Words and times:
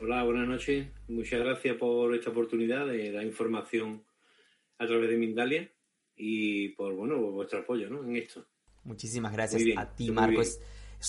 Hola, 0.00 0.24
buenas 0.24 0.48
noches. 0.48 0.88
Muchas 1.06 1.40
gracias 1.40 1.76
por 1.76 2.14
esta 2.14 2.30
oportunidad 2.30 2.86
de 2.86 3.12
dar 3.12 3.24
información 3.24 4.02
a 4.78 4.86
través 4.86 5.08
de 5.08 5.16
Mindalia 5.16 5.70
y 6.16 6.70
por 6.70 6.94
bueno 6.94 7.16
vuestro 7.30 7.60
apoyo 7.60 7.88
¿no? 7.88 8.02
en 8.02 8.16
esto. 8.16 8.44
Muchísimas 8.82 9.32
gracias 9.32 9.62
a 9.76 9.94
ti, 9.94 10.10
Marco. 10.10 10.40
Es, 10.40 10.60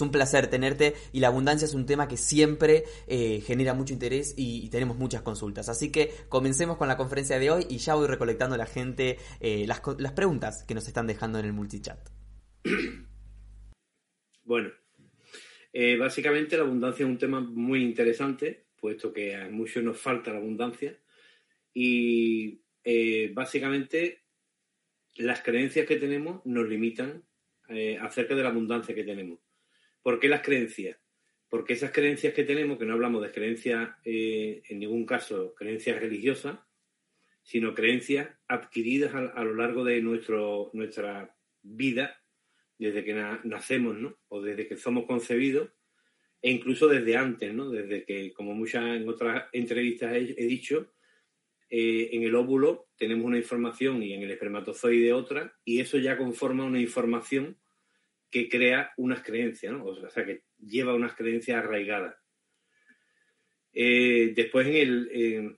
un 0.02 0.12
placer 0.12 0.48
tenerte 0.48 0.94
y 1.14 1.22
la 1.22 1.30
abundancia 1.30 1.66
es 1.66 1.74
un 1.74 1.86
tema 1.86 2.08
que 2.08 2.18
siempre 2.18 2.84
eh, 3.08 3.42
genera 3.42 3.74
mucho 3.74 3.94
interés 3.94 4.34
y, 4.38 4.70
tenemos 4.70 4.98
muchas 4.98 5.22
consultas. 5.22 5.70
Así 5.70 5.90
que 5.92 6.12
comencemos 6.28 6.78
con 6.78 6.90
la 6.90 6.98
conferencia 6.98 7.40
de 7.40 7.50
hoy 7.50 7.66
y 7.70 7.78
ya 7.78 7.96
voy 7.96 8.06
recolectando 8.06 8.56
a 8.56 8.58
la 8.58 8.66
gente 8.66 9.18
eh, 9.40 9.66
las, 9.66 9.82
las 9.98 10.12
preguntas 10.12 10.64
que 10.68 10.76
nos 10.76 10.88
están 10.88 11.08
dejando 11.08 11.40
en 11.40 11.46
el 11.46 11.54
multichat. 11.54 12.10
Bueno, 14.44 14.70
eh, 15.72 15.98
básicamente 15.98 16.56
la 16.56 16.64
abundancia 16.64 17.04
es 17.04 17.10
un 17.10 17.18
tema 17.18 17.40
muy 17.40 17.82
interesante 17.82 18.65
puesto 18.86 19.12
que 19.12 19.34
a 19.34 19.50
muchos 19.50 19.84
nos 19.84 20.00
falta 20.00 20.32
la 20.32 20.38
abundancia. 20.38 20.96
Y 21.74 22.62
eh, 22.84 23.32
básicamente 23.34 24.26
las 25.16 25.42
creencias 25.42 25.88
que 25.88 25.96
tenemos 25.96 26.46
nos 26.46 26.70
limitan 26.70 27.26
eh, 27.68 27.98
acerca 28.00 28.36
de 28.36 28.44
la 28.44 28.50
abundancia 28.50 28.94
que 28.94 29.04
tenemos. 29.04 29.40
¿Por 30.04 30.20
qué 30.20 30.28
las 30.28 30.44
creencias? 30.44 31.00
Porque 31.50 31.74
esas 31.74 31.90
creencias 31.90 32.36
que 32.36 32.44
tenemos, 32.44 32.78
que 32.78 32.86
no 32.86 32.94
hablamos 32.94 33.24
de 33.24 33.32
creencias, 33.32 33.90
eh, 34.04 34.62
en 34.70 34.78
ningún 34.78 35.08
caso 35.08 35.56
creencias 35.56 36.00
religiosas, 36.00 36.60
sino 37.42 37.74
creencias 37.74 38.30
adquiridas 38.48 39.16
a, 39.16 39.44
lo 39.44 39.56
largo 39.56 39.84
de 39.84 40.00
nuestro, 40.00 40.70
nuestra 40.74 41.36
vida, 41.64 42.22
desde 42.78 43.04
que 43.04 43.16
nacemos, 43.46 43.98
¿no? 43.98 44.20
O 44.28 44.44
desde 44.44 44.68
que 44.68 44.78
somos 44.78 45.08
concebidos, 45.08 45.72
e 46.46 46.52
incluso 46.52 46.88
desde 46.88 47.18
antes, 47.18 47.52
¿no? 47.56 47.72
Desde 47.72 48.06
que, 48.06 48.32
como 48.32 48.54
muchas 48.54 48.86
en 48.98 49.10
otras 49.10 49.46
entrevistas 49.52 50.14
he, 50.14 50.46
dicho, 50.46 50.94
eh, 51.72 52.10
en 52.12 52.22
el 52.22 52.36
óvulo 52.36 52.90
tenemos 52.96 53.26
una 53.26 53.40
información 53.40 54.04
y 54.04 54.14
en 54.14 54.22
el 54.22 54.30
espermatozoide 54.30 55.12
otra, 55.12 55.58
y 55.66 55.80
eso 55.80 55.98
ya 55.98 56.20
conforma 56.20 56.64
una 56.64 56.80
información 56.80 57.58
que 58.30 58.48
crea 58.48 58.94
unas 58.98 59.24
creencias, 59.24 59.74
¿no? 59.74 59.86
O 59.86 60.10
sea, 60.12 60.24
que 60.24 60.44
lleva 60.60 60.94
unas 60.94 61.16
creencias 61.16 61.58
arraigadas. 61.58 62.16
Eh, 63.74 64.34
después 64.36 64.68
en 64.68 64.76
el, 64.76 65.58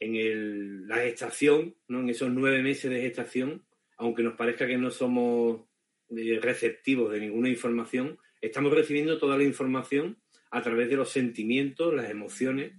en 0.00 0.16
el, 0.16 0.88
la 0.88 0.96
gestación, 0.96 1.76
¿no? 1.88 2.00
En 2.00 2.08
esos 2.08 2.32
nueve 2.32 2.62
meses 2.62 2.90
de 2.90 3.02
gestación, 3.02 3.66
aunque 3.98 4.22
nos 4.22 4.34
parezca 4.34 4.66
que 4.66 4.78
no 4.78 4.90
somos 4.90 5.60
eh, 6.08 6.38
receptivos 6.40 7.12
de 7.12 7.20
ninguna 7.20 7.50
información, 7.50 8.18
estamos 8.46 8.72
recibiendo 8.72 9.18
toda 9.18 9.36
la 9.36 9.44
información 9.44 10.18
a 10.50 10.62
través 10.62 10.88
de 10.88 10.96
los 10.96 11.10
sentimientos, 11.10 11.94
las 11.94 12.10
emociones 12.10 12.72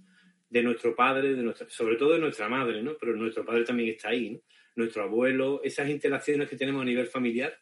de 0.50 0.62
nuestro 0.62 0.94
padre, 0.96 1.34
de 1.34 1.42
nuestra, 1.42 1.68
sobre 1.68 1.96
todo 1.96 2.12
de 2.14 2.18
nuestra 2.18 2.48
madre, 2.48 2.82
¿no? 2.82 2.96
Pero 2.98 3.14
nuestro 3.14 3.44
padre 3.44 3.64
también 3.64 3.90
está 3.90 4.08
ahí. 4.08 4.42
Nuestro 4.76 5.02
abuelo, 5.02 5.60
esas 5.62 5.88
interacciones 5.88 6.48
que 6.48 6.56
tenemos 6.56 6.82
a 6.82 6.84
nivel 6.84 7.06
familiar, 7.06 7.58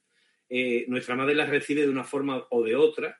eh, 0.48 0.84
nuestra 0.88 1.16
madre 1.16 1.34
las 1.34 1.48
recibe 1.48 1.82
de 1.82 1.88
una 1.88 2.04
forma 2.04 2.46
o 2.50 2.62
de 2.62 2.76
otra 2.76 3.18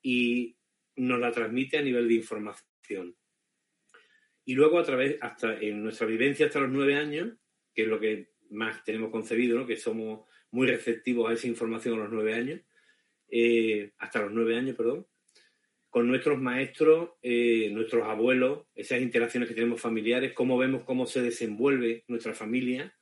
y 0.00 0.56
nos 0.96 1.20
la 1.20 1.32
transmite 1.32 1.78
a 1.78 1.82
nivel 1.82 2.08
de 2.08 2.14
información. 2.14 3.16
Y 4.44 4.54
luego 4.54 4.78
a 4.78 4.84
través, 4.84 5.16
hasta 5.20 5.58
en 5.58 5.82
nuestra 5.82 6.06
vivencia 6.06 6.46
hasta 6.46 6.60
los 6.60 6.70
nueve 6.70 6.96
años, 6.96 7.36
que 7.74 7.82
es 7.82 7.88
lo 7.88 7.98
que 7.98 8.34
más 8.50 8.84
tenemos 8.84 9.10
concebido, 9.10 9.58
¿no? 9.58 9.66
que 9.66 9.76
somos 9.76 10.28
muy 10.50 10.66
receptivos 10.66 11.28
a 11.28 11.34
esa 11.34 11.48
información 11.48 11.98
a 11.98 12.04
los 12.04 12.12
nueve 12.12 12.34
años, 12.34 12.60
eh, 13.28 13.92
hasta 13.98 14.22
los 14.22 14.32
nueve 14.32 14.56
años, 14.56 14.76
perdón, 14.76 15.06
con 15.90 16.08
nuestros 16.08 16.40
maestros, 16.40 17.10
eh, 17.22 17.70
nuestros 17.70 18.04
abuelos, 18.04 18.66
esas 18.74 19.00
interacciones 19.00 19.48
que 19.48 19.54
tenemos 19.54 19.80
familiares, 19.80 20.32
cómo 20.32 20.58
vemos 20.58 20.82
cómo 20.82 21.06
se 21.06 21.22
desenvuelve 21.22 22.04
nuestra 22.08 22.34
familia 22.34 22.92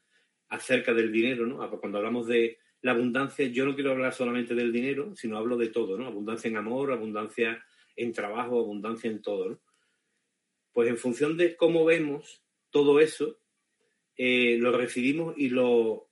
acerca 0.49 0.93
del 0.93 1.11
dinero, 1.11 1.47
¿no? 1.47 1.81
Cuando 1.81 1.99
hablamos 1.99 2.27
de 2.27 2.59
la 2.83 2.93
abundancia, 2.93 3.47
yo 3.47 3.65
no 3.65 3.75
quiero 3.75 3.93
hablar 3.93 4.13
solamente 4.13 4.55
del 4.55 4.73
dinero, 4.73 5.15
sino 5.17 5.39
hablo 5.39 5.57
de 5.57 5.69
todo, 5.69 5.97
¿no? 5.97 6.07
Abundancia 6.07 6.49
en 6.49 6.59
amor, 6.59 6.93
abundancia 6.93 7.65
en 7.97 8.13
trabajo, 8.13 8.61
abundancia 8.61 9.11
en 9.11 9.23
todo, 9.23 9.49
¿no? 9.49 9.61
Pues 10.73 10.89
en 10.89 10.99
función 10.99 11.37
de 11.37 11.57
cómo 11.57 11.85
vemos 11.85 12.45
todo 12.71 13.01
eso, 13.01 13.41
eh, 14.17 14.59
lo 14.59 14.73
recibimos 14.73 15.35
y 15.39 15.49
lo 15.49 16.11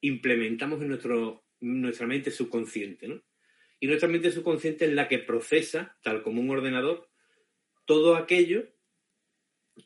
implementamos 0.00 0.80
en 0.82 0.88
nuestro 0.88 1.43
nuestra 1.64 2.06
mente 2.06 2.30
subconsciente, 2.30 3.08
¿no? 3.08 3.22
Y 3.80 3.86
nuestra 3.86 4.08
mente 4.08 4.30
subconsciente 4.30 4.84
es 4.86 4.92
la 4.92 5.08
que 5.08 5.18
procesa, 5.18 5.98
tal 6.02 6.22
como 6.22 6.40
un 6.40 6.50
ordenador, 6.50 7.08
todo 7.84 8.16
aquello 8.16 8.68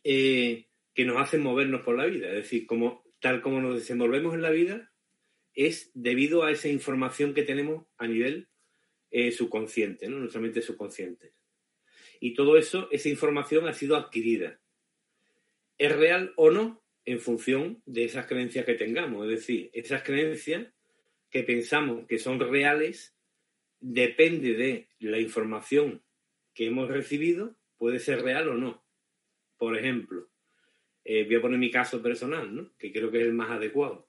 eh, 0.05 0.69
que 0.95 1.05
nos 1.05 1.17
hace 1.17 1.39
movernos 1.39 1.83
por 1.83 1.97
la 1.97 2.07
vida. 2.07 2.29
Es 2.29 2.35
decir, 2.35 2.67
como, 2.67 3.05
tal 3.21 3.41
como 3.41 3.61
nos 3.61 3.77
desenvolvemos 3.77 4.35
en 4.35 4.43
la 4.43 4.51
vida, 4.51 4.93
es 5.55 5.91
debido 5.95 6.45
a 6.45 6.53
esa 6.53 6.69
información 6.69 7.35
que 7.35 7.43
tenemos 7.43 7.87
a 7.97 8.07
nivel 8.07 8.49
eh, 9.11 9.33
subconsciente, 9.33 10.09
¿no? 10.09 10.19
nuestra 10.19 10.41
mente 10.41 10.63
subconsciente. 10.63 11.33
Y 12.21 12.35
todo 12.35 12.57
eso, 12.57 12.89
esa 12.91 13.09
información 13.09 13.67
ha 13.67 13.73
sido 13.73 13.97
adquirida. 13.97 14.61
¿Es 15.79 15.95
real 15.97 16.33
o 16.37 16.51
no? 16.51 16.85
En 17.05 17.21
función 17.21 17.83
de 17.87 18.05
esas 18.05 18.27
creencias 18.27 18.67
que 18.67 18.75
tengamos. 18.75 19.25
Es 19.25 19.41
decir, 19.41 19.71
esas 19.73 20.03
creencias 20.03 20.67
que 21.31 21.43
pensamos 21.43 22.07
que 22.07 22.19
son 22.19 22.41
reales 22.41 23.17
depende 23.81 24.55
de 24.55 24.89
la 24.99 25.19
información 25.19 26.03
que 26.55 26.67
hemos 26.67 26.89
recibido, 26.89 27.57
puede 27.77 27.99
ser 27.99 28.23
real 28.23 28.49
o 28.49 28.55
no. 28.55 28.85
Por 29.57 29.77
ejemplo, 29.77 30.29
eh, 31.05 31.25
voy 31.25 31.37
a 31.37 31.41
poner 31.41 31.59
mi 31.59 31.71
caso 31.71 32.03
personal, 32.03 32.73
que 32.79 32.93
creo 32.93 33.11
que 33.11 33.21
es 33.21 33.27
el 33.27 33.33
más 33.33 33.51
adecuado. 33.51 34.09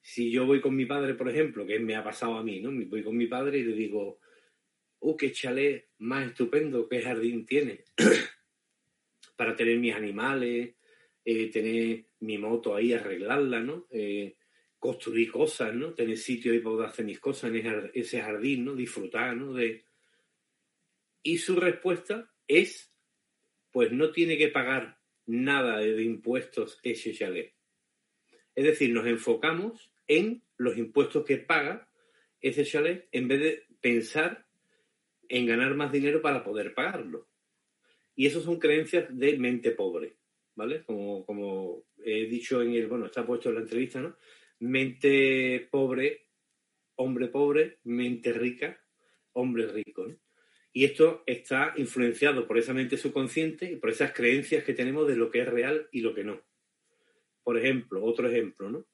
Si 0.00 0.30
yo 0.30 0.46
voy 0.46 0.60
con 0.60 0.74
mi 0.74 0.86
padre, 0.86 1.14
por 1.14 1.28
ejemplo, 1.28 1.66
que 1.66 1.78
me 1.78 1.94
ha 1.94 2.02
pasado 2.02 2.36
a 2.36 2.42
mí, 2.42 2.60
¿no? 2.60 2.70
Voy 2.88 3.02
con 3.02 3.16
mi 3.16 3.26
padre 3.26 3.58
y 3.58 3.64
le 3.64 3.74
digo, 3.74 4.18
¡uh, 5.00 5.16
qué 5.16 5.32
chalet 5.32 5.88
más 5.98 6.28
estupendo, 6.28 6.88
qué 6.88 7.02
jardín 7.02 7.46
tiene! 7.46 7.84
Para 9.36 9.54
tener 9.54 9.78
mis 9.78 9.94
animales, 9.94 10.74
eh, 11.24 11.50
tener 11.50 12.06
mi 12.20 12.38
moto 12.38 12.74
ahí, 12.74 12.92
arreglarla, 12.92 13.60
¿no? 13.60 13.86
Eh, 13.90 14.36
construir 14.82 15.30
cosas, 15.30 15.72
¿no? 15.72 15.94
Tener 15.94 16.18
sitio 16.18 16.52
y 16.52 16.58
poder 16.58 16.88
hacer 16.88 17.04
mis 17.04 17.20
cosas 17.20 17.52
en 17.54 17.92
ese 17.94 18.20
jardín, 18.20 18.64
¿no? 18.64 18.74
Disfrutar, 18.74 19.36
¿no? 19.36 19.52
De... 19.52 19.84
Y 21.22 21.38
su 21.38 21.54
respuesta 21.54 22.28
es, 22.48 22.92
pues 23.70 23.92
no 23.92 24.10
tiene 24.10 24.36
que 24.36 24.48
pagar 24.48 24.98
nada 25.24 25.78
de 25.78 26.02
impuestos 26.02 26.80
ese 26.82 27.14
chalet. 27.14 27.54
Es 28.56 28.64
decir, 28.64 28.92
nos 28.92 29.06
enfocamos 29.06 29.92
en 30.08 30.42
los 30.56 30.76
impuestos 30.76 31.24
que 31.24 31.36
paga 31.36 31.88
ese 32.40 32.64
chalet 32.64 33.08
en 33.12 33.28
vez 33.28 33.40
de 33.40 33.66
pensar 33.80 34.48
en 35.28 35.46
ganar 35.46 35.76
más 35.76 35.92
dinero 35.92 36.20
para 36.20 36.42
poder 36.42 36.74
pagarlo. 36.74 37.28
Y 38.16 38.26
eso 38.26 38.40
son 38.40 38.58
creencias 38.58 39.16
de 39.16 39.38
mente 39.38 39.70
pobre, 39.70 40.16
¿vale? 40.56 40.82
Como 40.82 41.84
he 42.04 42.26
dicho 42.26 42.60
en 42.62 42.72
el, 42.72 42.88
bueno, 42.88 43.06
está 43.06 43.24
puesto 43.24 43.48
en 43.50 43.54
la 43.54 43.60
entrevista, 43.60 44.00
¿no? 44.00 44.16
Mente 44.62 45.68
pobre, 45.72 46.28
hombre 46.94 47.26
pobre, 47.26 47.78
mente 47.82 48.32
rica, 48.32 48.80
hombre 49.32 49.66
rico. 49.66 50.06
Y 50.72 50.84
esto 50.84 51.24
está 51.26 51.74
influenciado 51.76 52.46
por 52.46 52.58
esa 52.58 52.72
mente 52.72 52.96
subconsciente 52.96 53.72
y 53.72 53.76
por 53.76 53.90
esas 53.90 54.12
creencias 54.12 54.62
que 54.62 54.72
tenemos 54.72 55.08
de 55.08 55.16
lo 55.16 55.30
que 55.30 55.40
es 55.40 55.48
real 55.48 55.88
y 55.90 56.00
lo 56.00 56.14
que 56.14 56.22
no. 56.22 56.40
Por 57.42 57.58
ejemplo, 57.58 58.04
otro 58.04 58.28
ejemplo, 58.28 58.70
¿no? 58.70 58.86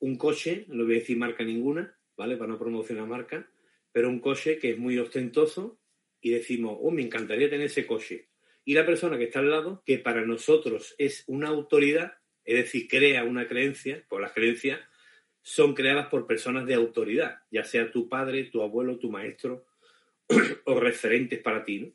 Un 0.00 0.18
coche, 0.18 0.66
no 0.68 0.84
voy 0.84 0.96
a 0.96 0.98
decir 0.98 1.16
marca 1.16 1.42
ninguna, 1.42 1.98
¿vale? 2.14 2.36
Para 2.36 2.52
no 2.52 2.58
promocionar 2.58 3.06
marca, 3.06 3.50
pero 3.92 4.10
un 4.10 4.20
coche 4.20 4.58
que 4.58 4.72
es 4.72 4.78
muy 4.78 4.98
ostentoso 4.98 5.80
y 6.20 6.30
decimos, 6.30 6.76
oh, 6.82 6.90
me 6.90 7.00
encantaría 7.00 7.48
tener 7.48 7.66
ese 7.66 7.86
coche. 7.86 8.28
Y 8.66 8.74
la 8.74 8.84
persona 8.84 9.16
que 9.16 9.24
está 9.24 9.38
al 9.38 9.48
lado, 9.48 9.82
que 9.86 9.98
para 9.98 10.26
nosotros 10.26 10.94
es 10.98 11.24
una 11.26 11.48
autoridad, 11.48 12.18
es 12.44 12.56
decir, 12.56 12.86
crea 12.86 13.24
una 13.24 13.48
creencia, 13.48 14.04
por 14.08 14.20
las 14.20 14.32
creencias 14.32 14.80
son 15.46 15.74
creadas 15.74 16.08
por 16.08 16.26
personas 16.26 16.66
de 16.66 16.74
autoridad, 16.74 17.42
ya 17.52 17.62
sea 17.62 17.92
tu 17.92 18.08
padre, 18.08 18.50
tu 18.50 18.62
abuelo, 18.62 18.98
tu 18.98 19.12
maestro 19.12 19.64
o 20.64 20.80
referentes 20.80 21.38
para 21.38 21.64
ti. 21.64 21.78
¿no? 21.78 21.92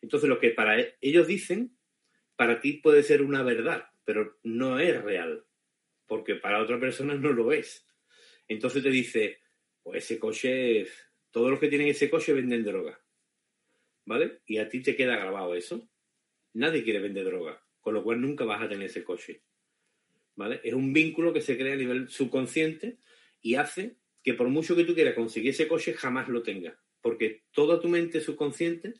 Entonces, 0.00 0.28
lo 0.28 0.38
que 0.38 0.50
para 0.50 0.78
e-, 0.78 0.96
ellos 1.00 1.26
dicen, 1.26 1.76
para 2.36 2.60
ti 2.60 2.74
puede 2.74 3.02
ser 3.02 3.22
una 3.22 3.42
verdad, 3.42 3.88
pero 4.04 4.38
no 4.44 4.78
es 4.78 5.02
real, 5.02 5.44
porque 6.06 6.36
para 6.36 6.62
otra 6.62 6.78
persona 6.78 7.16
no 7.16 7.32
lo 7.32 7.50
es. 7.50 7.88
Entonces 8.46 8.84
te 8.84 8.90
dice, 8.90 9.40
pues 9.82 10.04
ese 10.04 10.20
coche, 10.20 10.86
todos 11.32 11.50
los 11.50 11.58
que 11.58 11.68
tienen 11.68 11.88
ese 11.88 12.08
coche 12.08 12.34
venden 12.34 12.62
droga. 12.62 13.02
¿Vale? 14.04 14.42
Y 14.46 14.58
a 14.58 14.68
ti 14.68 14.80
te 14.80 14.94
queda 14.94 15.16
grabado 15.16 15.56
eso. 15.56 15.88
Nadie 16.52 16.84
quiere 16.84 17.00
vender 17.00 17.24
droga, 17.24 17.60
con 17.80 17.94
lo 17.94 18.04
cual 18.04 18.20
nunca 18.20 18.44
vas 18.44 18.62
a 18.62 18.68
tener 18.68 18.86
ese 18.86 19.02
coche. 19.02 19.42
Es 20.62 20.74
un 20.74 20.92
vínculo 20.92 21.32
que 21.32 21.40
se 21.40 21.56
crea 21.56 21.74
a 21.74 21.76
nivel 21.76 22.08
subconsciente 22.08 22.98
y 23.40 23.54
hace 23.54 23.96
que 24.22 24.34
por 24.34 24.48
mucho 24.48 24.74
que 24.74 24.84
tú 24.84 24.94
quieras 24.94 25.14
conseguir 25.14 25.50
ese 25.50 25.68
coche, 25.68 25.92
jamás 25.92 26.28
lo 26.28 26.42
tengas. 26.42 26.76
Porque 27.00 27.44
toda 27.52 27.80
tu 27.80 27.88
mente 27.88 28.20
subconsciente 28.20 28.94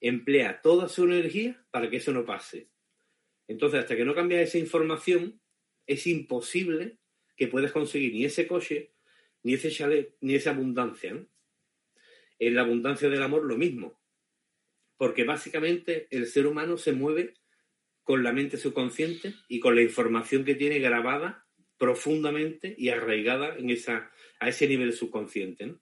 emplea 0.00 0.60
toda 0.62 0.88
su 0.88 1.04
energía 1.04 1.64
para 1.70 1.90
que 1.90 1.96
eso 1.96 2.12
no 2.12 2.24
pase. 2.24 2.70
Entonces, 3.48 3.80
hasta 3.80 3.96
que 3.96 4.04
no 4.04 4.14
cambias 4.14 4.42
esa 4.42 4.58
información, 4.58 5.40
es 5.86 6.06
imposible 6.06 6.98
que 7.36 7.48
puedas 7.48 7.72
conseguir 7.72 8.12
ni 8.12 8.24
ese 8.24 8.46
coche, 8.46 8.94
ni 9.42 9.54
ese 9.54 9.70
chalet, 9.70 10.16
ni 10.20 10.36
esa 10.36 10.50
abundancia. 10.50 11.26
En 12.38 12.54
la 12.54 12.62
abundancia 12.62 13.08
del 13.08 13.22
amor 13.22 13.44
lo 13.44 13.58
mismo. 13.58 14.00
Porque 14.96 15.24
básicamente 15.24 16.06
el 16.10 16.26
ser 16.26 16.46
humano 16.46 16.76
se 16.76 16.92
mueve 16.92 17.34
con 18.02 18.22
la 18.22 18.32
mente 18.32 18.56
subconsciente 18.56 19.34
y 19.48 19.60
con 19.60 19.76
la 19.76 19.82
información 19.82 20.44
que 20.44 20.54
tiene 20.54 20.78
grabada 20.78 21.46
profundamente 21.78 22.74
y 22.76 22.90
arraigada 22.90 23.56
en 23.56 23.70
esa, 23.70 24.10
a 24.38 24.48
ese 24.48 24.68
nivel 24.68 24.92
subconsciente. 24.92 25.76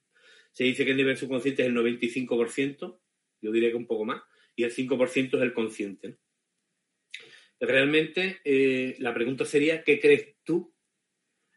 Se 0.51 0.63
dice 0.63 0.83
que 0.85 0.91
el 0.91 0.97
nivel 0.97 1.17
subconsciente 1.17 1.61
es 1.61 1.69
el 1.69 1.75
95%, 1.75 2.99
yo 3.41 3.51
diría 3.51 3.69
que 3.69 3.75
un 3.75 3.87
poco 3.87 4.05
más, 4.05 4.21
y 4.55 4.63
el 4.63 4.73
5% 4.73 5.37
es 5.37 5.41
el 5.41 5.53
consciente. 5.53 6.17
Realmente 7.59 8.41
eh, 8.43 8.95
la 8.99 9.13
pregunta 9.13 9.45
sería, 9.45 9.83
¿qué 9.83 9.99
crees 9.99 10.35
tú 10.43 10.73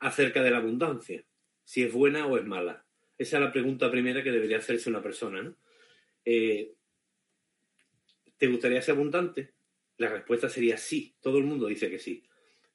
acerca 0.01 0.43
de 0.43 0.51
la 0.51 0.59
abundancia? 0.59 1.25
Si 1.65 1.83
es 1.83 1.93
buena 1.93 2.27
o 2.27 2.37
es 2.37 2.45
mala. 2.45 2.87
Esa 3.17 3.39
es 3.39 3.43
la 3.43 3.53
pregunta 3.53 3.91
primera 3.91 4.23
que 4.23 4.31
debería 4.31 4.59
hacerse 4.59 4.91
una 4.91 5.03
persona. 5.03 5.57
Eh, 6.25 6.75
¿Te 8.37 8.47
gustaría 8.49 8.83
ser 8.83 8.97
abundante? 8.97 9.55
La 9.97 10.09
respuesta 10.09 10.49
sería 10.49 10.77
sí. 10.77 11.17
Todo 11.21 11.39
el 11.39 11.45
mundo 11.45 11.67
dice 11.67 11.91
que 11.91 11.99
sí. 11.99 12.25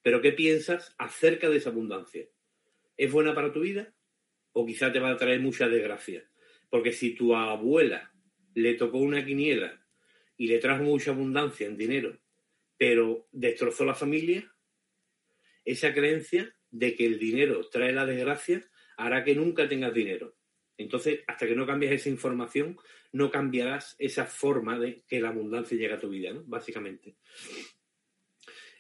Pero 0.02 0.22
¿qué 0.22 0.32
piensas 0.32 0.96
acerca 0.98 1.50
de 1.50 1.58
esa 1.58 1.70
abundancia? 1.70 2.28
¿Es 2.98 3.12
buena 3.12 3.34
para 3.36 3.52
tu 3.52 3.62
vida? 3.62 3.94
¿O 4.54 4.66
quizá 4.66 4.92
te 4.92 5.00
va 5.00 5.12
a 5.12 5.18
traer 5.18 5.40
mucha 5.40 5.68
desgracia? 5.68 6.30
Porque 6.70 6.94
si 6.94 7.16
tu 7.16 7.36
abuela 7.36 8.14
le 8.54 8.76
tocó 8.76 8.98
una 8.98 9.26
quiniela 9.26 9.86
y 10.38 10.48
le 10.48 10.60
trajo 10.60 10.84
mucha 10.84 11.12
abundancia 11.12 11.68
en 11.68 11.78
dinero 11.78 12.20
pero 12.80 13.28
destrozó 13.34 13.84
la 13.84 13.94
familia, 13.94 14.50
esa 15.66 15.94
creencia 15.94 16.56
de 16.72 16.96
que 16.96 17.06
el 17.06 17.20
dinero 17.20 17.68
trae 17.70 17.92
la 17.92 18.06
desgracia 18.06 18.66
hará 18.96 19.26
que 19.26 19.36
nunca 19.36 19.68
tengas 19.68 19.94
dinero. 19.94 20.38
Entonces, 20.80 21.20
hasta 21.28 21.46
que 21.46 21.56
no 21.56 21.68
cambies 21.68 21.92
esa 21.92 22.08
información, 22.10 22.78
no 23.12 23.30
cambiarás 23.30 23.98
esa 24.00 24.26
forma 24.26 24.80
de 24.80 25.04
que 25.10 25.20
la 25.20 25.28
abundancia 25.28 25.78
llegue 25.78 25.94
a 25.94 26.00
tu 26.00 26.08
vida, 26.08 26.32
¿no? 26.32 26.42
Básicamente. 26.46 27.18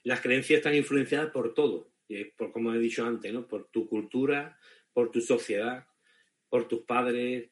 Las 0.04 0.22
creencias 0.22 0.60
están 0.60 0.76
influenciadas 0.76 1.30
por 1.32 1.54
todo, 1.54 1.92
por 2.38 2.54
como 2.54 2.74
he 2.74 2.80
dicho 2.80 3.06
antes, 3.06 3.34
¿no? 3.34 3.46
Por 3.46 3.68
tu 3.68 3.90
cultura, 3.90 4.58
por 4.94 5.12
tu 5.12 5.20
sociedad, 5.20 5.88
por 6.48 6.70
tus 6.70 6.84
padres, 6.84 7.50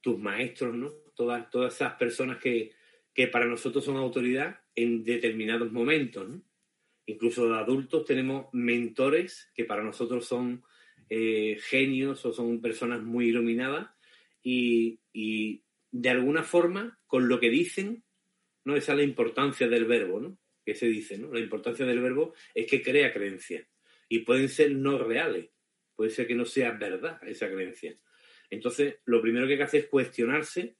tus 0.00 0.16
maestros, 0.16 0.76
¿no? 0.76 0.90
Todas, 1.16 1.50
todas 1.50 1.74
esas 1.74 1.94
personas 1.94 2.38
que, 2.38 2.70
que 3.12 3.26
para 3.26 3.46
nosotros 3.46 3.84
son 3.84 3.96
autoridad 3.96 4.60
en 4.76 5.02
determinados 5.02 5.72
momentos. 5.72 6.24
Incluso 7.06 7.48
de 7.48 7.58
adultos 7.58 8.04
tenemos 8.04 8.46
mentores 8.52 9.50
que 9.56 9.64
para 9.64 9.82
nosotros 9.82 10.24
son 10.24 10.62
eh, 11.10 11.58
genios 11.60 12.24
o 12.26 12.32
son 12.32 12.60
personas 12.60 13.02
muy 13.02 13.28
iluminadas 13.28 13.90
y, 14.42 15.00
de 15.90 16.10
alguna 16.10 16.42
forma 16.42 17.00
con 17.06 17.28
lo 17.28 17.40
que 17.40 17.48
dicen, 17.48 18.04
¿no? 18.64 18.76
Esa 18.76 18.92
es 18.92 18.98
la 18.98 19.04
importancia 19.04 19.68
del 19.68 19.86
verbo, 19.86 20.20
¿no? 20.20 20.38
Que 20.64 20.74
se 20.74 20.86
dice, 20.86 21.16
¿no? 21.16 21.32
La 21.32 21.40
importancia 21.40 21.86
del 21.86 22.00
verbo 22.00 22.34
es 22.54 22.66
que 22.66 22.82
crea 22.82 23.12
creencias 23.12 23.66
y 24.08 24.20
pueden 24.20 24.48
ser 24.48 24.72
no 24.72 24.98
reales, 24.98 25.50
puede 25.96 26.10
ser 26.10 26.26
que 26.26 26.34
no 26.34 26.44
sea 26.44 26.72
verdad 26.72 27.18
esa 27.26 27.50
creencia. 27.50 27.98
Entonces, 28.50 28.96
lo 29.06 29.20
primero 29.22 29.46
que 29.46 29.52
hay 29.52 29.58
que 29.58 29.64
hacer 29.64 29.80
es 29.84 29.88
cuestionarse 29.88 30.76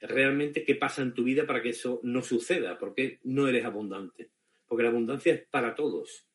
realmente 0.00 0.64
qué 0.64 0.74
pasa 0.74 1.02
en 1.02 1.14
tu 1.14 1.24
vida 1.24 1.46
para 1.46 1.62
que 1.62 1.70
eso 1.70 2.00
no 2.02 2.22
suceda, 2.22 2.78
porque 2.78 3.20
no 3.24 3.48
eres 3.48 3.64
abundante. 3.64 4.30
Porque 4.66 4.82
la 4.82 4.90
abundancia 4.90 5.32
es 5.32 5.46
para 5.46 5.74
todos. 5.74 6.26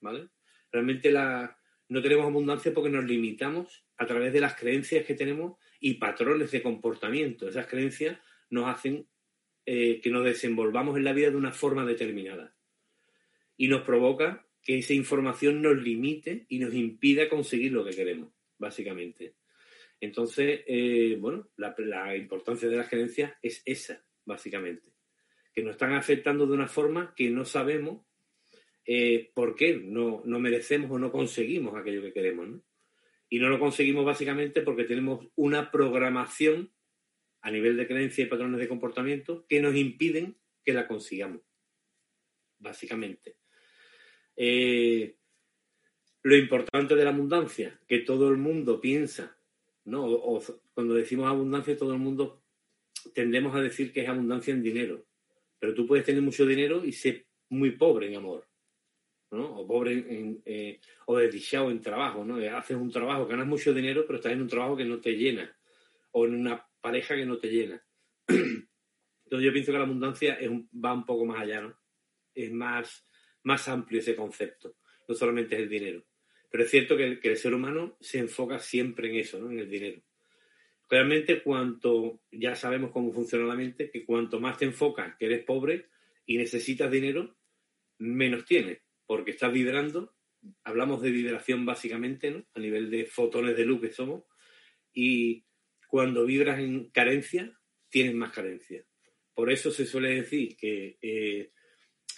¿Vale? 0.00 0.28
Realmente 0.70 1.10
la, 1.10 1.57
no 1.88 2.02
tenemos 2.02 2.26
abundancia 2.26 2.72
porque 2.72 2.90
nos 2.90 3.04
limitamos 3.04 3.84
a 3.96 4.06
través 4.06 4.32
de 4.32 4.40
las 4.40 4.54
creencias 4.54 5.04
que 5.04 5.14
tenemos 5.14 5.58
y 5.80 5.94
patrones 5.94 6.50
de 6.50 6.62
comportamiento. 6.62 7.48
Esas 7.48 7.66
creencias 7.66 8.18
nos 8.50 8.68
hacen 8.68 9.06
eh, 9.64 10.00
que 10.00 10.10
nos 10.10 10.24
desenvolvamos 10.24 10.96
en 10.96 11.04
la 11.04 11.12
vida 11.12 11.30
de 11.30 11.36
una 11.36 11.52
forma 11.52 11.84
determinada. 11.84 12.54
Y 13.56 13.68
nos 13.68 13.82
provoca 13.82 14.46
que 14.62 14.78
esa 14.78 14.92
información 14.92 15.62
nos 15.62 15.76
limite 15.76 16.46
y 16.48 16.58
nos 16.58 16.74
impida 16.74 17.28
conseguir 17.28 17.72
lo 17.72 17.84
que 17.84 17.96
queremos, 17.96 18.32
básicamente. 18.58 19.34
Entonces, 20.00 20.60
eh, 20.66 21.16
bueno, 21.18 21.48
la, 21.56 22.16
importancia 22.16 22.68
de 22.68 22.76
las 22.76 22.88
creencias 22.88 23.32
es 23.42 23.62
esa, 23.64 24.04
básicamente, 24.24 24.92
que 25.52 25.62
nos 25.62 25.72
están 25.72 25.94
afectando 25.94 26.46
de 26.46 26.52
una 26.52 26.68
forma 26.68 27.14
que 27.16 27.30
no 27.30 27.44
sabemos 27.44 28.06
eh, 28.90 29.30
por 29.34 29.54
qué 29.54 29.76
no, 29.76 30.22
merecemos 30.24 30.90
o 30.90 30.98
no 30.98 31.12
conseguimos 31.12 31.76
aquello 31.76 32.00
que 32.00 32.14
queremos. 32.14 32.48
¿no? 32.48 32.62
Y 33.28 33.38
no 33.38 33.50
lo 33.50 33.58
conseguimos 33.58 34.06
básicamente 34.06 34.62
porque 34.62 34.84
tenemos 34.84 35.28
una 35.36 35.70
programación 35.70 36.72
a 37.42 37.50
nivel 37.50 37.76
de 37.76 37.86
creencia 37.86 38.24
y 38.24 38.28
patrones 38.28 38.58
de 38.58 38.66
comportamiento 38.66 39.46
que 39.46 39.60
nos 39.60 39.76
impiden 39.76 40.38
que 40.64 40.72
la 40.72 40.88
consigamos, 40.88 41.42
básicamente. 42.58 43.36
Eh, 44.34 45.16
lo 46.22 46.36
importante 46.36 46.96
de 46.96 47.04
la 47.04 47.10
abundancia, 47.10 47.78
que 47.86 47.98
todo 47.98 48.30
el 48.30 48.38
mundo 48.38 48.80
piensa 48.80 49.38
¿no? 49.88 50.04
O, 50.04 50.42
cuando 50.74 50.94
decimos 50.94 51.26
abundancia, 51.26 51.76
todo 51.76 51.92
el 51.92 51.98
mundo 51.98 52.42
tendemos 53.14 53.54
a 53.54 53.60
decir 53.60 53.92
que 53.92 54.02
es 54.02 54.08
abundancia 54.08 54.52
en 54.52 54.62
dinero. 54.62 55.06
Pero 55.58 55.74
tú 55.74 55.86
puedes 55.86 56.04
tener 56.04 56.22
mucho 56.22 56.46
dinero 56.46 56.84
y 56.84 56.92
ser 56.92 57.26
muy 57.48 57.72
pobre 57.72 58.08
en 58.08 58.16
amor, 58.16 58.47
O 59.30 59.66
pobre 59.66 60.40
eh, 60.46 60.80
o 61.06 61.18
desdichado 61.18 61.70
en 61.70 61.80
trabajo, 61.80 62.24
¿no? 62.24 62.36
Haces 62.56 62.76
un 62.76 62.90
trabajo, 62.90 63.26
ganas 63.26 63.46
mucho 63.46 63.74
dinero, 63.74 64.04
pero 64.06 64.16
estás 64.16 64.32
en 64.32 64.42
un 64.42 64.48
trabajo 64.48 64.76
que 64.76 64.84
no 64.84 65.00
te 65.00 65.12
llena. 65.12 65.54
O 66.12 66.26
en 66.26 66.34
una 66.34 66.66
pareja 66.80 67.14
que 67.14 67.26
no 67.26 67.38
te 67.38 67.48
llena. 67.48 67.84
Entonces 68.26 69.46
yo 69.46 69.52
pienso 69.52 69.72
que 69.72 69.78
la 69.78 69.84
abundancia 69.84 70.38
va 70.82 70.94
un 70.94 71.04
poco 71.04 71.26
más 71.26 71.42
allá, 71.42 71.60
¿no? 71.60 71.78
Es 72.34 72.50
más, 72.50 73.06
más 73.42 73.68
amplio 73.68 74.00
ese 74.00 74.16
concepto. 74.16 74.76
No 75.06 75.14
solamente 75.14 75.56
es 75.56 75.62
el 75.62 75.68
dinero. 75.68 76.04
Pero 76.50 76.64
es 76.64 76.70
cierto 76.70 76.96
que 76.96 77.20
el, 77.22 77.36
ser 77.36 77.52
humano 77.52 77.96
se 78.00 78.18
enfoca 78.18 78.58
siempre 78.58 79.10
en 79.10 79.16
eso, 79.16 79.38
¿no? 79.38 79.50
en 79.50 79.58
el 79.58 79.68
dinero. 79.68 80.02
Realmente 80.88 81.42
cuanto, 81.42 82.22
ya 82.30 82.54
sabemos 82.54 82.90
cómo 82.90 83.12
funciona 83.12 83.44
la 83.44 83.54
mente, 83.54 83.90
que 83.90 84.06
cuanto 84.06 84.40
más 84.40 84.56
te 84.56 84.64
enfocas 84.64 85.14
que 85.18 85.26
eres 85.26 85.44
pobre 85.44 85.88
y 86.24 86.38
necesitas 86.38 86.90
dinero, 86.90 87.36
menos 87.98 88.46
tienes, 88.46 88.78
porque 89.08 89.30
estás 89.30 89.50
vibrando, 89.50 90.14
hablamos 90.64 91.00
de 91.00 91.10
vibración 91.10 91.64
básicamente, 91.64 92.30
¿no? 92.30 92.44
a 92.54 92.60
nivel 92.60 92.90
de 92.90 93.06
fotones 93.06 93.56
de 93.56 93.64
luz 93.64 93.80
que 93.80 93.90
somos, 93.90 94.24
y 94.92 95.46
cuando 95.88 96.26
vibras 96.26 96.58
en 96.58 96.90
carencia, 96.90 97.58
tienes 97.88 98.14
más 98.14 98.32
carencia. 98.32 98.84
Por 99.32 99.50
eso 99.50 99.70
se 99.70 99.86
suele 99.86 100.14
decir 100.14 100.58
que, 100.58 100.98
eh, 101.00 101.52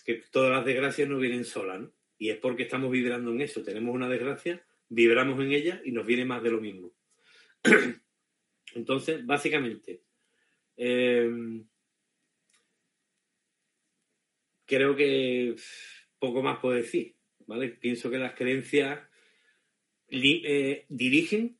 que 0.04 0.14
todas 0.32 0.50
las 0.50 0.64
desgracias 0.64 1.09
no 1.09 1.18
vienen 1.18 1.44
solas, 1.44 1.80
¿no? 1.80 1.94
Y 2.18 2.30
es 2.30 2.38
porque 2.38 2.64
estamos 2.64 2.90
vibrando 2.90 3.30
en 3.30 3.40
eso. 3.40 3.62
Tenemos 3.62 3.94
una 3.94 4.09
desgracia, 4.09 4.66
vibramos 4.88 5.40
en 5.40 5.52
ella 5.52 5.80
y 5.85 5.92
nos 5.92 6.04
viene 6.04 6.25
más 6.25 6.42
de 6.42 6.50
lo 6.50 6.61
mismo. 6.61 6.92
Entonces, 8.75 9.25
básicamente, 9.25 10.02
Eh, 10.82 11.30
creo 14.64 14.97
que 14.97 15.56
poco 16.21 16.43
más 16.43 16.61
puedo 16.61 16.77
decir, 16.77 17.17
¿vale? 17.47 17.71
Pienso 17.71 18.11
que 18.11 18.19
las 18.19 18.35
creencias 18.35 19.00
eh, 20.09 20.87
dirigen, 20.89 21.59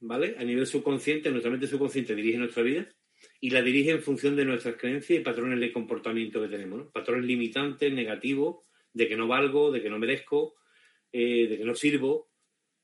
¿vale? 0.00 0.34
A 0.38 0.44
nivel 0.44 0.66
subconsciente, 0.66 1.30
nuestra 1.30 1.50
mente 1.50 1.66
subconsciente 1.66 2.14
dirige 2.14 2.36
nuestra 2.36 2.62
vida 2.62 2.92
y 3.40 3.50
la 3.50 3.62
dirige 3.62 3.92
en 3.92 4.02
función 4.02 4.36
de 4.36 4.44
nuestras 4.44 4.76
creencias 4.76 5.20
y 5.20 5.22
patrones 5.22 5.60
de 5.60 5.72
comportamiento 5.72 6.42
que 6.42 6.48
tenemos, 6.48 6.78
¿no? 6.78 6.90
Patrones 6.90 7.24
limitantes, 7.24 7.92
negativos, 7.92 8.64
de 8.92 9.08
que 9.08 9.16
no 9.16 9.28
valgo, 9.28 9.70
de 9.70 9.80
que 9.80 9.90
no 9.90 9.98
merezco, 9.98 10.56
eh, 11.12 11.46
de 11.48 11.58
que 11.58 11.64
no 11.64 11.74
sirvo, 11.74 12.30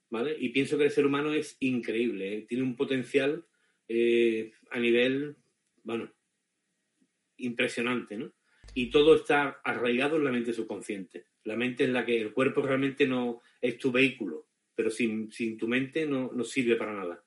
¿vale? 0.09 0.37
Y 0.39 0.51
pienso 0.51 0.79
que 0.79 0.85
el 0.85 0.91
ser 0.91 1.05
humano 1.05 1.35
es 1.35 1.57
increíble, 1.61 2.35
¿eh? 2.35 2.47
tiene 2.49 2.65
un 2.65 2.77
potencial 2.77 3.45
a 4.71 4.79
nivel, 4.81 5.37
bueno, 5.83 6.11
impresionante, 7.37 8.17
¿no? 8.17 8.33
Y 8.75 8.91
todo 8.91 9.17
está 9.17 9.61
arraigado 9.65 10.17
en 10.17 10.25
la 10.25 10.33
mente 10.33 10.53
subconsciente. 10.53 11.27
La 11.45 11.57
mente 11.57 11.85
es 11.85 11.91
la 11.91 12.05
que 12.05 12.21
el 12.21 12.33
cuerpo 12.33 12.63
realmente 12.63 13.07
no 13.07 13.43
es 13.61 13.79
tu 13.79 13.91
vehículo, 13.91 14.47
pero 14.75 14.91
sin, 14.91 15.29
tu 15.59 15.69
mente 15.69 16.07
no, 16.07 16.31
no 16.33 16.45
sirve 16.45 16.77
para 16.77 16.95
nada. 16.95 17.23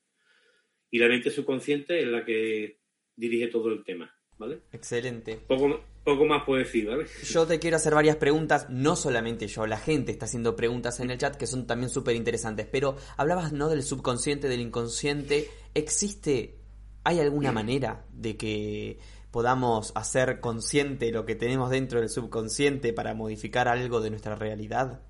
Y 0.89 0.99
la 0.99 1.07
mente 1.07 1.29
subconsciente 1.29 1.99
es 1.99 2.07
la 2.07 2.23
que 2.23 2.79
dirige 3.15 3.47
todo 3.47 3.71
el 3.71 3.83
tema, 3.83 4.13
¿vale? 4.37 4.61
Excelente. 4.71 5.37
Poco, 5.47 5.83
poco 6.03 6.25
más 6.25 6.43
puedo 6.45 6.59
decir, 6.59 6.87
¿vale? 6.87 7.05
Yo 7.23 7.45
te 7.45 7.59
quiero 7.59 7.77
hacer 7.77 7.93
varias 7.93 8.15
preguntas, 8.17 8.69
no 8.69 8.95
solamente 8.95 9.47
yo, 9.47 9.67
la 9.67 9.77
gente 9.77 10.11
está 10.11 10.25
haciendo 10.25 10.55
preguntas 10.55 10.99
en 10.99 11.11
el 11.11 11.17
chat 11.17 11.35
que 11.35 11.47
son 11.47 11.67
también 11.67 11.89
súper 11.89 12.15
interesantes, 12.15 12.67
pero 12.71 12.95
hablabas, 13.17 13.51
¿no? 13.53 13.69
Del 13.69 13.83
subconsciente, 13.83 14.47
del 14.47 14.61
inconsciente. 14.61 15.49
¿Existe, 15.73 16.55
hay 17.03 17.19
alguna 17.19 17.51
manera 17.51 18.05
de 18.13 18.37
que 18.37 18.99
podamos 19.35 19.91
hacer 19.97 20.39
consciente 20.39 21.11
lo 21.11 21.25
que 21.25 21.35
tenemos 21.35 21.69
dentro 21.69 21.99
del 21.99 22.07
subconsciente 22.07 22.93
para 22.93 23.13
modificar 23.13 23.67
algo 23.67 23.99
de 23.99 24.09
nuestra 24.09 24.33
realidad? 24.33 25.01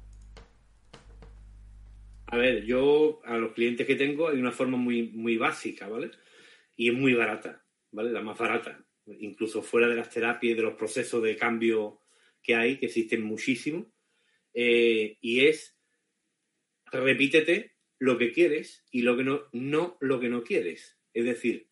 A 2.26 2.36
ver, 2.36 2.66
yo 2.66 3.22
a 3.24 3.38
los 3.38 3.54
clientes 3.54 3.86
que 3.86 3.94
tengo 3.94 4.30
hay 4.30 4.40
una 4.40 4.52
forma 4.52 4.78
muy, 4.78 5.10
muy 5.10 5.38
básica, 5.38 5.88
¿vale? 5.88 6.10
Y 6.76 6.90
es 6.90 6.96
muy 6.96 7.14
barata, 7.14 7.64
¿vale? 7.92 8.10
La 8.10 8.24
más 8.24 8.36
barata. 8.36 8.84
Incluso 9.06 9.62
fuera 9.62 9.88
de 9.88 9.96
las 9.96 10.10
terapias 10.10 10.54
y 10.54 10.56
de 10.56 10.64
los 10.64 10.74
procesos 10.74 11.22
de 11.22 11.38
cambio 11.38 12.02
que 12.42 12.56
hay, 12.56 12.80
que 12.80 12.88
existen 12.88 13.22
muchísimo. 13.22 13.94
Eh, 14.56 15.20
y 15.22 15.46
es, 15.46 15.78
repítete 16.92 17.76
lo 18.00 18.18
que 18.18 18.32
quieres 18.32 18.84
y 18.90 19.04
lo 19.04 19.16
que 19.16 19.24
no, 19.24 19.42
no 19.52 19.98
lo 20.02 20.20
que 20.20 20.30
no 20.30 20.44
quieres. 20.44 20.98
Es 21.14 21.26
decir, 21.26 21.70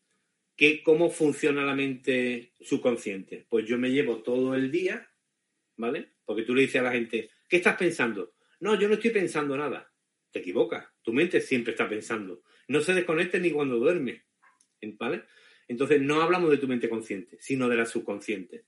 ¿Cómo 0.83 1.09
funciona 1.09 1.65
la 1.65 1.75
mente 1.75 2.53
subconsciente? 2.61 3.45
Pues 3.49 3.65
yo 3.65 3.77
me 3.77 3.91
llevo 3.91 4.21
todo 4.21 4.55
el 4.55 4.71
día, 4.71 5.09
¿vale? 5.77 6.13
Porque 6.25 6.43
tú 6.43 6.53
le 6.53 6.61
dices 6.61 6.81
a 6.81 6.83
la 6.83 6.91
gente, 6.91 7.31
¿qué 7.49 7.57
estás 7.57 7.75
pensando? 7.75 8.35
No, 8.59 8.79
yo 8.79 8.87
no 8.87 8.93
estoy 8.93 9.09
pensando 9.09 9.57
nada. 9.57 9.91
Te 10.31 10.39
equivocas. 10.39 10.87
Tu 11.01 11.11
mente 11.11 11.41
siempre 11.41 11.71
está 11.71 11.89
pensando. 11.89 12.43
No 12.67 12.81
se 12.81 12.93
desconecte 12.93 13.39
ni 13.39 13.51
cuando 13.51 13.77
duerme, 13.77 14.25
¿vale? 14.99 15.23
Entonces 15.67 16.01
no 16.01 16.21
hablamos 16.21 16.51
de 16.51 16.57
tu 16.57 16.67
mente 16.67 16.89
consciente, 16.89 17.37
sino 17.39 17.67
de 17.67 17.77
la 17.77 17.85
subconsciente. 17.85 18.65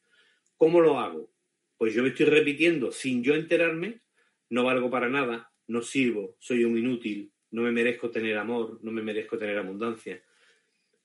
¿Cómo 0.58 0.82
lo 0.82 1.00
hago? 1.00 1.32
Pues 1.78 1.94
yo 1.94 2.04
me 2.04 2.10
estoy 2.10 2.26
repitiendo 2.26 2.92
sin 2.92 3.24
yo 3.24 3.36
enterarme, 3.36 4.02
no 4.50 4.64
valgo 4.64 4.90
para 4.90 5.10
nada, 5.10 5.52
no 5.68 5.82
sirvo, 5.82 6.36
soy 6.40 6.64
un 6.64 6.78
inútil, 6.78 7.32
no 7.52 7.62
me 7.62 7.72
merezco 7.72 8.10
tener 8.10 8.38
amor, 8.38 8.80
no 8.82 8.92
me 8.92 9.02
merezco 9.02 9.38
tener 9.38 9.58
abundancia. 9.58 10.24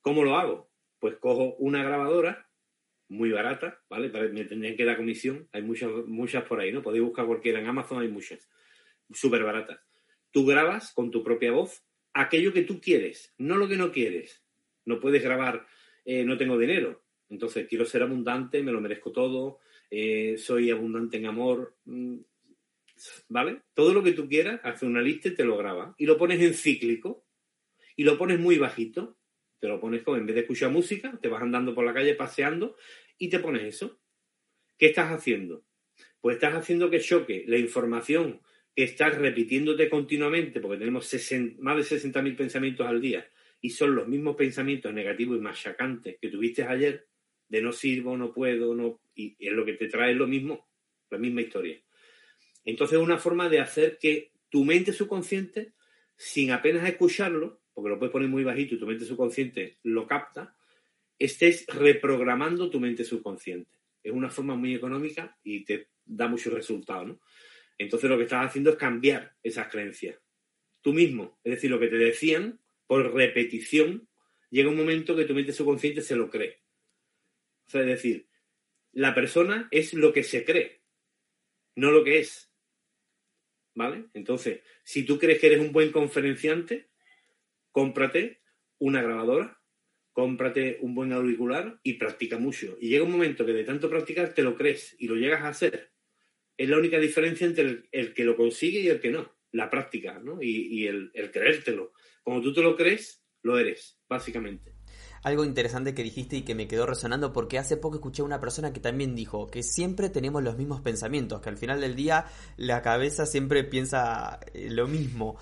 ¿Cómo 0.01 0.25
lo 0.25 0.37
hago? 0.37 0.70
Pues 1.01 1.17
cojo 1.17 1.57
una 1.57 1.83
grabadora 1.83 2.49
muy 3.09 3.31
barata, 3.33 3.83
¿vale? 3.89 4.09
Me 4.31 4.45
tendrían 4.45 4.77
que 4.77 4.85
dar 4.85 4.97
comisión, 4.97 5.49
hay 5.53 5.63
muchas, 5.63 5.91
muchas 6.07 6.45
por 6.45 6.61
ahí, 6.61 6.71
¿no? 6.71 6.83
Podéis 6.83 7.03
buscar 7.03 7.27
cualquiera, 7.27 7.59
en 7.59 7.67
Amazon 7.67 8.01
hay 8.01 8.09
muchas, 8.09 8.49
súper 9.13 9.43
baratas. 9.43 9.81
Tú 10.31 10.47
grabas 10.47 10.93
con 10.93 11.11
tu 11.11 11.25
propia 11.25 11.51
voz 11.51 11.85
aquello 12.13 12.53
que 12.53 12.63
tú 12.63 12.81
quieres, 12.81 13.35
no 13.39 13.57
lo 13.57 13.69
que 13.69 13.77
no 13.77 13.91
quieres. 13.91 14.45
No 14.85 15.01
puedes 15.01 15.23
grabar, 15.23 15.67
eh, 16.05 16.25
no 16.25 16.39
tengo 16.39 16.57
dinero, 16.57 17.03
entonces 17.29 17.67
quiero 17.69 17.85
ser 17.85 18.03
abundante, 18.03 18.63
me 18.63 18.73
lo 18.73 18.81
merezco 18.81 19.13
todo, 19.13 19.59
eh, 19.91 20.37
soy 20.39 20.71
abundante 20.71 21.17
en 21.17 21.27
amor, 21.27 21.77
mm, 21.85 22.17
¿vale? 23.29 23.63
Todo 23.75 23.93
lo 23.93 24.03
que 24.03 24.13
tú 24.13 24.29
quieras, 24.29 24.61
hace 24.65 24.87
una 24.87 25.03
lista 25.03 25.29
y 25.29 25.35
te 25.35 25.45
lo 25.45 25.57
graba. 25.57 25.95
Y 25.99 26.07
lo 26.07 26.17
pones 26.17 26.41
en 26.41 26.55
cíclico 26.55 27.25
y 27.97 28.05
lo 28.05 28.19
pones 28.19 28.39
muy 28.39 28.59
bajito 28.59 29.20
te 29.61 29.69
lo 29.69 29.81
pones 29.81 30.03
como 30.03 30.17
en 30.17 30.27
vez 30.27 30.35
de 30.35 30.41
escuchar 30.43 30.71
música, 30.71 31.19
te 31.21 31.29
vas 31.29 31.43
andando 31.43 31.75
por 31.75 31.85
la 31.85 31.93
calle 31.93 32.15
paseando 32.15 32.77
y 33.19 33.29
te 33.29 33.39
pones 33.39 33.63
eso. 33.63 34.01
¿Qué 34.79 34.87
estás 34.87 35.13
haciendo? 35.13 35.65
Pues 36.21 36.37
estás 36.37 36.55
haciendo 36.55 36.91
que 36.91 37.01
choque 37.01 37.45
la 37.47 37.59
información 37.59 38.41
que 38.75 38.85
estás 38.85 39.19
repitiéndote 39.19 39.91
continuamente, 39.91 40.61
porque 40.61 40.79
tenemos 40.79 41.13
más 41.59 41.77
de 41.77 41.97
60.000 41.97 42.37
pensamientos 42.37 42.87
al 42.87 43.01
día, 43.01 43.29
y 43.61 43.71
son 43.71 43.95
los 43.95 44.09
mismos 44.09 44.37
pensamientos 44.37 44.93
negativos 44.95 45.37
y 45.37 45.41
machacantes 45.41 46.17
que 46.21 46.29
tuviste 46.29 46.63
ayer, 46.63 47.07
de 47.49 47.61
no 47.61 47.73
sirvo, 47.73 48.17
no 48.17 48.33
puedo, 48.33 48.75
no, 48.75 49.01
y 49.15 49.37
es 49.39 49.53
lo 49.53 49.65
que 49.65 49.75
te 49.75 49.89
trae 49.89 50.15
lo 50.15 50.27
mismo, 50.27 50.69
la 51.11 51.19
misma 51.19 51.43
historia. 51.43 51.83
Entonces 52.65 52.99
es 52.99 53.05
una 53.05 53.19
forma 53.19 53.49
de 53.49 53.61
hacer 53.61 53.99
que 53.99 54.33
tu 54.49 54.65
mente 54.65 54.93
subconsciente, 54.93 55.75
sin 56.17 56.53
apenas 56.53 56.89
escucharlo, 56.89 57.60
porque 57.81 57.95
lo 57.95 57.99
puedes 57.99 58.13
poner 58.13 58.29
muy 58.29 58.45
bajito 58.45 58.75
y 58.75 58.79
tu 58.79 58.87
mente 58.87 59.07
subconsciente 59.07 59.79
lo 59.85 60.07
capta, 60.07 60.55
estés 61.19 61.65
reprogramando 61.67 62.69
tu 62.69 62.79
mente 62.79 63.05
subconsciente. 63.05 63.71
Es 64.03 64.13
una 64.13 64.29
forma 64.29 64.55
muy 64.55 64.75
económica 64.75 65.39
y 65.43 65.65
te 65.65 65.89
da 66.05 66.29
muchos 66.29 66.53
resultados, 66.53 67.09
¿no? 67.09 67.21
Entonces 67.79 68.11
lo 68.11 68.19
que 68.19 68.25
estás 68.25 68.45
haciendo 68.45 68.69
es 68.69 68.77
cambiar 68.77 69.35
esas 69.43 69.69
creencias. 69.69 70.19
Tú 70.83 70.93
mismo, 70.93 71.41
es 71.43 71.55
decir, 71.55 71.71
lo 71.71 71.81
que 71.81 71.89
te 71.89 71.97
decían, 71.97 72.61
por 72.87 73.15
repetición, 73.15 74.07
llega 74.51 74.69
un 74.69 74.77
momento 74.77 75.17
que 75.17 75.25
tu 75.25 75.33
mente 75.33 75.55
subconsciente 75.55 76.03
se 76.03 76.17
lo 76.17 76.29
cree. 76.29 76.61
O 77.67 77.71
sea, 77.71 77.81
es 77.81 77.87
decir, 77.87 78.29
la 78.93 79.15
persona 79.15 79.69
es 79.71 79.95
lo 79.95 80.13
que 80.13 80.23
se 80.23 80.45
cree, 80.45 80.83
no 81.77 81.91
lo 81.91 82.05
que 82.05 82.19
es. 82.19 82.53
¿Vale? 83.75 84.05
Entonces, 84.13 84.61
si 84.83 85.05
tú 85.05 85.19
crees 85.19 85.39
que 85.39 85.47
eres 85.47 85.61
un 85.61 85.73
buen 85.73 85.91
conferenciante, 85.91 86.90
cómprate 87.71 88.41
una 88.79 89.03
grabadora, 89.03 89.61
cómprate 90.13 90.79
un 90.81 90.95
buen 90.95 91.13
auricular 91.13 91.79
y 91.83 91.95
practica 91.95 92.39
mucho. 92.39 92.77
Y 92.81 92.89
llega 92.89 93.05
un 93.05 93.13
momento 93.13 93.47
que 93.47 93.53
de 93.53 93.65
tanto 93.65 93.89
practicar 93.89 94.35
te 94.35 94.43
lo 94.43 94.57
crees 94.57 94.97
y 94.99 95.09
lo 95.09 95.17
llegas 95.17 95.43
a 95.43 95.49
hacer. 95.49 95.93
Es 96.57 96.69
la 96.69 96.79
única 96.79 96.99
diferencia 96.99 97.47
entre 97.47 97.89
el, 97.91 98.15
que 98.15 98.25
lo 98.25 98.37
consigue 98.37 98.81
y 98.81 98.89
el 98.89 99.01
que 99.01 99.11
no. 99.11 99.33
La 99.53 99.71
práctica, 99.71 100.19
¿no? 100.19 100.43
Y, 100.43 100.87
el, 100.87 101.11
el 101.15 101.31
creértelo. 101.31 101.93
Como 102.23 102.41
tú 102.41 102.53
te 102.53 102.63
lo 102.63 102.77
crees, 102.77 103.25
lo 103.43 103.59
eres, 103.59 104.01
básicamente 104.09 104.75
algo 105.23 105.45
interesante 105.45 105.95
que 105.95 106.03
dijiste 106.03 106.37
y 106.37 106.43
que 106.43 106.55
me 106.55 106.67
quedó 106.67 106.87
resonando 106.87 107.33
porque 107.33 107.59
hace 107.59 107.77
poco 107.77 107.97
escuché 107.97 108.23
a 108.23 108.25
una 108.25 108.41
persona 108.41 108.73
que 108.73 108.81
también 108.81 109.15
dijo 109.15 109.49
que 109.49 109.63
siempre 109.63 110.09
tenemos 110.09 110.43
los 110.43 110.57
mismos 110.57 110.81
pensamientos, 110.81 111.41
que 111.41 111.51
al 111.51 111.59
final 111.59 111.81
del 111.81 111.95
día 111.95 112.27
la 112.57 112.83
cabeza 112.83 113.27
siempre 113.27 113.65
piensa 113.65 114.41
eh, 114.55 114.71
lo 114.71 114.89
mismo. 114.89 115.37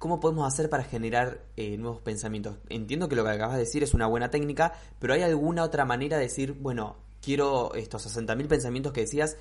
¿Cómo 0.00 0.18
podemos 0.18 0.50
hacer 0.50 0.70
para 0.70 0.82
generar 0.82 1.44
eh, 1.58 1.76
nuevos 1.76 2.00
pensamientos? 2.00 2.56
Entiendo 2.70 3.06
que 3.06 3.16
lo 3.16 3.22
que 3.22 3.32
acabas 3.32 3.56
de 3.56 3.64
decir 3.64 3.82
es 3.82 3.92
una 3.92 4.06
buena 4.06 4.30
técnica, 4.30 4.72
pero 4.98 5.12
¿hay 5.12 5.20
alguna 5.20 5.62
otra 5.62 5.84
manera 5.84 6.16
de 6.16 6.22
decir, 6.22 6.52
bueno, 6.52 6.96
quiero 7.22 7.74
estos 7.74 8.06
60.000 8.06 8.48
pensamientos 8.48 8.94
que 8.94 9.02
decías, 9.02 9.36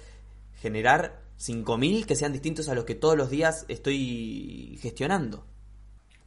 generar 0.61 1.23
5.000 1.37 2.05
que 2.05 2.17
sean 2.17 2.33
distintos 2.33 2.67
a 2.67 2.75
los 2.75 2.83
que 2.83 2.93
todos 2.93 3.15
los 3.15 3.29
días 3.29 3.65
estoy 3.69 4.77
gestionando? 4.81 5.47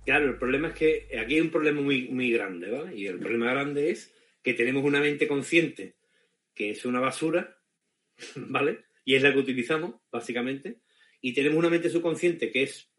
Claro, 0.07 0.31
el 0.31 0.39
problema 0.39 0.69
es 0.69 0.75
que 0.77 1.09
aquí 1.23 1.35
hay 1.35 1.43
un 1.43 1.51
problema 1.51 1.83
muy, 1.83 2.33
grande, 2.33 2.71
¿vale? 2.71 2.97
Y 2.97 3.09
el 3.09 3.19
problema 3.19 3.51
grande 3.51 3.91
es 3.91 4.15
que 4.43 4.55
tenemos 4.55 4.83
una 4.83 5.01
mente 5.01 5.29
consciente 5.29 5.97
que 6.55 6.71
es 6.71 6.87
una 6.87 7.01
basura, 7.01 7.59
¿vale? 8.37 8.79
Y 9.05 9.15
es 9.15 9.23
la 9.23 9.31
que 9.31 9.41
utilizamos, 9.41 9.97
básicamente. 10.11 10.81
Y 11.21 11.35
tenemos 11.35 11.59
una 11.59 11.69
mente 11.69 11.91
subconsciente 11.91 12.51
que 12.51 12.63
es 12.63 12.92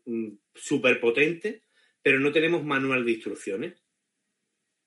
súper 0.54 1.00
potente, 1.00 1.64
pero 2.02 2.20
no 2.20 2.32
tenemos 2.32 2.64
manual 2.64 3.06
de 3.06 3.12
instrucciones. 3.12 3.84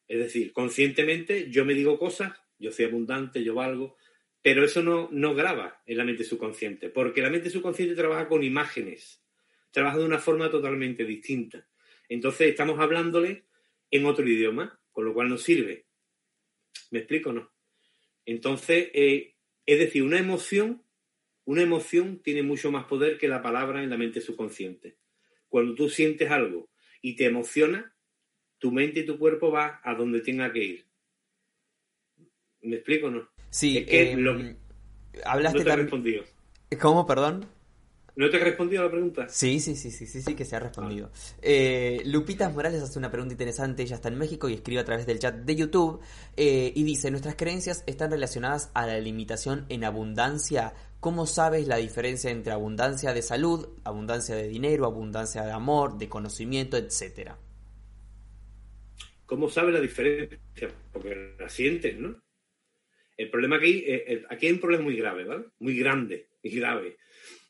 Es 0.08 0.18
decir, 0.18 0.52
conscientemente 0.52 1.50
yo 1.50 1.64
me 1.64 1.74
digo 1.74 1.98
cosas, 1.98 2.32
yo 2.58 2.70
soy 2.70 2.84
abundante, 2.84 3.42
yo 3.42 3.54
valgo, 3.54 3.96
pero 4.42 4.64
eso 4.64 4.82
no, 4.82 5.08
no 5.10 5.34
graba 5.34 5.82
en 5.86 5.96
la 5.96 6.04
mente 6.04 6.22
subconsciente, 6.22 6.88
porque 6.88 7.22
la 7.22 7.30
mente 7.30 7.50
subconsciente 7.50 7.96
trabaja 7.96 8.28
con 8.28 8.44
imágenes, 8.44 9.22
trabaja 9.72 9.98
de 9.98 10.04
una 10.04 10.18
forma 10.18 10.50
totalmente 10.50 11.04
distinta. 11.04 11.68
Entonces 12.08 12.48
estamos 12.48 12.78
hablándole 12.78 13.46
en 13.90 14.06
otro 14.06 14.28
idioma, 14.28 14.80
con 14.92 15.04
lo 15.04 15.14
cual 15.14 15.28
no 15.28 15.38
sirve. 15.38 15.86
¿Me 16.90 17.00
explico 17.00 17.30
o 17.30 17.32
no? 17.32 17.52
Entonces, 18.24 18.90
eh, 18.94 19.34
es 19.64 19.78
decir, 19.78 20.02
una 20.02 20.18
emoción, 20.18 20.84
una 21.44 21.62
emoción 21.62 22.22
tiene 22.22 22.42
mucho 22.42 22.70
más 22.70 22.84
poder 22.84 23.18
que 23.18 23.28
la 23.28 23.42
palabra 23.42 23.82
en 23.82 23.90
la 23.90 23.96
mente 23.96 24.20
subconsciente. 24.20 24.96
Cuando 25.48 25.74
tú 25.74 25.88
sientes 25.88 26.30
algo 26.30 26.68
y 27.02 27.16
te 27.16 27.26
emociona, 27.26 27.94
tu 28.58 28.72
mente 28.72 29.00
y 29.00 29.06
tu 29.06 29.18
cuerpo 29.18 29.50
va 29.50 29.80
a 29.82 29.94
donde 29.94 30.20
tenga 30.20 30.52
que 30.52 30.64
ir. 30.64 30.86
¿Me 32.62 32.76
explico 32.76 33.06
o 33.06 33.10
no? 33.10 33.28
Sí, 33.50 33.78
Es 33.78 33.86
que 33.86 34.12
eh, 34.12 34.16
lo- 34.16 34.34
hablaste 35.24 35.58
no 35.58 35.64
te 35.64 35.70
también... 35.70 35.86
respondido. 35.86 36.24
¿Cómo, 36.80 37.06
perdón? 37.06 37.46
¿No 38.16 38.30
te 38.30 38.38
he 38.38 38.40
respondido 38.40 38.80
a 38.80 38.84
la 38.86 38.90
pregunta? 38.90 39.28
Sí, 39.28 39.60
sí, 39.60 39.76
sí, 39.76 39.90
sí, 39.90 40.06
sí, 40.06 40.22
sí, 40.22 40.34
que 40.34 40.46
se 40.46 40.56
ha 40.56 40.60
respondido. 40.60 41.10
Eh, 41.42 42.00
Lupita 42.06 42.48
Morales 42.48 42.82
hace 42.82 42.98
una 42.98 43.10
pregunta 43.10 43.34
interesante, 43.34 43.82
ella 43.82 43.96
está 43.96 44.08
en 44.08 44.16
México 44.16 44.48
y 44.48 44.54
escribe 44.54 44.80
a 44.80 44.84
través 44.86 45.04
del 45.06 45.18
chat 45.18 45.34
de 45.34 45.54
YouTube 45.54 46.00
eh, 46.36 46.72
y 46.74 46.82
dice, 46.82 47.10
nuestras 47.10 47.36
creencias 47.36 47.84
están 47.86 48.10
relacionadas 48.10 48.70
a 48.72 48.86
la 48.86 48.98
limitación 48.98 49.66
en 49.68 49.84
abundancia. 49.84 50.72
¿Cómo 51.00 51.26
sabes 51.26 51.66
la 51.66 51.76
diferencia 51.76 52.30
entre 52.30 52.52
abundancia 52.52 53.12
de 53.12 53.22
salud, 53.22 53.68
abundancia 53.84 54.34
de 54.34 54.48
dinero, 54.48 54.86
abundancia 54.86 55.42
de 55.42 55.52
amor, 55.52 55.98
de 55.98 56.08
conocimiento, 56.08 56.76
etcétera? 56.76 57.38
¿Cómo 59.26 59.48
sabes 59.48 59.74
la 59.74 59.80
diferencia? 59.80 60.38
Porque 60.92 61.34
la 61.38 61.48
sientes, 61.48 61.98
¿no? 61.98 62.22
El 63.16 63.30
problema 63.30 63.56
aquí, 63.56 63.84
eh, 63.86 64.04
eh, 64.06 64.24
aquí 64.28 64.46
hay 64.46 64.52
un 64.52 64.60
problema 64.60 64.84
muy 64.84 64.96
grave, 64.96 65.24
¿vale? 65.24 65.46
Muy 65.58 65.76
grande 65.78 66.28
y 66.42 66.50
grave. 66.58 66.98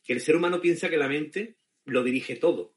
Que 0.04 0.12
el 0.12 0.20
ser 0.20 0.36
humano 0.36 0.60
piensa 0.60 0.88
que 0.88 0.96
la 0.96 1.08
mente 1.08 1.56
lo 1.84 2.02
dirige 2.02 2.36
todo. 2.36 2.76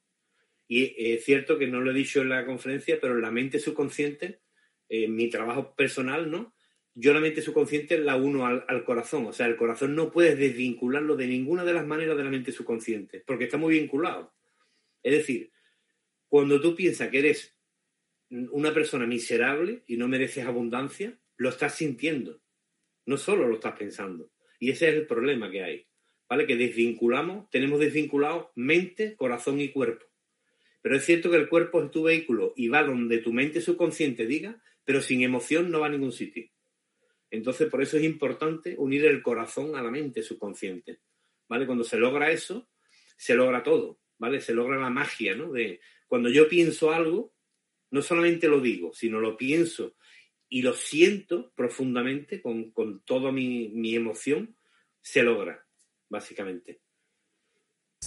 Y 0.70 0.84
eh, 0.84 1.16
es 1.16 1.26
cierto 1.26 1.58
que 1.58 1.68
no 1.68 1.82
lo 1.82 1.92
he 1.92 1.96
dicho 1.96 2.22
en 2.22 2.30
la 2.30 2.46
conferencia, 2.46 3.00
pero 3.02 3.18
la 3.18 3.32
mente 3.32 3.60
subconsciente, 3.60 4.42
eh, 4.88 5.06
en 5.06 5.16
mi 5.16 5.30
trabajo 5.30 5.76
personal, 5.76 6.30
¿no? 6.30 6.54
Yo 7.02 7.14
la 7.14 7.22
mente 7.22 7.42
subconsciente 7.42 7.98
la 7.98 8.18
uno 8.18 8.46
al, 8.46 8.84
corazón. 8.84 9.26
O 9.28 9.32
sea, 9.32 9.46
el 9.46 9.56
corazón 9.56 9.96
no 9.96 10.12
puedes 10.12 10.38
desvincularlo 10.38 11.16
de 11.16 11.28
ninguna 11.28 11.64
de 11.64 11.72
las 11.72 11.88
maneras 11.88 12.18
de 12.18 12.26
la 12.26 12.30
mente 12.30 12.52
subconsciente, 12.52 13.24
porque 13.26 13.46
está 13.46 13.56
muy 13.56 13.80
vinculado. 13.80 14.34
Es 15.02 15.14
decir, 15.14 15.50
cuando 16.28 16.60
tú 16.60 16.76
piensas 16.76 17.08
que 17.08 17.20
eres 17.20 17.56
una 18.52 18.74
persona 18.74 19.08
miserable 19.08 19.84
y 19.88 19.96
no 19.96 20.10
mereces 20.10 20.46
abundancia, 20.46 21.18
lo 21.38 21.48
estás 21.48 21.76
sintiendo. 21.76 22.42
No 23.06 23.16
solo 23.16 23.48
lo 23.48 23.56
estás 23.56 23.80
pensando. 23.80 24.34
Y 24.60 24.70
ese 24.72 24.90
es 24.90 24.96
el 24.96 25.08
problema 25.08 25.50
que 25.50 25.64
hay. 25.64 25.88
¿Vale? 26.28 26.46
Que 26.46 26.58
desvinculamos, 26.58 27.50
tenemos 27.50 27.80
desvinculado 27.80 28.52
mente, 28.56 29.16
corazón 29.16 29.62
y 29.62 29.70
cuerpo. 29.70 30.06
Pero 30.82 30.98
es 30.98 31.06
cierto 31.06 31.32
que 31.32 31.38
el 31.38 31.48
cuerpo 31.48 31.82
es 31.82 31.92
tu 31.92 32.04
vehículo 32.04 32.52
y 32.58 32.68
va 32.68 32.84
donde 32.84 33.20
tu 33.20 33.32
mente 33.32 33.62
subconsciente 33.62 34.26
diga, 34.26 34.62
pero 34.84 35.02
sin 35.02 35.22
emoción 35.22 35.72
no 35.72 35.80
va 35.80 35.86
a 35.86 35.92
ningún 35.92 36.12
sitio. 36.12 36.50
Entonces, 37.32 37.70
por 37.70 37.82
eso 37.82 37.98
es 37.98 38.04
importante 38.04 38.76
unir 38.78 39.06
el 39.06 39.22
corazón 39.22 39.76
a 39.76 39.82
la 39.82 39.92
mente 39.92 40.24
subconsciente. 40.24 41.00
¿Vale? 41.48 41.66
Cuando 41.66 41.84
se 41.84 41.98
logra 41.98 42.32
eso, 42.32 42.70
se 43.18 43.36
logra 43.36 43.64
todo. 43.64 44.00
¿Vale? 44.18 44.42
Se 44.42 44.54
logra 44.54 44.78
la 44.78 44.90
magia, 44.90 45.36
¿no? 45.36 45.52
De 45.52 45.80
cuando 46.08 46.30
yo 46.30 46.50
pienso 46.50 46.92
algo, 46.92 47.34
no 47.92 48.02
solamente 48.02 48.48
lo 48.48 48.60
digo, 48.60 48.94
sino 48.94 49.20
lo 49.20 49.38
pienso 49.38 49.96
y 50.50 50.62
lo 50.64 50.74
siento 50.74 51.54
profundamente 51.56 52.42
con, 52.42 52.72
con 52.72 53.04
toda 53.04 53.32
mi, 53.32 53.70
mi 53.70 53.96
emoción, 53.96 54.58
se 55.00 55.24
logra, 55.24 55.66
básicamente. 56.10 56.82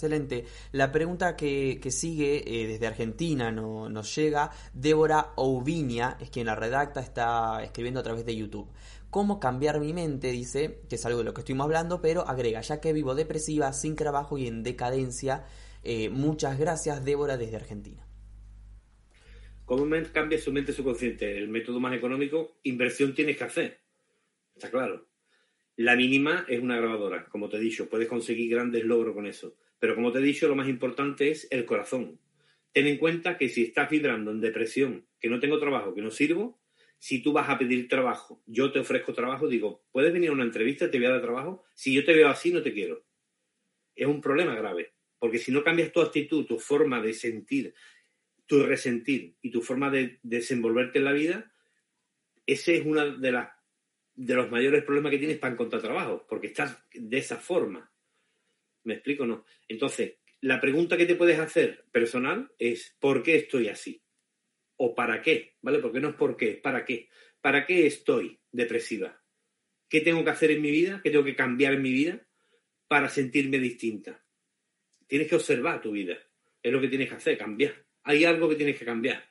Excelente. 0.03 0.47
La 0.73 0.91
pregunta 0.91 1.37
que, 1.37 1.79
sigue 1.93 2.43
eh, 2.45 2.67
desde 2.67 2.89
Argentina 2.89 3.53
no- 3.53 3.89
nos 3.89 4.13
llega, 4.17 4.51
Débora 4.75 5.29
Ouviña, 5.37 6.17
es 6.21 6.29
quien 6.29 6.47
la 6.47 6.57
redacta, 6.57 6.99
está 7.01 7.63
escribiendo 7.63 8.01
a 8.01 8.03
través 8.03 8.27
de 8.27 8.35
YouTube. 8.35 8.69
¿Cómo 9.11 9.39
cambiar 9.39 9.79
mi 9.79 9.93
mente? 9.93 10.33
Dice, 10.33 10.81
que 10.89 10.97
es 10.97 11.07
algo 11.07 11.19
de 11.21 11.25
lo 11.27 11.35
que 11.35 11.43
estuvimos 11.43 11.67
hablando, 11.67 12.01
pero 12.01 12.27
agrega, 12.27 12.61
ya 12.63 12.81
que 12.81 12.93
vivo 12.93 13.15
depresiva, 13.15 13.73
sin 13.73 13.95
trabajo 13.95 14.39
y 14.39 14.49
en 14.49 14.65
decadencia. 14.65 15.45
Eh, 15.85 16.09
muchas 16.09 16.59
gracias, 16.59 17.05
Débora, 17.05 17.37
desde 17.37 17.55
Argentina. 17.55 18.05
¿Cómo 19.65 19.87
cambia 20.13 20.37
su 20.37 20.51
mente 20.53 20.73
subconsciente? 20.73 21.39
El 21.39 21.47
método 21.47 21.79
más 21.79 21.95
económico, 21.95 22.59
inversión 22.65 23.15
tienes 23.15 23.37
que 23.37 23.45
hacer. 23.45 23.81
Está 24.53 24.69
claro. 24.69 25.07
La 25.77 25.97
mínima 25.97 26.45
es 26.49 26.61
una 26.61 26.77
grabadora, 26.77 27.25
como 27.31 27.49
te 27.49 27.57
he 27.57 27.61
dicho, 27.61 27.89
puedes 27.89 28.07
conseguir 28.07 28.51
grandes 28.51 28.85
logros 28.85 29.15
con 29.15 29.27
eso. 29.27 29.55
Pero 29.83 29.97
como 29.97 30.13
te 30.13 30.21
he 30.21 30.23
dicho, 30.23 30.47
lo 30.47 30.55
más 30.55 30.69
importante 30.69 31.33
es 31.33 31.49
el 31.51 31.65
corazón. 31.65 32.21
Ten 32.71 32.87
en 32.87 32.99
cuenta 32.99 33.37
que 33.37 33.49
si 33.49 33.65
estás 33.65 33.91
vibrando 33.91 34.31
en 34.31 34.41
depresión, 34.41 35.09
que 35.19 35.29
no 35.29 35.41
tengo 35.41 35.59
trabajo, 35.59 35.93
que 35.93 36.03
no 36.03 36.13
sirvo, 36.13 36.63
si 36.99 37.21
tú 37.21 37.33
vas 37.33 37.49
a 37.49 37.59
pedir 37.59 37.89
trabajo, 37.89 38.41
yo 38.47 38.71
te 38.71 38.79
ofrezco 38.79 39.13
trabajo, 39.13 39.49
digo, 39.49 39.85
¿puedes 39.91 40.13
venir 40.13 40.31
a 40.31 40.35
una 40.35 40.45
entrevista? 40.45 40.89
Te 40.89 40.99
voy 40.99 41.09
a 41.09 41.11
dar 41.11 41.21
trabajo. 41.21 41.65
Si 41.75 41.93
yo 41.93 42.05
te 42.05 42.15
veo 42.15 42.29
así, 42.29 42.53
no 42.53 42.63
te 42.63 42.73
quiero. 42.73 43.05
Es 43.97 44.07
un 44.07 44.21
problema 44.21 44.55
grave. 44.55 44.93
Porque 45.19 45.39
si 45.39 45.51
no 45.51 45.65
cambias 45.65 45.91
tu 45.91 46.01
actitud, 46.01 46.47
tu 46.47 46.61
forma 46.61 47.03
de 47.03 47.13
sentir, 47.13 47.75
tu 48.47 48.63
resentir 48.63 49.35
y 49.43 49.51
tu 49.51 49.63
forma 49.63 49.91
de 49.91 50.21
desenvolverte 50.23 51.01
en 51.01 51.07
la 51.07 51.13
vida, 51.13 51.53
ese 52.47 52.77
es 52.77 52.87
uno 52.87 53.19
de, 53.19 53.47
de 54.15 54.35
los 54.37 54.49
mayores 54.49 54.85
problemas 54.85 55.11
que 55.11 55.19
tienes 55.19 55.39
para 55.39 55.55
encontrar 55.55 55.83
trabajo, 55.83 56.25
porque 56.29 56.47
estás 56.47 56.85
de 56.95 57.19
esa 57.19 57.39
forma. 57.39 57.92
¿Me 58.85 58.95
explico 58.95 59.25
o 59.25 59.27
no? 59.27 59.45
Entonces, 59.69 60.17
la 60.41 60.61
pregunta 60.61 60.97
que 60.97 61.07
te 61.07 61.15
puedes 61.15 61.39
hacer 61.39 61.85
personal 61.93 62.51
es 62.59 62.97
¿por 62.99 63.23
qué 63.23 63.37
estoy 63.37 63.69
así? 63.69 64.03
¿O 64.77 64.95
para 64.95 65.23
qué? 65.23 65.57
¿Vale? 65.61 65.79
Porque 65.79 66.01
no 66.01 66.11
es 66.11 66.15
por 66.17 66.37
qué, 66.37 66.55
¿para 66.55 66.85
qué? 66.85 67.09
¿Para 67.41 67.65
qué 67.65 67.87
estoy 67.87 68.41
depresiva? 68.51 69.23
¿Qué 69.89 70.01
tengo 70.01 70.25
que 70.25 70.31
hacer 70.31 70.51
en 70.51 70.63
mi 70.63 70.71
vida? 70.71 71.01
¿Qué 71.03 71.11
tengo 71.11 71.25
que 71.25 71.37
cambiar 71.37 71.75
en 71.75 71.83
mi 71.83 71.93
vida 71.93 72.27
para 72.89 73.09
sentirme 73.09 73.59
distinta? 73.59 74.25
Tienes 75.07 75.29
que 75.29 75.37
observar 75.37 75.81
tu 75.81 75.93
vida. 75.93 76.19
Es 76.63 76.73
lo 76.73 76.81
que 76.81 76.89
tienes 76.89 77.09
que 77.09 77.15
hacer, 77.15 77.37
cambiar. 77.39 77.87
Hay 78.03 78.25
algo 78.25 78.49
que 78.49 78.57
tienes 78.57 78.79
que 78.79 78.85
cambiar. 78.85 79.31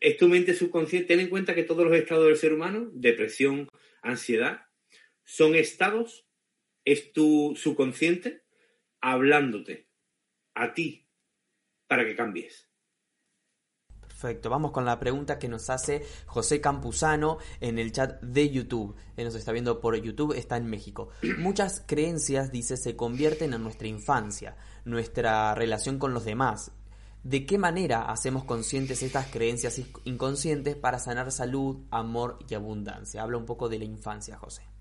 Es 0.00 0.16
tu 0.16 0.28
mente 0.28 0.54
subconsciente. 0.54 1.08
Ten 1.08 1.20
en 1.20 1.28
cuenta 1.28 1.54
que 1.54 1.64
todos 1.64 1.84
los 1.84 1.94
estados 1.94 2.26
del 2.26 2.36
ser 2.36 2.52
humano, 2.52 2.90
depresión, 2.92 3.68
ansiedad, 4.02 4.66
son 5.22 5.54
estados, 5.54 6.26
es 6.84 7.12
tu 7.12 7.54
subconsciente 7.56 8.43
hablándote 9.04 9.90
a 10.54 10.72
ti 10.72 11.06
para 11.86 12.04
que 12.06 12.16
cambies. 12.16 12.70
Perfecto, 14.00 14.48
vamos 14.48 14.70
con 14.70 14.86
la 14.86 14.98
pregunta 14.98 15.38
que 15.38 15.48
nos 15.48 15.68
hace 15.68 16.02
José 16.24 16.60
Campuzano 16.62 17.36
en 17.60 17.78
el 17.78 17.92
chat 17.92 18.22
de 18.22 18.48
YouTube. 18.48 18.96
Él 19.16 19.26
nos 19.26 19.34
está 19.34 19.52
viendo 19.52 19.80
por 19.80 19.94
YouTube, 19.96 20.32
está 20.32 20.56
en 20.56 20.66
México. 20.66 21.10
Muchas 21.38 21.84
creencias, 21.86 22.50
dice, 22.50 22.78
se 22.78 22.96
convierten 22.96 23.52
en 23.52 23.62
nuestra 23.62 23.88
infancia, 23.88 24.56
nuestra 24.86 25.54
relación 25.54 25.98
con 25.98 26.14
los 26.14 26.24
demás. 26.24 26.72
¿De 27.22 27.44
qué 27.44 27.58
manera 27.58 28.10
hacemos 28.10 28.44
conscientes 28.44 29.02
estas 29.02 29.26
creencias 29.26 29.80
inconscientes 30.04 30.76
para 30.76 30.98
sanar 30.98 31.30
salud, 31.30 31.84
amor 31.90 32.38
y 32.48 32.54
abundancia? 32.54 33.22
Habla 33.22 33.36
un 33.36 33.46
poco 33.46 33.68
de 33.68 33.78
la 33.78 33.84
infancia, 33.84 34.38
José. 34.38 34.73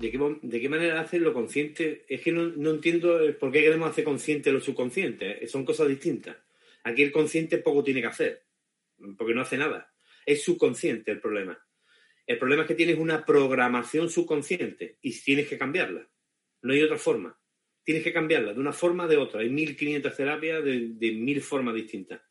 ¿De 0.00 0.10
qué, 0.10 0.18
de 0.40 0.60
qué 0.62 0.68
manera 0.70 0.98
haces 0.98 1.20
lo 1.20 1.34
consciente? 1.34 2.06
Es 2.08 2.22
que 2.22 2.32
no, 2.32 2.48
no 2.48 2.70
entiendo 2.70 3.20
por 3.38 3.52
qué 3.52 3.60
queremos 3.60 3.90
hacer 3.90 4.02
consciente 4.02 4.50
lo 4.50 4.58
subconsciente. 4.58 5.46
Son 5.46 5.62
cosas 5.66 5.88
distintas. 5.88 6.38
Aquí 6.84 7.02
el 7.02 7.12
consciente 7.12 7.58
poco 7.58 7.84
tiene 7.84 8.00
que 8.00 8.06
hacer, 8.06 8.42
porque 9.18 9.34
no 9.34 9.42
hace 9.42 9.58
nada. 9.58 9.92
Es 10.24 10.42
subconsciente 10.42 11.10
el 11.10 11.20
problema. 11.20 11.62
El 12.26 12.38
problema 12.38 12.62
es 12.62 12.68
que 12.68 12.74
tienes 12.74 12.98
una 12.98 13.26
programación 13.26 14.08
subconsciente 14.08 14.96
y 15.02 15.12
tienes 15.20 15.46
que 15.46 15.58
cambiarla. 15.58 16.08
No 16.62 16.72
hay 16.72 16.82
otra 16.82 16.96
forma. 16.96 17.38
Tienes 17.84 18.02
que 18.02 18.14
cambiarla 18.14 18.54
de 18.54 18.60
una 18.60 18.72
forma 18.72 19.04
o 19.04 19.08
de 19.08 19.18
otra. 19.18 19.42
Hay 19.42 19.50
1500 19.50 20.16
terapias 20.16 20.64
de, 20.64 20.92
de 20.94 21.12
mil 21.12 21.42
formas 21.42 21.74
distintas. 21.74 22.22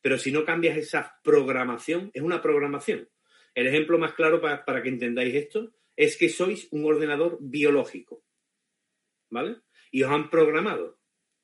Pero 0.00 0.16
si 0.16 0.32
no 0.32 0.46
cambias 0.46 0.78
esa 0.78 1.20
programación, 1.22 2.10
es 2.14 2.22
una 2.22 2.40
programación. 2.40 3.06
El 3.54 3.66
ejemplo 3.66 3.98
más 3.98 4.14
claro 4.14 4.40
para, 4.40 4.64
para 4.64 4.82
que 4.82 4.88
entendáis 4.88 5.34
esto 5.34 5.74
es 5.98 6.16
que 6.16 6.28
sois 6.28 6.68
un 6.70 6.84
ordenador 6.84 7.38
biológico. 7.40 8.22
¿Vale? 9.30 9.56
Y 9.90 10.04
os 10.04 10.10
han 10.12 10.30
programado. 10.30 11.00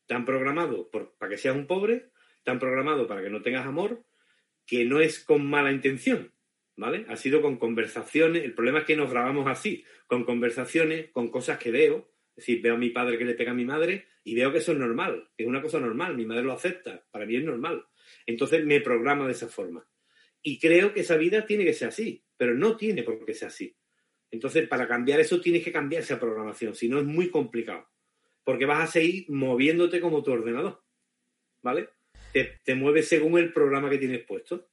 Te 0.07 0.15
han 0.15 0.25
programado 0.25 0.91
para 0.91 1.29
que 1.29 1.39
seas 1.39 1.57
un 1.57 1.67
pobre, 1.67 2.13
te 2.45 2.53
han 2.53 2.61
programado 2.61 3.09
para 3.09 3.21
que 3.21 3.31
no 3.31 3.43
tengas 3.43 3.67
amor, 3.67 4.05
que 4.65 4.85
no 4.85 5.01
es 5.01 5.19
con 5.19 5.45
mala 5.45 5.73
intención, 5.73 6.33
¿vale? 6.77 7.05
Ha 7.09 7.17
sido 7.17 7.43
con 7.43 7.57
conversaciones, 7.57 8.45
el 8.45 8.55
problema 8.55 8.81
es 8.81 8.85
que 8.85 8.97
nos 8.97 9.11
grabamos 9.11 9.49
así, 9.49 9.85
con 10.07 10.25
conversaciones, 10.25 11.11
con 11.11 11.31
cosas 11.31 11.59
que 11.59 11.71
veo, 11.71 12.11
es 12.31 12.37
decir, 12.37 12.63
veo 12.63 12.75
a 12.75 12.79
mi 12.79 12.91
padre 12.91 13.17
que 13.17 13.25
le 13.25 13.35
pega 13.35 13.53
a 13.53 13.55
mi 13.55 13.65
madre 13.65 14.07
y 14.25 14.35
veo 14.35 14.53
que 14.53 14.59
eso 14.59 14.73
es 14.73 14.79
normal, 14.79 15.31
es 15.37 15.47
una 15.47 15.63
cosa 15.63 15.81
normal, 15.81 16.17
mi 16.17 16.27
madre 16.27 16.45
lo 16.45 16.53
acepta, 16.53 17.05
para 17.11 17.27
mí 17.27 17.37
es 17.37 17.45
normal. 17.45 17.87
Entonces 18.27 18.65
me 18.65 18.81
programa 18.81 19.27
de 19.27 19.33
esa 19.33 19.49
forma. 19.49 19.89
Y 20.43 20.59
creo 20.59 20.93
que 20.93 21.01
esa 21.01 21.17
vida 21.17 21.47
tiene 21.47 21.65
que 21.65 21.73
ser 21.73 21.89
así, 21.89 22.23
pero 22.37 22.55
no 22.55 22.77
tiene 22.77 23.03
por 23.03 23.25
qué 23.25 23.33
ser 23.33 23.49
así. 23.49 23.75
Entonces, 24.35 24.67
para 24.67 24.89
cambiar 24.89 25.21
eso 25.21 25.41
tienes 25.41 25.63
que 25.63 25.71
cambiar 25.71 26.03
esa 26.03 26.19
programación, 26.19 26.75
si 26.75 26.89
no 26.89 26.99
es 26.99 27.05
muy 27.05 27.31
complicado, 27.31 27.87
porque 28.43 28.67
vas 28.67 28.89
a 28.89 28.93
seguir 28.93 29.27
moviéndote 29.31 30.01
como 30.01 30.25
tu 30.25 30.33
ordenador, 30.33 30.83
¿vale? 31.63 31.91
Te, 32.33 32.61
te, 32.65 32.75
mueves 32.75 33.07
según 33.07 33.39
el 33.39 33.53
programa 33.53 33.89
que 33.89 33.99
tienes 33.99 34.25
puesto, 34.25 34.71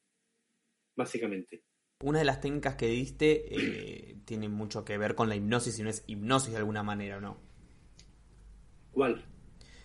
básicamente. 0.96 1.64
Una 2.02 2.18
de 2.18 2.26
las 2.26 2.42
técnicas 2.42 2.74
que 2.74 2.88
diste 2.88 3.46
eh, 3.52 4.18
tiene 4.26 4.50
mucho 4.50 4.84
que 4.84 4.98
ver 4.98 5.14
con 5.14 5.30
la 5.30 5.36
hipnosis, 5.36 5.76
si 5.76 5.84
no 5.84 5.92
es 5.92 6.04
hipnosis 6.08 6.54
de 6.54 6.58
alguna 6.58 6.82
manera, 6.82 7.22
¿no? 7.22 7.38
¿Cuál? 8.90 9.24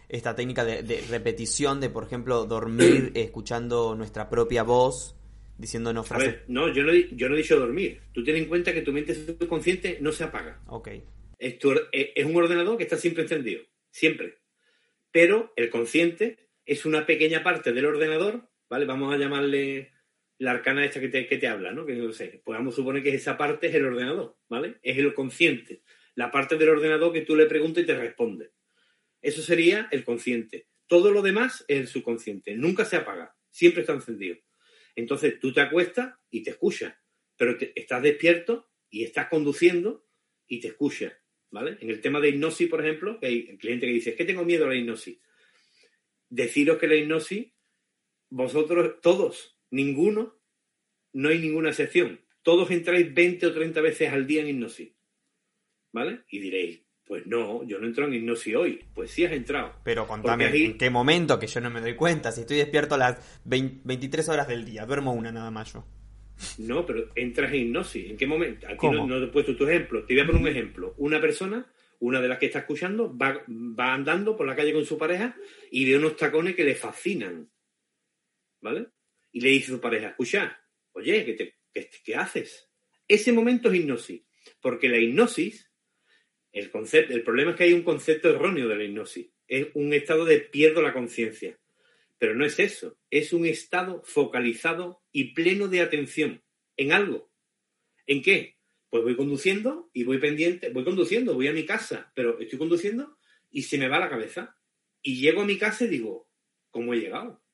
Esta 0.08 0.34
técnica 0.34 0.64
de, 0.64 0.82
de 0.84 1.02
repetición, 1.02 1.80
de 1.80 1.90
por 1.90 2.04
ejemplo 2.04 2.46
dormir 2.46 3.12
escuchando 3.14 3.94
nuestra 3.94 4.30
propia 4.30 4.62
voz, 4.62 5.16
diciéndonos 5.58 6.06
frases. 6.06 6.28
A 6.28 6.30
ver, 6.32 6.44
no, 6.48 6.72
yo 6.72 6.84
no, 6.84 6.92
yo 6.92 7.28
no 7.28 7.34
he 7.34 7.38
dicho 7.38 7.58
dormir. 7.58 8.00
Tú 8.12 8.24
ten 8.24 8.36
en 8.36 8.46
cuenta 8.46 8.72
que 8.72 8.82
tu 8.82 8.92
mente 8.92 9.14
subconsciente 9.14 9.98
no 10.00 10.12
se 10.12 10.24
apaga. 10.24 10.60
Ok. 10.66 10.88
Es, 11.38 11.56
es 11.92 12.24
un 12.24 12.36
ordenador 12.36 12.76
que 12.76 12.84
está 12.84 12.96
siempre 12.96 13.22
encendido, 13.22 13.62
siempre. 13.90 14.38
Pero 15.10 15.52
el 15.56 15.70
consciente 15.70 16.48
es 16.64 16.84
una 16.84 17.06
pequeña 17.06 17.42
parte 17.42 17.72
del 17.72 17.86
ordenador, 17.86 18.48
¿vale? 18.68 18.86
Vamos 18.86 19.14
a 19.14 19.18
llamarle 19.18 19.92
la 20.38 20.50
arcana 20.50 20.84
esta 20.84 21.00
que 21.00 21.08
te, 21.08 21.26
que 21.26 21.38
te 21.38 21.48
habla, 21.48 21.72
¿no? 21.72 21.86
Que 21.86 21.94
no 21.94 22.12
sé, 22.12 22.42
pues 22.44 22.58
vamos 22.58 22.74
a 22.74 22.76
suponer 22.76 23.02
que 23.02 23.14
esa 23.14 23.38
parte 23.38 23.68
es 23.68 23.74
el 23.74 23.86
ordenador, 23.86 24.36
¿vale? 24.48 24.76
Es 24.82 24.98
el 24.98 25.14
consciente, 25.14 25.82
la 26.14 26.30
parte 26.30 26.56
del 26.56 26.68
ordenador 26.68 27.12
que 27.12 27.22
tú 27.22 27.36
le 27.36 27.46
preguntas 27.46 27.84
y 27.84 27.86
te 27.86 27.96
responde. 27.96 28.50
Eso 29.22 29.42
sería 29.42 29.88
el 29.90 30.04
consciente. 30.04 30.68
Todo 30.86 31.10
lo 31.10 31.22
demás 31.22 31.64
es 31.68 31.80
el 31.80 31.86
subconsciente, 31.86 32.54
nunca 32.54 32.84
se 32.84 32.96
apaga, 32.96 33.34
siempre 33.50 33.80
está 33.80 33.94
encendido. 33.94 34.36
Entonces 34.96 35.38
tú 35.38 35.52
te 35.52 35.60
acuestas 35.60 36.14
y 36.30 36.42
te 36.42 36.50
escuchas, 36.50 36.94
pero 37.36 37.56
estás 37.74 38.02
despierto 38.02 38.68
y 38.90 39.04
estás 39.04 39.28
conduciendo 39.28 40.08
y 40.48 40.58
te 40.58 40.68
escuchas, 40.68 41.12
¿vale? 41.50 41.76
En 41.80 41.90
el 41.90 42.00
tema 42.00 42.18
de 42.18 42.30
hipnosis, 42.30 42.68
por 42.68 42.84
ejemplo, 42.84 43.18
hay 43.22 43.46
el 43.50 43.58
cliente 43.58 43.86
que 43.86 43.92
dice, 43.92 44.10
es 44.10 44.16
que 44.16 44.24
tengo 44.24 44.44
miedo 44.44 44.64
a 44.64 44.68
la 44.68 44.74
hipnosis. 44.74 45.18
Deciros 46.30 46.78
que 46.78 46.88
la 46.88 46.96
hipnosis, 46.96 47.52
vosotros 48.30 49.00
todos, 49.02 49.60
ninguno, 49.70 50.40
no 51.12 51.28
hay 51.28 51.38
ninguna 51.38 51.68
excepción. 51.70 52.24
Todos 52.42 52.70
entráis 52.70 53.12
20 53.12 53.46
o 53.46 53.52
30 53.52 53.80
veces 53.82 54.12
al 54.12 54.26
día 54.26 54.40
en 54.40 54.48
hipnosis. 54.48 54.92
¿Vale? 55.92 56.22
Y 56.30 56.38
diréis, 56.38 56.85
pues 57.06 57.24
no, 57.26 57.64
yo 57.64 57.78
no 57.78 57.86
entro 57.86 58.06
en 58.06 58.14
hipnosis 58.14 58.56
hoy. 58.56 58.84
Pues 58.92 59.12
sí 59.12 59.24
has 59.24 59.32
entrado. 59.32 59.74
Pero 59.84 60.06
contame, 60.06 60.46
¿en 60.46 60.76
qué 60.76 60.90
momento? 60.90 61.38
Que 61.38 61.46
yo 61.46 61.60
no 61.60 61.70
me 61.70 61.80
doy 61.80 61.94
cuenta. 61.94 62.32
Si 62.32 62.40
estoy 62.40 62.56
despierto 62.56 62.96
a 62.96 62.98
las 62.98 63.40
23 63.44 64.28
horas 64.28 64.48
del 64.48 64.64
día, 64.64 64.86
duermo 64.86 65.12
una 65.12 65.30
nada 65.30 65.50
más 65.50 65.72
yo. 65.72 65.84
No, 66.58 66.84
pero 66.84 67.10
entras 67.14 67.52
en 67.52 67.60
hipnosis. 67.60 68.10
¿En 68.10 68.16
qué 68.16 68.26
momento? 68.26 68.66
Aquí 68.68 68.88
no, 68.88 69.06
no, 69.06 69.18
te 69.18 69.24
he 69.24 69.28
puesto 69.28 69.56
tu 69.56 69.66
ejemplo. 69.68 70.04
Te 70.04 70.14
voy 70.14 70.22
a 70.22 70.26
poner 70.26 70.42
un 70.42 70.48
ejemplo. 70.48 70.94
Una 70.98 71.20
persona, 71.20 71.70
una 72.00 72.20
de 72.20 72.28
las 72.28 72.38
que 72.38 72.46
está 72.46 72.60
escuchando, 72.60 73.16
va, 73.16 73.40
va 73.48 73.94
andando 73.94 74.36
por 74.36 74.46
la 74.46 74.56
calle 74.56 74.72
con 74.72 74.84
su 74.84 74.98
pareja 74.98 75.36
y 75.70 75.84
ve 75.84 75.96
unos 75.96 76.16
tacones 76.16 76.56
que 76.56 76.64
le 76.64 76.74
fascinan. 76.74 77.48
¿Vale? 78.60 78.88
Y 79.32 79.40
le 79.40 79.50
dice 79.50 79.70
a 79.70 79.76
su 79.76 79.80
pareja, 79.80 80.08
escucha, 80.08 80.60
oye, 80.92 81.24
¿qué, 81.24 81.32
te, 81.34 81.90
qué, 82.04 82.16
haces? 82.16 82.68
Ese 83.06 83.32
momento 83.32 83.70
es 83.70 83.76
hipnosis. 83.76 84.22
Porque 84.60 84.88
la 84.88 84.98
hipnosis, 84.98 85.65
el, 86.56 86.70
concepto, 86.70 87.12
el 87.12 87.22
problema 87.22 87.50
es 87.50 87.56
que 87.58 87.64
hay 87.64 87.72
un 87.74 87.82
concepto 87.82 88.30
erróneo 88.30 88.66
de 88.66 88.76
la 88.76 88.84
hipnosis. 88.84 89.28
Es 89.46 89.68
un 89.74 89.92
estado 89.92 90.24
de 90.24 90.40
pierdo 90.40 90.80
la 90.80 90.94
conciencia. 90.94 91.58
Pero 92.18 92.34
no 92.34 92.46
es 92.46 92.58
eso. 92.58 92.98
Es 93.10 93.34
un 93.34 93.44
estado 93.44 94.02
focalizado 94.04 95.02
y 95.12 95.34
pleno 95.34 95.68
de 95.68 95.82
atención 95.82 96.42
en 96.78 96.92
algo. 96.92 97.30
¿En 98.06 98.22
qué? 98.22 98.56
Pues 98.88 99.02
voy 99.02 99.16
conduciendo 99.16 99.90
y 99.92 100.04
voy 100.04 100.18
pendiente, 100.18 100.70
voy 100.70 100.84
conduciendo, 100.84 101.34
voy 101.34 101.48
a 101.48 101.52
mi 101.52 101.66
casa, 101.66 102.10
pero 102.14 102.38
estoy 102.40 102.58
conduciendo 102.58 103.18
y 103.50 103.64
se 103.64 103.76
me 103.76 103.88
va 103.88 103.98
la 103.98 104.08
cabeza. 104.08 104.56
Y 105.02 105.20
llego 105.20 105.42
a 105.42 105.46
mi 105.46 105.58
casa 105.58 105.84
y 105.84 105.88
digo, 105.88 106.30
¿cómo 106.70 106.94
he 106.94 107.00
llegado? 107.00 107.44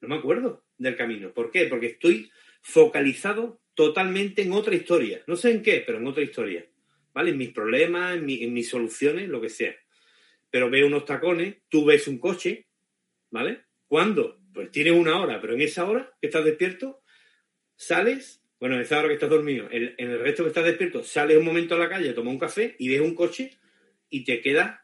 No 0.00 0.08
me 0.08 0.16
acuerdo 0.16 0.66
del 0.78 0.96
camino. 0.96 1.32
¿Por 1.32 1.52
qué? 1.52 1.66
Porque 1.66 1.86
estoy 1.86 2.28
focalizado 2.60 3.62
totalmente 3.74 4.42
en 4.42 4.52
otra 4.52 4.74
historia. 4.74 5.22
No 5.28 5.36
sé 5.36 5.52
en 5.52 5.62
qué, 5.62 5.84
pero 5.86 5.98
en 5.98 6.08
otra 6.08 6.24
historia. 6.24 6.66
¿Vale? 7.14 7.30
En 7.30 7.38
mis 7.38 7.50
problemas, 7.50 8.16
en, 8.16 8.52
mis 8.52 8.68
soluciones, 8.68 9.28
lo 9.28 9.40
que 9.40 9.48
sea. 9.48 9.74
Pero 10.50 10.70
veo 10.70 10.86
unos 10.86 11.04
tacones, 11.04 11.56
tú 11.68 11.84
ves 11.84 12.08
un 12.08 12.18
coche, 12.18 12.66
¿vale? 13.30 13.62
¿Cuándo? 13.86 14.38
Pues 14.52 14.70
tienes 14.70 14.92
una 14.92 15.20
hora, 15.20 15.40
pero 15.40 15.54
en 15.54 15.62
esa 15.62 15.88
hora 15.88 16.12
que 16.20 16.26
estás 16.26 16.44
despierto, 16.44 17.02
sales, 17.76 18.42
bueno, 18.60 18.76
en 18.76 18.82
esa 18.82 18.98
hora 18.98 19.08
que 19.08 19.14
estás 19.14 19.30
dormido, 19.30 19.68
en, 19.70 19.94
el 19.96 20.18
resto 20.20 20.42
que 20.42 20.48
estás 20.48 20.64
despierto, 20.64 21.02
sales 21.02 21.36
un 21.36 21.44
momento 21.44 21.74
a 21.74 21.78
la 21.78 21.88
calle, 21.88 22.12
tomas 22.12 22.32
un 22.32 22.38
café 22.38 22.76
y 22.78 22.88
ves 22.88 23.00
un 23.00 23.14
coche 23.14 23.58
y 24.08 24.24
te 24.24 24.40
queda 24.40 24.82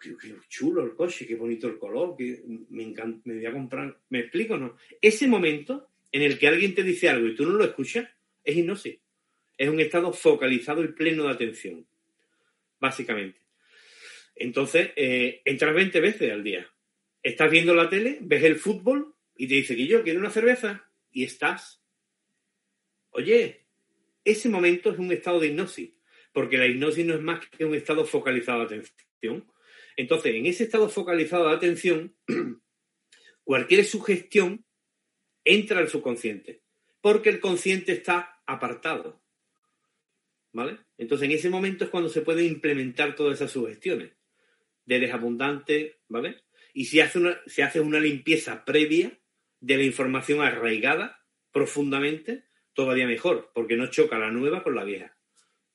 qué, 0.00 0.34
chulo 0.48 0.84
el 0.84 0.94
coche, 0.94 1.26
qué 1.26 1.34
bonito 1.34 1.66
el 1.66 1.78
color, 1.78 2.16
que 2.16 2.42
me 2.70 2.82
encanta, 2.82 3.20
me 3.24 3.34
voy 3.34 3.46
a 3.46 3.52
comprar. 3.52 4.00
¿Me 4.08 4.20
explico 4.20 4.56
no? 4.56 4.76
Ese 5.00 5.26
momento 5.26 5.90
en 6.12 6.22
el 6.22 6.38
que 6.38 6.48
alguien 6.48 6.74
te 6.74 6.82
dice 6.82 7.08
algo 7.08 7.26
y 7.26 7.34
tú 7.34 7.44
no 7.44 7.52
lo 7.52 7.64
escuchas, 7.64 8.08
es 8.42 8.56
hipnosis. 8.56 8.98
Es 9.60 9.68
un 9.68 9.80
estado 9.80 10.12
focalizado 10.12 10.82
y 10.82 10.88
pleno 10.88 11.24
de 11.24 11.32
atención, 11.32 11.86
básicamente. 12.78 13.38
Entonces, 14.34 14.90
eh, 14.96 15.42
entras 15.44 15.74
20 15.74 16.00
veces 16.00 16.32
al 16.32 16.42
día 16.42 16.66
estás 17.22 17.50
viendo 17.50 17.74
la 17.74 17.88
tele, 17.88 18.18
ves 18.20 18.44
el 18.44 18.56
fútbol 18.56 19.14
y 19.36 19.46
te 19.46 19.54
dice 19.54 19.76
que 19.76 19.86
yo 19.86 20.02
quiero 20.02 20.20
una 20.20 20.30
cerveza 20.30 20.88
y 21.12 21.24
estás. 21.24 21.82
Oye, 23.10 23.66
ese 24.24 24.48
momento 24.48 24.90
es 24.90 24.98
un 24.98 25.12
estado 25.12 25.40
de 25.40 25.48
hipnosis, 25.48 25.90
porque 26.32 26.58
la 26.58 26.66
hipnosis 26.66 27.04
no 27.04 27.14
es 27.14 27.20
más 27.20 27.46
que 27.48 27.64
un 27.64 27.74
estado 27.74 28.04
focalizado 28.04 28.60
de 28.60 28.66
atención. 28.66 29.50
Entonces, 29.96 30.34
en 30.34 30.46
ese 30.46 30.64
estado 30.64 30.88
focalizado 30.88 31.48
de 31.48 31.56
atención, 31.56 32.14
cualquier 33.44 33.84
sugestión 33.84 34.64
entra 35.44 35.80
al 35.80 35.88
subconsciente, 35.88 36.62
porque 37.00 37.30
el 37.30 37.40
consciente 37.40 37.92
está 37.92 38.42
apartado. 38.46 39.20
¿Vale? 40.52 40.78
Entonces, 40.98 41.26
en 41.26 41.32
ese 41.32 41.48
momento 41.48 41.84
es 41.84 41.90
cuando 41.90 42.08
se 42.08 42.22
pueden 42.22 42.46
implementar 42.46 43.14
todas 43.14 43.34
esas 43.36 43.52
sugestiones. 43.52 44.12
De 44.84 45.10
abundante, 45.12 46.00
¿vale? 46.08 46.42
y 46.74 46.86
si 46.86 47.00
hace 47.00 47.18
una, 47.18 47.38
se 47.46 47.62
hace 47.62 47.80
una 47.80 48.00
limpieza 48.00 48.64
previa 48.64 49.18
de 49.60 49.76
la 49.76 49.84
información 49.84 50.40
arraigada 50.40 51.20
profundamente, 51.52 52.44
todavía 52.74 53.06
mejor, 53.06 53.50
porque 53.54 53.76
no 53.76 53.88
choca 53.88 54.18
la 54.18 54.30
nueva 54.30 54.62
con 54.62 54.74
la 54.74 54.84
vieja, 54.84 55.16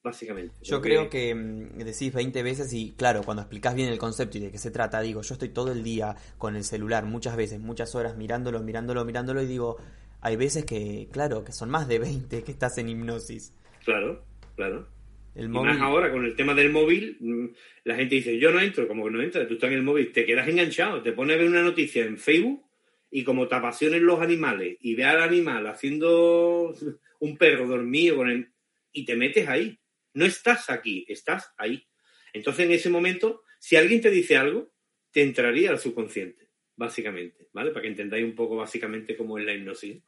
básicamente. 0.01 0.55
Yo 0.61 0.81
creo 0.81 1.09
que 1.09 1.35
mm, 1.35 1.77
decís 1.79 2.13
20 2.13 2.43
veces 2.43 2.73
y 2.73 2.93
claro, 2.93 3.23
cuando 3.23 3.41
explicás 3.43 3.75
bien 3.75 3.89
el 3.89 3.97
concepto 3.97 4.37
y 4.37 4.41
de 4.41 4.51
qué 4.51 4.57
se 4.57 4.71
trata, 4.71 5.01
digo, 5.01 5.21
yo 5.21 5.33
estoy 5.33 5.49
todo 5.49 5.71
el 5.71 5.83
día 5.83 6.15
con 6.37 6.55
el 6.55 6.63
celular, 6.63 7.05
muchas 7.05 7.35
veces, 7.35 7.59
muchas 7.59 7.93
horas 7.95 8.15
mirándolo, 8.15 8.61
mirándolo, 8.63 9.03
mirándolo 9.05 9.41
y 9.41 9.47
digo, 9.47 9.77
hay 10.21 10.37
veces 10.37 10.65
que, 10.65 11.09
claro, 11.11 11.43
que 11.43 11.51
son 11.51 11.69
más 11.69 11.87
de 11.87 11.99
20 11.99 12.43
que 12.43 12.51
estás 12.51 12.77
en 12.77 12.89
hipnosis. 12.89 13.53
Claro, 13.83 14.25
claro. 14.55 14.87
Y 15.35 15.47
más 15.47 15.81
ahora 15.81 16.11
con 16.11 16.23
el 16.23 16.35
tema 16.35 16.53
del 16.53 16.71
móvil, 16.71 17.17
mm, 17.19 17.47
la 17.83 17.95
gente 17.95 18.15
dice, 18.15 18.39
yo 18.39 18.51
no 18.51 18.61
entro, 18.61 18.87
como 18.87 19.03
que 19.03 19.11
no 19.11 19.21
entras, 19.21 19.47
tú 19.47 19.55
estás 19.55 19.69
en 19.69 19.77
el 19.77 19.83
móvil, 19.83 20.13
te 20.13 20.25
quedas 20.25 20.47
enganchado, 20.47 21.01
te 21.01 21.11
pones 21.11 21.35
a 21.35 21.39
ver 21.39 21.49
una 21.49 21.61
noticia 21.61 22.05
en 22.05 22.17
Facebook 22.17 22.65
y 23.11 23.23
como 23.23 23.47
te 23.47 23.55
apasionen 23.55 24.05
los 24.05 24.21
animales 24.21 24.77
y 24.79 24.95
ve 24.95 25.03
al 25.03 25.21
animal 25.21 25.67
haciendo 25.67 26.73
un 27.19 27.37
perro 27.37 27.67
dormido 27.67 28.17
con 28.17 28.29
él 28.29 28.49
y 28.93 29.05
te 29.05 29.15
metes 29.15 29.47
ahí. 29.49 29.77
No 30.13 30.25
estás 30.25 30.69
aquí, 30.69 31.05
estás 31.09 31.53
ahí. 31.57 31.85
Entonces 32.33 32.65
en 32.65 32.71
ese 32.71 32.89
momento, 32.89 33.43
si 33.59 33.75
alguien 33.75 33.99
te 33.99 34.09
dice 34.09 34.37
algo, 34.37 34.73
te 35.11 35.21
entraría 35.21 35.69
al 35.69 35.79
subconsciente, 35.79 36.49
básicamente, 36.77 37.49
¿vale? 37.51 37.71
Para 37.71 37.83
que 37.83 37.89
entendáis 37.89 38.23
un 38.23 38.35
poco 38.35 38.55
básicamente 38.55 39.17
cómo 39.17 39.37
es 39.37 39.45
la 39.45 39.53
hipnosis. 39.53 40.01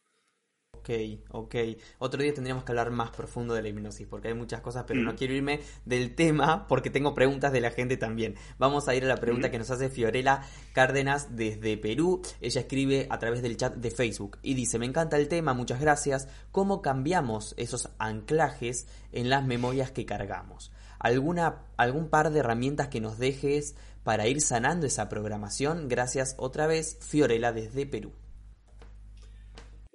Ok, 0.77 0.89
ok. 1.31 1.55
Otro 1.99 2.21
día 2.21 2.33
tendríamos 2.33 2.63
que 2.63 2.71
hablar 2.71 2.91
más 2.91 3.09
profundo 3.09 3.53
de 3.53 3.61
la 3.61 3.69
hipnosis, 3.69 4.07
porque 4.07 4.29
hay 4.29 4.33
muchas 4.33 4.61
cosas, 4.61 4.85
pero 4.87 5.01
no 5.01 5.13
mm. 5.13 5.15
quiero 5.15 5.33
irme 5.33 5.59
del 5.85 6.15
tema 6.15 6.67
porque 6.67 6.89
tengo 6.89 7.13
preguntas 7.13 7.51
de 7.51 7.61
la 7.61 7.71
gente 7.71 7.97
también. 7.97 8.35
Vamos 8.59 8.87
a 8.87 8.95
ir 8.95 9.03
a 9.03 9.07
la 9.07 9.17
pregunta 9.17 9.47
mm. 9.47 9.51
que 9.51 9.59
nos 9.59 9.71
hace 9.71 9.89
Fiorella 9.89 10.41
Cárdenas 10.73 11.35
desde 11.35 11.77
Perú. 11.77 12.21
Ella 12.41 12.61
escribe 12.61 13.07
a 13.09 13.17
través 13.17 13.41
del 13.41 13.57
chat 13.57 13.75
de 13.75 13.91
Facebook 13.91 14.37
y 14.41 14.53
dice, 14.53 14.77
me 14.77 14.85
encanta 14.85 15.17
el 15.17 15.27
tema, 15.27 15.53
muchas 15.53 15.81
gracias. 15.81 16.27
¿Cómo 16.51 16.81
cambiamos 16.81 17.55
esos 17.57 17.89
anclajes 17.97 18.87
en 19.11 19.29
las 19.29 19.45
memorias 19.45 19.91
que 19.91 20.05
cargamos? 20.05 20.71
¿Alguna, 20.99 21.63
¿Algún 21.77 22.09
par 22.09 22.31
de 22.31 22.39
herramientas 22.39 22.87
que 22.87 23.01
nos 23.01 23.17
dejes 23.17 23.75
para 24.03 24.27
ir 24.27 24.41
sanando 24.41 24.85
esa 24.85 25.09
programación? 25.09 25.87
Gracias 25.87 26.35
otra 26.37 26.67
vez, 26.67 26.97
Fiorella 27.01 27.51
desde 27.51 27.85
Perú. 27.85 28.13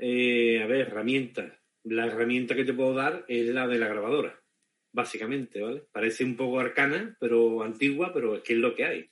Eh, 0.04 0.60
a 0.60 0.66
ver, 0.66 0.88
herramientas. 0.88 1.52
La 1.84 2.06
herramienta 2.06 2.56
que 2.56 2.64
te 2.64 2.74
puedo 2.74 2.92
dar 2.92 3.24
es 3.28 3.46
la 3.50 3.68
de 3.68 3.78
la 3.78 3.86
grabadora, 3.86 4.42
básicamente, 4.90 5.60
¿vale? 5.60 5.84
Parece 5.92 6.24
un 6.24 6.36
poco 6.36 6.58
arcana, 6.58 7.16
pero 7.20 7.62
antigua, 7.62 8.12
pero 8.12 8.34
es 8.34 8.42
que 8.42 8.54
es 8.54 8.58
lo 8.58 8.74
que 8.74 8.84
hay. 8.84 9.10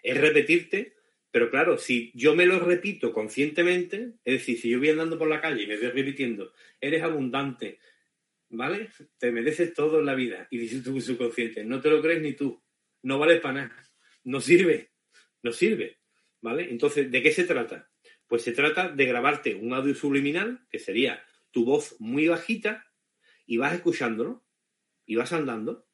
Es 0.00 0.16
repetirte, 0.16 0.94
pero 1.32 1.50
claro, 1.50 1.76
si 1.76 2.12
yo 2.14 2.36
me 2.36 2.46
lo 2.46 2.60
repito 2.60 3.12
conscientemente, 3.12 4.12
es 4.24 4.34
decir, 4.34 4.60
si 4.60 4.70
yo 4.70 4.78
voy 4.78 4.90
andando 4.90 5.18
por 5.18 5.28
la 5.28 5.40
calle 5.40 5.64
y 5.64 5.66
me 5.66 5.76
voy 5.76 5.88
repitiendo, 5.88 6.52
eres 6.80 7.02
abundante, 7.02 7.80
¿vale? 8.48 8.90
Te 9.18 9.32
mereces 9.32 9.74
todo 9.74 9.98
en 9.98 10.06
la 10.06 10.14
vida. 10.14 10.46
Y 10.52 10.58
dices 10.58 10.84
tu 10.84 11.00
subconsciente, 11.00 11.64
no 11.64 11.80
te 11.80 11.90
lo 11.90 12.00
crees 12.00 12.22
ni 12.22 12.34
tú, 12.34 12.62
no 13.02 13.18
vales 13.18 13.40
para 13.40 13.54
nada, 13.54 13.84
no 14.22 14.40
sirve, 14.40 14.92
no 15.42 15.50
sirve, 15.50 15.98
¿vale? 16.40 16.70
Entonces, 16.70 17.10
¿de 17.10 17.22
qué 17.24 17.32
se 17.32 17.42
trata? 17.42 17.90
Pues 18.28 18.42
se 18.42 18.52
trata 18.52 18.88
de 18.88 19.06
grabarte 19.06 19.54
un 19.54 19.72
audio 19.72 19.94
subliminal, 19.94 20.66
que 20.70 20.78
sería 20.78 21.24
tu 21.50 21.64
voz 21.64 21.96
muy 21.98 22.28
bajita, 22.28 22.86
y 23.46 23.56
vas 23.56 23.74
escuchándolo, 23.74 24.44
y 25.06 25.16
vas 25.16 25.32
andando. 25.32 25.88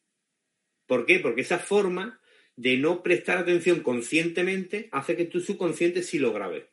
¿Por 0.86 1.06
qué? 1.06 1.20
Porque 1.20 1.42
esa 1.42 1.60
forma 1.60 2.20
de 2.56 2.76
no 2.76 3.02
prestar 3.02 3.38
atención 3.38 3.80
conscientemente 3.80 4.88
hace 4.92 5.16
que 5.16 5.24
tu 5.24 5.40
subconsciente 5.40 6.02
sí 6.02 6.18
lo 6.18 6.32
grabe. 6.32 6.70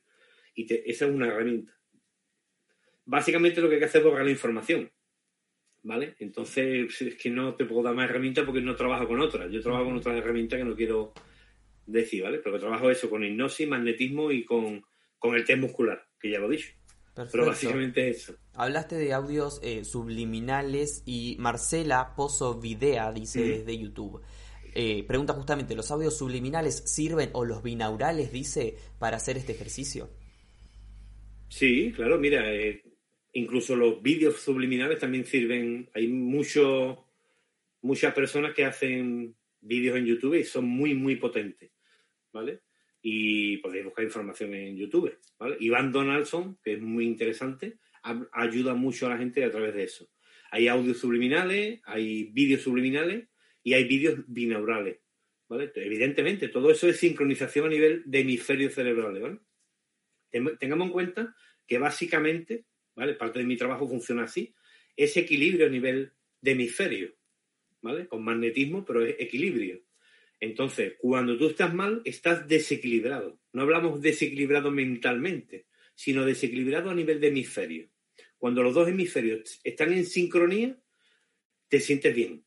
Y 0.56 0.72
esa 0.90 1.06
es 1.06 1.12
una 1.12 1.28
herramienta. 1.28 1.74
básicamente 3.06 3.62
lo 3.62 3.68
que 3.70 3.76
hay 3.76 3.80
que 3.80 3.86
hacer 3.86 4.02
es 4.02 4.08
borrar 4.08 4.26
la 4.26 4.32
información. 4.32 4.92
¿Vale? 5.84 6.16
Entonces, 6.20 7.02
es 7.02 7.16
que 7.16 7.32
no 7.32 7.56
te 7.56 7.66
puedo 7.66 7.82
dar 7.82 7.96
más 7.96 8.08
herramientas 8.08 8.46
porque 8.46 8.62
no 8.62 8.76
trabajo 8.76 9.08
con 9.08 9.20
otras. 9.20 9.52
Yo 9.52 9.62
trabajo 9.62 9.86
con 9.86 9.98
otras 9.98 10.16
herramientas 10.16 10.60
que 10.60 10.66
no 10.66 10.76
quiero 10.76 11.14
decir, 11.88 12.22
¿vale? 12.22 12.38
Pero 12.38 12.60
trabajo 12.60 12.92
eso 12.92 13.10
con 13.10 13.24
hipnosis, 13.24 13.68
magnetismo 13.68 14.32
y 14.32 14.46
con, 14.46 14.84
el 15.36 15.46
test 15.46 15.60
muscular, 15.60 16.08
que 16.20 16.32
ya 16.32 16.40
lo 16.40 16.48
he 16.48 16.58
dicho. 16.58 16.70
Pero 17.32 17.46
básicamente 17.46 18.10
eso. 18.10 18.36
Hablaste 18.54 18.96
de 18.96 19.14
audios 19.14 19.60
eh, 19.64 19.84
subliminales 19.84 21.04
y 21.06 21.36
Marcela 21.40 22.14
Pozo 22.16 22.60
Videa 22.60 23.12
dice 23.12 23.42
desde 23.42 23.78
YouTube. 23.78 24.22
Eh, 24.74 25.04
pregunta 25.04 25.34
justamente, 25.34 25.76
¿los 25.76 25.92
audios 25.92 26.18
subliminales 26.18 26.84
sirven 26.86 27.30
o 27.34 27.44
los 27.44 27.62
binaurales, 27.62 28.32
dice, 28.32 28.76
para 29.00 29.18
hacer 29.18 29.38
este 29.38 29.52
ejercicio? 29.52 30.10
Sí, 31.50 31.92
claro, 31.94 32.18
mira, 32.18 32.54
eh, 32.54 32.82
incluso 33.34 33.76
los 33.76 34.02
vídeos 34.02 34.38
subliminales 34.40 35.00
también 35.00 35.26
sirven. 35.26 35.90
Hay 35.94 36.08
muchos 36.08 36.98
muchas 37.82 38.14
personas 38.14 38.54
que 38.54 38.66
hacen 38.66 39.36
vídeos 39.60 39.98
en 39.98 40.06
YouTube 40.06 40.36
y 40.36 40.44
son 40.44 40.66
muy, 40.66 40.94
muy 40.94 41.16
potentes, 41.16 41.72
¿vale? 42.32 42.62
Y 43.02 43.58
podéis 43.58 43.86
buscar 43.86 44.06
información 44.06 44.54
en 44.54 44.78
YouTube, 44.78 45.18
¿vale? 45.40 45.58
Iván 45.60 45.92
Donaldson, 45.92 46.60
que 46.64 46.74
es 46.74 46.82
muy 46.82 47.06
interesante, 47.06 47.80
ayuda 48.32 48.76
mucho 48.76 49.08
a 49.08 49.10
la 49.10 49.18
gente 49.18 49.44
a 49.44 49.52
través 49.52 49.74
de 49.74 49.84
eso. 49.84 50.10
Hay 50.52 50.68
audios 50.68 51.00
subliminales, 51.00 51.80
hay 51.86 52.26
vídeos 52.26 52.62
subliminales 52.62 53.28
y 53.64 53.74
hay 53.74 53.86
vídeos 53.86 54.20
binaurales, 54.28 55.00
¿vale? 55.48 55.72
Evidentemente, 55.76 56.50
todo 56.50 56.70
eso 56.72 56.88
es 56.88 56.98
sincronización 56.98 57.66
a 57.66 57.70
nivel 57.70 58.04
de 58.06 58.20
hemisferios 58.20 58.74
cerebrales, 58.74 59.22
¿vale? 59.22 59.40
Tengamos 60.60 60.88
en 60.88 60.94
cuenta 60.94 61.36
que 61.68 61.78
básicamente, 61.78 62.66
¿vale? 62.96 63.14
Parte 63.16 63.40
de 63.40 63.46
mi 63.46 63.58
trabajo 63.58 63.88
funciona 63.88 64.24
así, 64.24 64.54
es 64.96 65.16
equilibrio 65.18 65.66
a 65.66 65.70
nivel 65.70 66.14
de 66.42 66.52
hemisferio, 66.52 67.16
¿vale? 67.82 68.08
Con 68.08 68.24
magnetismo, 68.24 68.86
pero 68.86 69.06
es 69.06 69.16
equilibrio. 69.20 69.82
Entonces, 70.42 70.96
cuando 70.98 71.38
tú 71.38 71.50
estás 71.50 71.72
mal, 71.72 72.02
estás 72.04 72.48
desequilibrado. 72.48 73.40
No 73.54 73.62
hablamos 73.62 74.02
desequilibrado 74.02 74.72
mentalmente, 74.72 75.68
sino 75.94 76.26
desequilibrado 76.26 76.90
a 76.90 76.96
nivel 76.96 77.22
de 77.22 77.28
hemisferio. 77.28 77.90
Cuando 78.40 78.64
los 78.64 78.74
dos 78.74 78.88
hemisferios 78.90 79.62
están 79.64 79.94
en 79.94 80.04
sincronía, 80.04 80.76
te 81.68 81.80
sientes 81.80 82.16
bien. 82.16 82.44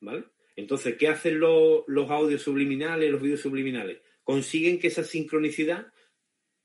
¿Vale? 0.00 0.24
Entonces, 0.56 0.96
¿qué 0.96 1.06
hacen 1.06 1.38
los, 1.38 1.84
audios 2.10 2.42
subliminales, 2.42 3.12
los 3.12 3.22
vídeos 3.22 3.40
subliminales? 3.40 4.00
Consiguen 4.24 4.80
que 4.80 4.88
esa 4.88 5.04
sincronicidad 5.04 5.86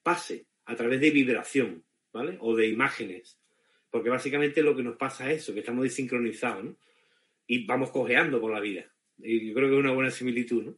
pase 0.01 0.47
a 0.65 0.75
través 0.75 0.99
de 0.99 1.11
vibración, 1.11 1.85
¿vale? 2.11 2.37
O 2.41 2.55
de 2.55 2.67
imágenes. 2.67 3.39
Porque 3.91 4.09
básicamente 4.09 4.63
lo 4.63 4.75
que 4.75 4.83
nos 4.83 4.97
pasa 4.97 5.31
es 5.31 5.43
eso, 5.43 5.53
que 5.53 5.59
estamos 5.59 5.83
desincronizados, 5.83 6.65
¿no? 6.65 6.77
Y 7.45 7.67
vamos 7.67 7.91
cojeando 7.91 8.41
por 8.41 8.51
la 8.51 8.59
vida. 8.59 8.91
Y 9.21 9.47
yo 9.47 9.53
creo 9.53 9.69
que 9.69 9.75
es 9.75 9.79
una 9.79 9.91
buena 9.91 10.11
similitud, 10.11 10.63
¿no? 10.63 10.77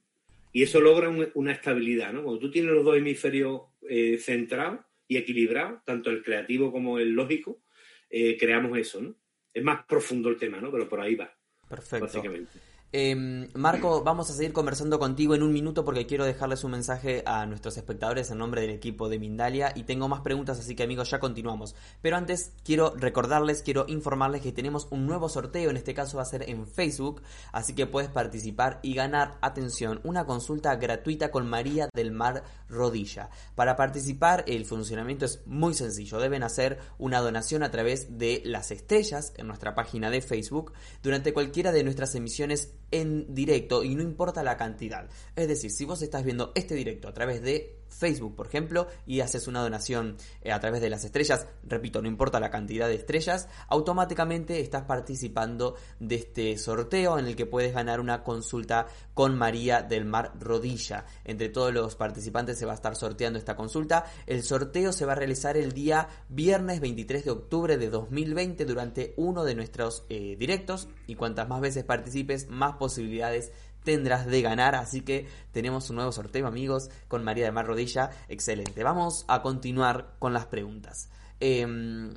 Y 0.53 0.63
eso 0.63 0.81
logra 0.81 1.09
una 1.33 1.51
estabilidad, 1.51 2.11
¿no? 2.11 2.23
Cuando 2.23 2.39
tú 2.41 2.51
tienes 2.51 2.71
los 2.71 2.83
dos 2.83 2.97
hemisferios 2.97 3.61
eh, 3.87 4.17
centrados 4.17 4.81
y 5.07 5.17
equilibrados, 5.17 5.83
tanto 5.85 6.09
el 6.09 6.23
creativo 6.23 6.71
como 6.71 6.99
el 6.99 7.11
lógico, 7.11 7.61
eh, 8.09 8.37
creamos 8.37 8.77
eso, 8.77 9.01
¿no? 9.01 9.15
Es 9.53 9.63
más 9.63 9.85
profundo 9.85 10.29
el 10.29 10.37
tema, 10.37 10.59
¿no? 10.59 10.71
Pero 10.71 10.89
por 10.89 10.99
ahí 10.99 11.15
va. 11.15 11.33
Perfecto. 11.69 12.05
Básicamente. 12.05 12.70
Em, 12.93 13.47
Marco, 13.53 14.03
vamos 14.03 14.29
a 14.29 14.33
seguir 14.33 14.51
conversando 14.51 14.99
contigo 14.99 15.33
en 15.33 15.43
un 15.43 15.53
minuto 15.53 15.85
porque 15.85 16.05
quiero 16.05 16.25
dejarles 16.25 16.65
un 16.65 16.71
mensaje 16.71 17.23
a 17.25 17.45
nuestros 17.45 17.77
espectadores 17.77 18.29
en 18.31 18.37
nombre 18.37 18.59
del 18.59 18.71
equipo 18.71 19.07
de 19.07 19.17
Mindalia 19.17 19.71
y 19.73 19.83
tengo 19.83 20.09
más 20.09 20.19
preguntas, 20.19 20.59
así 20.59 20.75
que 20.75 20.83
amigos, 20.83 21.09
ya 21.09 21.21
continuamos. 21.21 21.73
Pero 22.01 22.17
antes 22.17 22.51
quiero 22.65 22.93
recordarles, 22.97 23.61
quiero 23.61 23.85
informarles 23.87 24.41
que 24.41 24.51
tenemos 24.51 24.89
un 24.91 25.05
nuevo 25.05 25.29
sorteo, 25.29 25.69
en 25.69 25.77
este 25.77 25.93
caso 25.93 26.17
va 26.17 26.23
a 26.23 26.25
ser 26.25 26.49
en 26.49 26.67
Facebook, 26.67 27.21
así 27.53 27.73
que 27.75 27.87
puedes 27.87 28.09
participar 28.09 28.81
y 28.83 28.93
ganar, 28.93 29.37
atención, 29.39 30.01
una 30.03 30.25
consulta 30.25 30.75
gratuita 30.75 31.31
con 31.31 31.47
María 31.47 31.87
del 31.93 32.11
Mar 32.11 32.43
Rodilla. 32.67 33.29
Para 33.55 33.77
participar, 33.77 34.43
el 34.47 34.65
funcionamiento 34.65 35.23
es 35.23 35.43
muy 35.45 35.75
sencillo, 35.75 36.19
deben 36.19 36.43
hacer 36.43 36.77
una 36.97 37.21
donación 37.21 37.63
a 37.63 37.71
través 37.71 38.17
de 38.17 38.41
las 38.43 38.69
estrellas 38.71 39.31
en 39.37 39.47
nuestra 39.47 39.75
página 39.75 40.09
de 40.09 40.21
Facebook 40.21 40.73
durante 41.01 41.31
cualquiera 41.31 41.71
de 41.71 41.85
nuestras 41.85 42.15
emisiones 42.15 42.73
en 42.91 43.33
directo 43.33 43.83
y 43.83 43.95
no 43.95 44.03
importa 44.03 44.43
la 44.43 44.57
cantidad. 44.57 45.09
Es 45.35 45.47
decir, 45.47 45.71
si 45.71 45.85
vos 45.85 46.01
estás 46.01 46.23
viendo 46.23 46.51
este 46.55 46.75
directo 46.75 47.07
a 47.07 47.13
través 47.13 47.41
de 47.41 47.80
Facebook, 47.91 48.35
por 48.35 48.47
ejemplo, 48.47 48.87
y 49.05 49.19
haces 49.19 49.47
una 49.47 49.61
donación 49.61 50.17
eh, 50.41 50.51
a 50.51 50.59
través 50.59 50.81
de 50.81 50.89
las 50.89 51.03
estrellas, 51.03 51.47
repito, 51.63 52.01
no 52.01 52.07
importa 52.07 52.39
la 52.39 52.49
cantidad 52.49 52.87
de 52.87 52.95
estrellas, 52.95 53.47
automáticamente 53.67 54.59
estás 54.59 54.83
participando 54.83 55.75
de 55.99 56.15
este 56.15 56.57
sorteo 56.57 57.19
en 57.19 57.25
el 57.25 57.35
que 57.35 57.45
puedes 57.45 57.73
ganar 57.73 57.99
una 57.99 58.23
consulta 58.23 58.87
con 59.13 59.37
María 59.37 59.81
del 59.81 60.05
Mar 60.05 60.33
Rodilla. 60.39 61.05
Entre 61.25 61.49
todos 61.49 61.73
los 61.73 61.95
participantes 61.95 62.57
se 62.57 62.65
va 62.65 62.71
a 62.71 62.75
estar 62.75 62.95
sorteando 62.95 63.37
esta 63.37 63.55
consulta. 63.55 64.05
El 64.25 64.43
sorteo 64.43 64.91
se 64.93 65.05
va 65.05 65.13
a 65.13 65.15
realizar 65.15 65.57
el 65.57 65.73
día 65.73 66.07
viernes 66.29 66.79
23 66.79 67.25
de 67.25 67.31
octubre 67.31 67.77
de 67.77 67.89
2020 67.89 68.65
durante 68.65 69.13
uno 69.17 69.43
de 69.43 69.55
nuestros 69.55 70.05
eh, 70.09 70.35
directos 70.37 70.87
y 71.07 71.15
cuantas 71.15 71.47
más 71.47 71.61
veces 71.61 71.83
participes, 71.83 72.49
más 72.49 72.77
posibilidades 72.77 73.51
tendrás 73.83 74.25
de 74.25 74.41
ganar. 74.41 74.75
Así 74.75 75.01
que 75.01 75.27
tenemos 75.51 75.89
un 75.89 75.97
nuevo 75.97 76.11
sorteo, 76.11 76.47
amigos, 76.47 76.89
con 77.07 77.23
María 77.23 77.45
de 77.45 77.51
Mar 77.51 77.67
Rodilla. 77.67 78.11
Excelente. 78.27 78.83
Vamos 78.83 79.25
a 79.27 79.41
continuar 79.41 80.15
con 80.19 80.33
las 80.33 80.45
preguntas. 80.45 81.09
Em, 81.39 82.13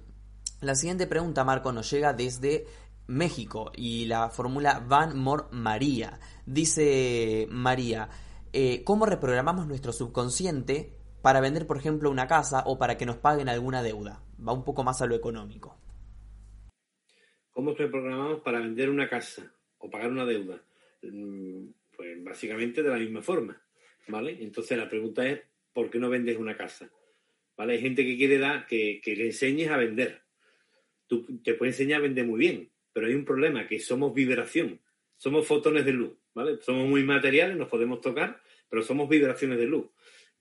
la 0.60 0.74
siguiente 0.74 1.06
pregunta, 1.06 1.44
Marco, 1.44 1.72
nos 1.72 1.90
llega 1.90 2.12
desde 2.12 2.66
México 3.06 3.70
y 3.74 4.06
la 4.06 4.30
fórmula 4.30 4.82
Van 4.86 5.18
Mor 5.18 5.48
María. 5.52 6.18
Dice 6.46 7.46
María, 7.50 8.08
eh, 8.52 8.82
¿cómo 8.84 9.06
reprogramamos 9.06 9.66
nuestro 9.66 9.92
subconsciente 9.92 10.92
para 11.22 11.40
vender, 11.40 11.66
por 11.66 11.76
ejemplo, 11.76 12.10
una 12.10 12.26
casa 12.26 12.62
o 12.66 12.78
para 12.78 12.96
que 12.96 13.06
nos 13.06 13.16
paguen 13.16 13.48
alguna 13.48 13.82
deuda? 13.82 14.22
Va 14.46 14.52
un 14.52 14.64
poco 14.64 14.84
más 14.84 15.00
a 15.02 15.06
lo 15.06 15.14
económico. 15.14 15.76
¿Cómo 17.50 17.72
reprogramamos 17.72 18.40
para 18.40 18.58
vender 18.58 18.90
una 18.90 19.08
casa 19.08 19.52
o 19.78 19.88
pagar 19.88 20.10
una 20.10 20.24
deuda? 20.24 20.60
Mm, 21.12 21.68
pues 21.96 22.22
básicamente 22.24 22.82
de 22.82 22.88
la 22.88 22.98
misma 22.98 23.22
forma, 23.22 23.60
¿vale? 24.08 24.36
Entonces 24.40 24.76
la 24.76 24.88
pregunta 24.88 25.26
es, 25.26 25.40
¿por 25.72 25.90
qué 25.90 25.98
no 25.98 26.10
vendes 26.10 26.36
una 26.36 26.56
casa? 26.56 26.90
¿Vale? 27.56 27.74
Hay 27.74 27.80
gente 27.80 28.04
que 28.04 28.16
quiere 28.16 28.38
dar, 28.38 28.66
que, 28.66 29.00
le 29.04 29.26
enseñes 29.26 29.70
a 29.70 29.76
vender. 29.76 30.22
Tú 31.06 31.40
te 31.42 31.54
puedes 31.54 31.74
enseñar 31.74 32.00
a 32.00 32.02
vender 32.02 32.26
muy 32.26 32.38
bien, 32.38 32.70
pero 32.92 33.06
hay 33.06 33.14
un 33.14 33.24
problema, 33.24 33.66
que 33.66 33.78
somos 33.78 34.12
vibración, 34.14 34.80
somos 35.16 35.46
fotones 35.46 35.84
de 35.84 35.92
luz, 35.92 36.12
¿vale? 36.34 36.58
Somos 36.60 36.88
muy 36.88 37.04
materiales, 37.04 37.56
nos 37.56 37.68
podemos 37.68 38.00
tocar, 38.00 38.42
pero 38.68 38.82
somos 38.82 39.08
vibraciones 39.08 39.58
de 39.58 39.66
luz. 39.66 39.86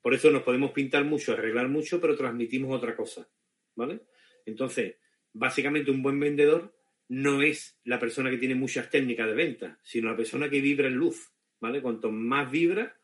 Por 0.01 0.13
eso 0.13 0.31
nos 0.31 0.43
podemos 0.43 0.71
pintar 0.71 1.05
mucho, 1.05 1.33
arreglar 1.33 1.67
mucho, 1.69 2.01
pero 2.01 2.15
transmitimos 2.15 2.75
otra 2.75 2.95
cosa, 2.95 3.29
¿vale? 3.75 4.01
Entonces, 4.45 4.95
básicamente 5.33 5.91
un 5.91 6.01
buen 6.01 6.19
vendedor 6.19 6.72
no 7.09 7.41
es 7.41 7.79
la 7.83 7.99
persona 7.99 8.29
que 8.29 8.37
tiene 8.37 8.55
muchas 8.55 8.89
técnicas 8.89 9.27
de 9.27 9.33
venta, 9.33 9.79
sino 9.83 10.09
la 10.09 10.17
persona 10.17 10.49
que 10.49 10.61
vibra 10.61 10.87
en 10.87 10.95
luz, 10.95 11.31
¿vale? 11.59 11.81
Cuanto 11.81 12.11
más 12.11 12.49
vibra 12.49 12.97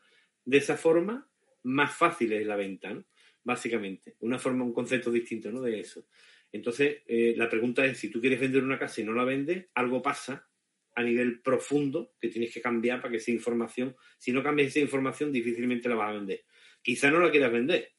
de 0.45 0.57
esa 0.57 0.77
forma, 0.77 1.29
más 1.63 1.95
fácil 1.95 2.33
es 2.33 2.45
la 2.45 2.55
venta, 2.55 2.93
¿no? 2.93 3.05
Básicamente, 3.43 4.15
una 4.19 4.39
forma, 4.39 4.63
un 4.63 4.73
concepto 4.73 5.11
distinto, 5.11 5.51
¿no? 5.51 5.61
De 5.61 5.79
eso. 5.79 6.07
Entonces, 6.51 7.03
eh, 7.07 7.33
la 7.37 7.49
pregunta 7.49 7.85
es, 7.85 7.97
si 7.97 8.09
tú 8.09 8.19
quieres 8.19 8.39
vender 8.39 8.63
una 8.63 8.79
casa 8.79 9.01
y 9.01 9.03
no 9.03 9.13
la 9.13 9.23
vendes, 9.23 9.67
algo 9.75 10.01
pasa 10.01 10.47
a 10.95 11.03
nivel 11.03 11.41
profundo 11.41 12.13
que 12.19 12.29
tienes 12.29 12.53
que 12.53 12.61
cambiar 12.61 12.99
para 13.01 13.11
que 13.11 13.17
esa 13.17 13.31
información, 13.31 13.95
si 14.17 14.31
no 14.31 14.43
cambias 14.43 14.69
esa 14.69 14.79
información, 14.79 15.31
difícilmente 15.31 15.87
la 15.87 15.95
vas 15.95 16.09
a 16.09 16.13
vender. 16.13 16.43
Quizá 16.81 17.11
no 17.11 17.19
la 17.19 17.31
quieras 17.31 17.51
vender, 17.51 17.93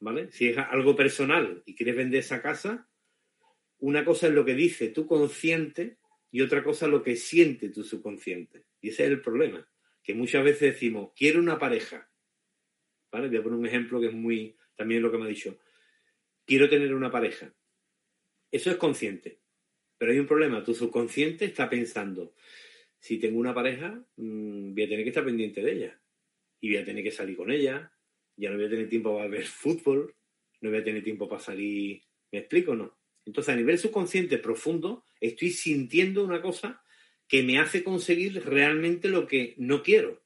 ¿vale? 0.00 0.30
Si 0.32 0.48
es 0.48 0.58
algo 0.58 0.96
personal 0.96 1.62
y 1.64 1.74
quieres 1.74 1.96
vender 1.96 2.20
esa 2.20 2.42
casa, 2.42 2.89
una 3.80 4.04
cosa 4.04 4.28
es 4.28 4.34
lo 4.34 4.44
que 4.44 4.54
dice 4.54 4.88
tu 4.88 5.06
consciente 5.06 5.98
y 6.30 6.42
otra 6.42 6.62
cosa 6.62 6.86
lo 6.86 7.02
que 7.02 7.16
siente 7.16 7.70
tu 7.70 7.82
subconsciente. 7.82 8.64
Y 8.80 8.90
ese 8.90 9.04
es 9.04 9.10
el 9.10 9.20
problema, 9.20 9.68
que 10.02 10.14
muchas 10.14 10.44
veces 10.44 10.74
decimos, 10.74 11.12
quiero 11.16 11.40
una 11.40 11.58
pareja. 11.58 12.10
¿Vale? 13.10 13.28
Voy 13.28 13.38
a 13.38 13.42
poner 13.42 13.58
un 13.58 13.66
ejemplo 13.66 14.00
que 14.00 14.06
es 14.06 14.12
muy, 14.12 14.56
también 14.76 15.02
lo 15.02 15.10
que 15.10 15.18
me 15.18 15.24
ha 15.24 15.28
dicho. 15.28 15.58
Quiero 16.46 16.68
tener 16.68 16.94
una 16.94 17.10
pareja. 17.10 17.52
Eso 18.50 18.70
es 18.70 18.76
consciente. 18.76 19.40
Pero 19.98 20.12
hay 20.12 20.18
un 20.18 20.26
problema, 20.26 20.64
tu 20.64 20.74
subconsciente 20.74 21.44
está 21.44 21.68
pensando, 21.68 22.34
si 23.00 23.18
tengo 23.18 23.38
una 23.38 23.54
pareja, 23.54 24.04
mm, 24.16 24.74
voy 24.74 24.82
a 24.82 24.88
tener 24.88 25.04
que 25.04 25.08
estar 25.08 25.24
pendiente 25.24 25.62
de 25.62 25.72
ella. 25.72 26.00
Y 26.60 26.68
voy 26.68 26.82
a 26.82 26.84
tener 26.84 27.02
que 27.02 27.10
salir 27.10 27.36
con 27.36 27.50
ella. 27.50 27.92
Ya 28.36 28.50
no 28.50 28.56
voy 28.56 28.66
a 28.66 28.70
tener 28.70 28.88
tiempo 28.88 29.16
para 29.16 29.28
ver 29.28 29.44
fútbol. 29.46 30.14
No 30.60 30.70
voy 30.70 30.78
a 30.78 30.84
tener 30.84 31.02
tiempo 31.02 31.28
para 31.28 31.40
salir. 31.40 32.02
¿Me 32.30 32.40
explico 32.40 32.72
o 32.72 32.76
no? 32.76 32.99
Entonces, 33.30 33.54
a 33.54 33.56
nivel 33.56 33.78
subconsciente 33.78 34.38
profundo, 34.38 35.04
estoy 35.20 35.50
sintiendo 35.50 36.24
una 36.24 36.42
cosa 36.42 36.82
que 37.28 37.44
me 37.44 37.60
hace 37.60 37.84
conseguir 37.84 38.44
realmente 38.44 39.08
lo 39.08 39.28
que 39.28 39.54
no 39.56 39.84
quiero, 39.84 40.24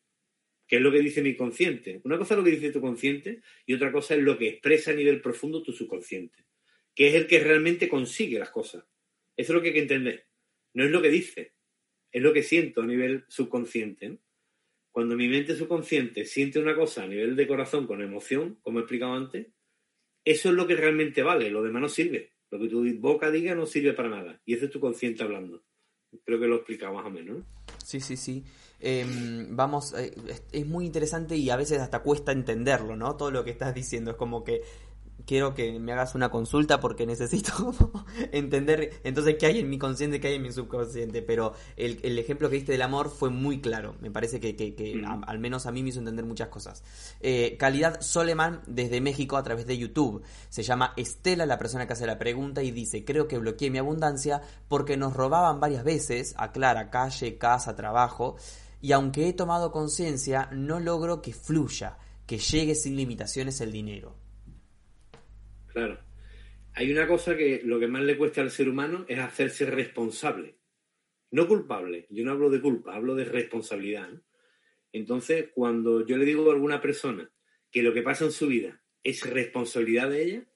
que 0.66 0.76
es 0.76 0.82
lo 0.82 0.90
que 0.90 1.00
dice 1.00 1.20
mi 1.20 1.36
consciente. 1.36 2.00
Una 2.04 2.16
cosa 2.16 2.32
es 2.32 2.38
lo 2.38 2.44
que 2.44 2.52
dice 2.52 2.72
tu 2.72 2.80
consciente 2.80 3.42
y 3.66 3.74
otra 3.74 3.92
cosa 3.92 4.14
es 4.14 4.22
lo 4.22 4.38
que 4.38 4.48
expresa 4.48 4.92
a 4.92 4.94
nivel 4.94 5.20
profundo 5.20 5.62
tu 5.62 5.74
subconsciente, 5.74 6.46
que 6.94 7.08
es 7.08 7.14
el 7.14 7.26
que 7.26 7.40
realmente 7.40 7.90
consigue 7.90 8.38
las 8.38 8.48
cosas. 8.48 8.86
Eso 9.36 9.52
es 9.52 9.54
lo 9.54 9.60
que 9.60 9.68
hay 9.68 9.74
que 9.74 9.82
entender. 9.82 10.26
No 10.72 10.82
es 10.82 10.90
lo 10.90 11.02
que 11.02 11.10
dice, 11.10 11.52
es 12.10 12.22
lo 12.22 12.32
que 12.32 12.42
siento 12.42 12.80
a 12.80 12.86
nivel 12.86 13.26
subconsciente. 13.28 14.16
Cuando 14.90 15.14
mi 15.14 15.28
mente 15.28 15.54
subconsciente 15.56 16.24
siente 16.24 16.58
una 16.58 16.74
cosa 16.74 17.02
a 17.02 17.06
nivel 17.06 17.36
de 17.36 17.46
corazón 17.46 17.86
con 17.86 18.00
emoción, 18.00 18.58
como 18.62 18.78
he 18.78 18.82
explicado 18.82 19.12
antes, 19.12 19.48
eso 20.24 20.48
es 20.48 20.54
lo 20.54 20.66
que 20.66 20.74
realmente 20.74 21.22
vale, 21.22 21.50
lo 21.50 21.62
demás 21.62 21.82
no 21.82 21.88
sirve. 21.90 22.33
Lo 22.54 22.60
que 22.60 22.68
tu 22.68 22.84
boca 23.00 23.32
diga 23.32 23.52
no 23.56 23.66
sirve 23.66 23.94
para 23.94 24.08
nada. 24.08 24.40
Y 24.44 24.54
eso 24.54 24.66
es 24.66 24.70
tu 24.70 24.78
consciente 24.78 25.24
hablando. 25.24 25.64
Creo 26.24 26.38
que 26.38 26.46
lo 26.46 26.54
he 26.54 26.58
explicado 26.58 26.94
más 26.94 27.04
o 27.04 27.10
menos. 27.10 27.44
Sí, 27.84 27.98
sí, 27.98 28.16
sí. 28.16 28.44
Em, 28.78 29.56
vamos, 29.56 29.92
eh, 29.94 30.14
es 30.52 30.64
muy 30.64 30.86
interesante 30.86 31.36
y 31.36 31.50
a 31.50 31.56
veces 31.56 31.80
hasta 31.80 32.02
cuesta 32.02 32.30
entenderlo, 32.30 32.94
¿no? 32.94 33.16
Todo 33.16 33.32
lo 33.32 33.42
que 33.42 33.50
estás 33.50 33.74
diciendo. 33.74 34.12
Es 34.12 34.16
como 34.16 34.44
que 34.44 34.62
quiero 35.26 35.54
que 35.54 35.78
me 35.78 35.92
hagas 35.92 36.14
una 36.14 36.30
consulta 36.30 36.80
porque 36.80 37.06
necesito 37.14 37.72
entender 38.32 39.00
entonces 39.04 39.36
qué 39.38 39.46
hay 39.46 39.58
en 39.60 39.70
mi 39.70 39.78
consciente, 39.78 40.20
qué 40.20 40.28
hay 40.28 40.34
en 40.34 40.42
mi 40.42 40.52
subconsciente. 40.52 41.22
Pero 41.22 41.54
el, 41.76 42.18
ejemplo 42.18 42.48
que 42.50 42.56
diste 42.56 42.72
del 42.72 42.82
amor 42.82 43.10
fue 43.10 43.30
muy 43.30 43.60
claro. 43.60 43.96
Me 44.00 44.10
parece 44.10 44.40
que, 44.40 45.02
al 45.26 45.38
menos 45.38 45.66
a 45.66 45.72
mí 45.72 45.82
me 45.82 45.90
hizo 45.90 45.98
entender 45.98 46.24
muchas 46.24 46.48
cosas. 46.48 46.82
Eh, 47.20 47.56
calidad 47.58 48.00
Soleman 48.00 48.62
desde 48.66 49.00
México 49.00 49.36
a 49.36 49.42
través 49.42 49.66
de 49.66 49.78
YouTube. 49.78 50.22
Se 50.48 50.62
llama 50.62 50.92
Estela, 50.96 51.46
la 51.46 51.58
persona 51.58 51.86
que 51.86 51.92
hace 51.94 52.06
la 52.06 52.18
pregunta, 52.18 52.62
y 52.62 52.70
dice, 52.70 53.04
creo 53.04 53.28
que 53.28 53.38
bloqueé 53.38 53.70
mi 53.70 53.78
abundancia 53.78 54.42
porque 54.68 54.96
nos 54.96 55.14
robaban 55.14 55.60
varias 55.60 55.84
veces, 55.84 56.34
aclara, 56.36 56.90
calle, 56.90 57.38
casa, 57.38 57.76
trabajo. 57.76 58.36
Y 58.80 58.92
aunque 58.92 59.28
he 59.28 59.32
tomado 59.32 59.72
conciencia, 59.72 60.48
no 60.52 60.78
logro 60.78 61.22
que 61.22 61.32
fluya, 61.32 61.96
que 62.26 62.38
llegue 62.38 62.74
sin 62.74 62.96
limitaciones 62.96 63.60
el 63.60 63.72
dinero. 63.72 64.23
Claro. 65.74 65.98
Hay 66.74 66.90
una 66.90 67.06
cosa 67.06 67.36
que 67.36 67.62
lo 67.64 67.80
que 67.80 67.88
más 67.88 68.02
le 68.02 68.16
cuesta 68.16 68.40
al 68.40 68.50
ser 68.50 68.68
humano 68.68 69.04
es 69.08 69.18
hacerse 69.18 69.66
responsable. 69.66 70.56
No 71.32 71.48
culpable. 71.48 72.06
Yo 72.10 72.24
no 72.24 72.30
hablo 72.30 72.48
de 72.48 72.60
culpa, 72.60 72.94
hablo 72.94 73.16
de 73.16 73.24
responsabilidad. 73.24 74.08
Entonces, 74.92 75.50
cuando 75.52 76.06
yo 76.06 76.16
le 76.16 76.24
digo 76.24 76.48
a 76.48 76.54
alguna 76.54 76.80
persona 76.80 77.28
que 77.72 77.82
lo 77.82 77.92
que 77.92 78.02
pasa 78.02 78.24
en 78.24 78.30
su 78.30 78.46
vida 78.46 78.82
es 79.02 79.28
responsabilidad 79.28 80.10
de 80.10 80.22
ella, 80.22 80.46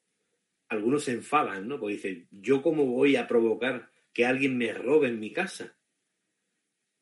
algunos 0.68 1.04
se 1.04 1.12
enfadan, 1.12 1.66
¿no? 1.66 1.80
Porque 1.80 1.94
dicen, 1.94 2.28
¿yo 2.30 2.62
cómo 2.62 2.86
voy 2.86 3.16
a 3.16 3.26
provocar 3.26 3.90
que 4.12 4.24
alguien 4.24 4.56
me 4.56 4.72
robe 4.72 5.08
en 5.08 5.18
mi 5.18 5.32
casa? 5.32 5.76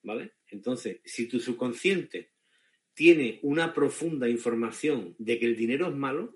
¿Vale? 0.02 0.32
Entonces, 0.48 1.00
si 1.04 1.28
tu 1.28 1.38
subconsciente 1.38 2.32
tiene 2.94 3.40
una 3.42 3.74
profunda 3.74 4.26
información 4.26 5.14
de 5.18 5.38
que 5.38 5.46
el 5.46 5.56
dinero 5.56 5.88
es 5.88 5.94
malo, 5.94 6.34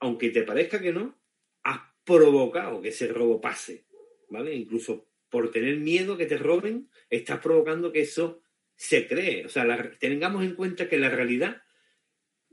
aunque 0.00 0.30
te 0.30 0.42
parezca 0.42 0.80
que 0.80 0.92
no, 0.92 1.18
has 1.62 1.80
provocado 2.04 2.80
que 2.80 2.88
ese 2.88 3.08
robo 3.08 3.40
pase, 3.40 3.86
¿vale? 4.28 4.54
Incluso 4.54 5.08
por 5.28 5.50
tener 5.50 5.76
miedo 5.78 6.16
que 6.16 6.26
te 6.26 6.38
roben, 6.38 6.88
estás 7.10 7.40
provocando 7.40 7.92
que 7.92 8.00
eso 8.00 8.42
se 8.74 9.06
cree. 9.06 9.44
O 9.44 9.48
sea, 9.48 9.90
tengamos 9.98 10.44
en 10.44 10.54
cuenta 10.54 10.88
que 10.88 10.98
la 10.98 11.10
realidad 11.10 11.62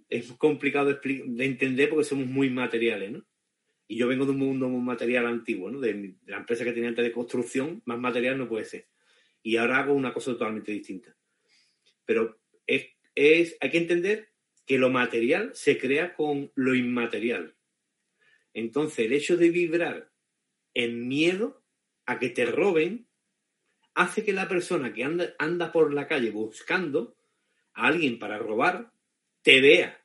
es 0.10 0.32
complicado 0.34 0.94
de, 0.94 1.46
entender 1.46 1.90
porque 1.90 2.04
somos 2.04 2.28
muy 2.28 2.50
materiales, 2.50 3.12
¿no? 3.12 3.26
Y 3.88 3.98
yo 3.98 4.08
vengo 4.08 4.26
de 4.26 4.32
un 4.32 4.40
mundo 4.40 4.68
muy 4.68 4.82
material 4.82 5.28
antiguo, 5.28 5.70
¿no? 5.70 5.80
De, 5.80 6.16
la 6.26 6.38
empresa 6.38 6.64
que 6.64 6.74
tenía 6.74 6.90
antes 6.90 7.06
de 7.06 7.12
construcción, 7.12 7.82
más 7.86 8.00
material 8.00 8.38
no 8.38 8.50
puede 8.50 8.66
ser. 8.66 8.88
Y 9.44 9.58
ahora 9.58 9.78
hago 9.78 9.94
una 9.94 10.14
cosa 10.14 10.32
totalmente 10.32 10.72
distinta. 10.72 11.16
Pero 12.04 12.40
es, 12.66 12.88
es, 13.14 13.58
hay 13.60 13.70
que 13.70 13.78
entender 13.78 14.35
que 14.66 14.78
lo 14.78 14.90
material 14.90 15.52
se 15.54 15.78
crea 15.78 16.16
con 16.16 16.52
lo 16.56 16.76
inmaterial. 16.76 17.56
Entonces, 18.54 19.06
el 19.06 19.14
hecho 19.14 19.38
de 19.38 19.50
vibrar 19.50 20.12
en 20.74 21.08
miedo 21.08 21.64
a 22.06 22.20
que 22.20 22.30
te 22.30 22.46
roben 22.46 23.08
hace 23.94 24.24
que 24.24 24.34
la 24.34 24.48
persona 24.48 24.94
que 24.94 25.04
anda, 25.04 25.34
anda 25.40 25.72
por 25.72 25.94
la 25.94 26.08
calle 26.08 26.32
buscando 26.32 27.16
a 27.74 27.88
alguien 27.88 28.20
para 28.20 28.38
robar 28.38 28.92
te 29.42 29.62
vea. 29.62 30.02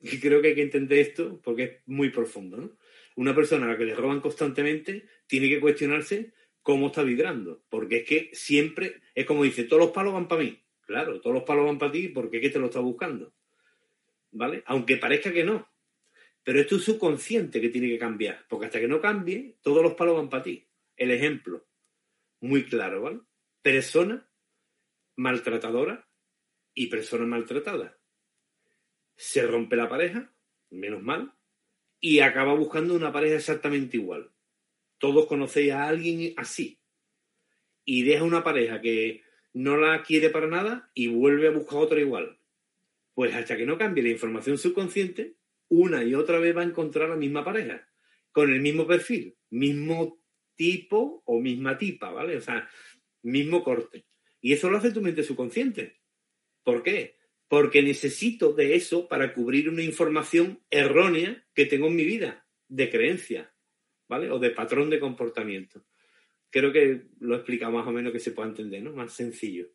Y 0.00 0.20
creo 0.20 0.40
que 0.40 0.48
hay 0.48 0.54
que 0.54 0.62
entender 0.62 0.98
esto 0.98 1.40
porque 1.42 1.62
es 1.62 1.72
muy 1.86 2.10
profundo. 2.10 2.76
Una 3.16 3.34
persona 3.34 3.66
a 3.66 3.70
la 3.70 3.78
que 3.78 3.84
le 3.84 3.94
roban 3.94 4.20
constantemente 4.20 5.06
tiene 5.26 5.48
que 5.48 5.60
cuestionarse 5.60 6.32
cómo 6.62 6.88
está 6.88 7.02
vibrando, 7.02 7.62
porque 7.68 7.98
es 7.98 8.04
que 8.04 8.30
siempre 8.32 9.00
es 9.14 9.24
como 9.24 9.44
dice, 9.44 9.64
todos 9.64 9.84
los 9.84 9.92
palos 9.92 10.12
van 10.12 10.28
para 10.28 10.42
mí. 10.42 10.65
Claro, 10.86 11.20
todos 11.20 11.34
los 11.34 11.42
palos 11.42 11.66
van 11.66 11.78
para 11.78 11.92
ti 11.92 12.08
porque 12.08 12.40
¿qué 12.40 12.48
te 12.48 12.60
lo 12.60 12.66
está 12.66 12.78
buscando? 12.80 13.34
¿Vale? 14.30 14.62
Aunque 14.66 14.96
parezca 14.96 15.32
que 15.32 15.44
no. 15.44 15.68
Pero 16.44 16.60
es 16.60 16.68
tu 16.68 16.78
subconsciente 16.78 17.60
que 17.60 17.70
tiene 17.70 17.88
que 17.88 17.98
cambiar, 17.98 18.46
porque 18.48 18.66
hasta 18.66 18.78
que 18.78 18.86
no 18.86 19.00
cambie, 19.00 19.56
todos 19.62 19.82
los 19.82 19.94
palos 19.94 20.16
van 20.16 20.30
para 20.30 20.44
ti. 20.44 20.64
El 20.96 21.10
ejemplo, 21.10 21.66
muy 22.40 22.64
claro, 22.64 23.02
¿vale? 23.02 23.20
Persona 23.62 24.30
maltratadora 25.16 26.08
y 26.72 26.86
persona 26.86 27.26
maltratada. 27.26 27.98
Se 29.16 29.44
rompe 29.44 29.74
la 29.74 29.88
pareja, 29.88 30.32
menos 30.70 31.02
mal, 31.02 31.34
y 31.98 32.20
acaba 32.20 32.54
buscando 32.54 32.94
una 32.94 33.12
pareja 33.12 33.36
exactamente 33.36 33.96
igual. 33.96 34.30
Todos 34.98 35.26
conocéis 35.26 35.72
a 35.72 35.88
alguien 35.88 36.32
así. 36.36 36.80
Y 37.84 38.04
deja 38.04 38.22
una 38.22 38.44
pareja 38.44 38.80
que 38.80 39.25
no 39.56 39.78
la 39.78 40.02
quiere 40.02 40.28
para 40.28 40.48
nada 40.48 40.90
y 40.92 41.06
vuelve 41.06 41.48
a 41.48 41.50
buscar 41.50 41.78
otra 41.78 41.98
igual. 41.98 42.38
Pues 43.14 43.34
hasta 43.34 43.56
que 43.56 43.64
no 43.64 43.78
cambie 43.78 44.02
la 44.02 44.10
información 44.10 44.58
subconsciente, 44.58 45.36
una 45.68 46.04
y 46.04 46.14
otra 46.14 46.38
vez 46.38 46.54
va 46.54 46.60
a 46.60 46.66
encontrar 46.66 47.08
la 47.08 47.16
misma 47.16 47.42
pareja, 47.42 47.88
con 48.32 48.52
el 48.52 48.60
mismo 48.60 48.86
perfil, 48.86 49.34
mismo 49.48 50.22
tipo 50.56 51.22
o 51.24 51.40
misma 51.40 51.78
tipa, 51.78 52.10
¿vale? 52.10 52.36
O 52.36 52.40
sea, 52.42 52.68
mismo 53.22 53.64
corte. 53.64 54.04
Y 54.42 54.52
eso 54.52 54.68
lo 54.68 54.76
hace 54.76 54.92
tu 54.92 55.00
mente 55.00 55.22
subconsciente. 55.22 56.02
¿Por 56.62 56.82
qué? 56.82 57.16
Porque 57.48 57.80
necesito 57.80 58.52
de 58.52 58.74
eso 58.74 59.08
para 59.08 59.32
cubrir 59.32 59.70
una 59.70 59.82
información 59.82 60.62
errónea 60.68 61.46
que 61.54 61.64
tengo 61.64 61.86
en 61.86 61.96
mi 61.96 62.04
vida, 62.04 62.46
de 62.68 62.90
creencia, 62.90 63.54
¿vale? 64.06 64.30
O 64.30 64.38
de 64.38 64.50
patrón 64.50 64.90
de 64.90 65.00
comportamiento 65.00 65.86
creo 66.50 66.72
que 66.72 67.08
lo 67.20 67.34
he 67.34 67.38
explicado 67.38 67.72
más 67.72 67.86
o 67.86 67.92
menos 67.92 68.12
que 68.12 68.20
se 68.20 68.32
pueda 68.32 68.48
entender, 68.48 68.82
¿no? 68.82 68.92
Más 68.92 69.12
sencillo. 69.12 69.66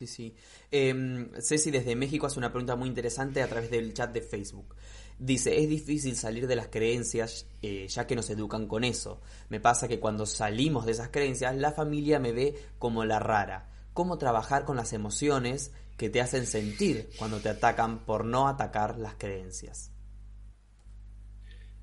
Sí, 0.00 0.06
sí. 0.06 0.34
Em, 0.70 1.30
Ceci 1.40 1.70
desde 1.70 1.94
México 1.94 2.26
hace 2.26 2.38
una 2.38 2.50
pregunta 2.50 2.74
muy 2.76 2.88
interesante 2.88 3.42
a 3.42 3.48
través 3.48 3.70
del 3.70 3.94
chat 3.94 4.12
de 4.12 4.22
Facebook. 4.22 4.74
Dice, 5.18 5.56
es 5.56 5.68
difícil 5.68 6.16
salir 6.16 6.48
de 6.48 6.56
las 6.56 6.66
creencias 6.68 7.48
eh, 7.62 7.86
ya 7.88 8.06
que 8.06 8.16
nos 8.16 8.28
educan 8.30 8.66
con 8.66 8.82
eso. 8.82 9.22
Me 9.48 9.60
pasa 9.60 9.86
que 9.86 10.00
cuando 10.00 10.26
salimos 10.26 10.86
de 10.86 10.92
esas 10.92 11.10
creencias, 11.10 11.56
la 11.56 11.72
familia 11.72 12.18
me 12.18 12.32
ve 12.32 12.54
como 12.78 13.04
la 13.04 13.20
rara. 13.20 13.70
¿Cómo 13.92 14.18
trabajar 14.18 14.64
con 14.64 14.76
las 14.76 14.92
emociones 14.92 15.72
que 15.96 16.10
te 16.10 16.20
hacen 16.20 16.46
sentir 16.46 17.08
cuando 17.16 17.38
te 17.38 17.48
atacan 17.48 18.04
por 18.04 18.24
no 18.24 18.48
atacar 18.48 18.98
las 18.98 19.14
creencias? 19.14 19.92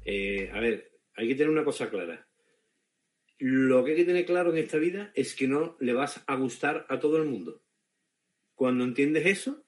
Eh, 0.04 0.52
a 0.52 0.60
ver, 0.60 1.00
hay 1.16 1.30
que 1.30 1.36
tener 1.36 1.50
una 1.50 1.64
cosa 1.64 1.90
clara. 1.90 2.28
Lo 3.44 3.84
que 3.84 3.92
hay 3.92 3.98
que 3.98 4.06
tener 4.06 4.28
claro 4.28 4.52
en 4.52 4.60
esta 4.60 4.78
vida 4.78 5.12
es 5.16 5.34
que 5.34 5.48
no 5.48 5.76
le 5.80 5.94
vas 5.94 6.24
a 6.28 6.36
gustar 6.36 6.86
a 6.90 7.00
todo 7.00 7.18
el 7.18 7.28
mundo. 7.28 7.64
Cuando 8.54 8.84
entiendes 8.84 9.26
eso, 9.26 9.66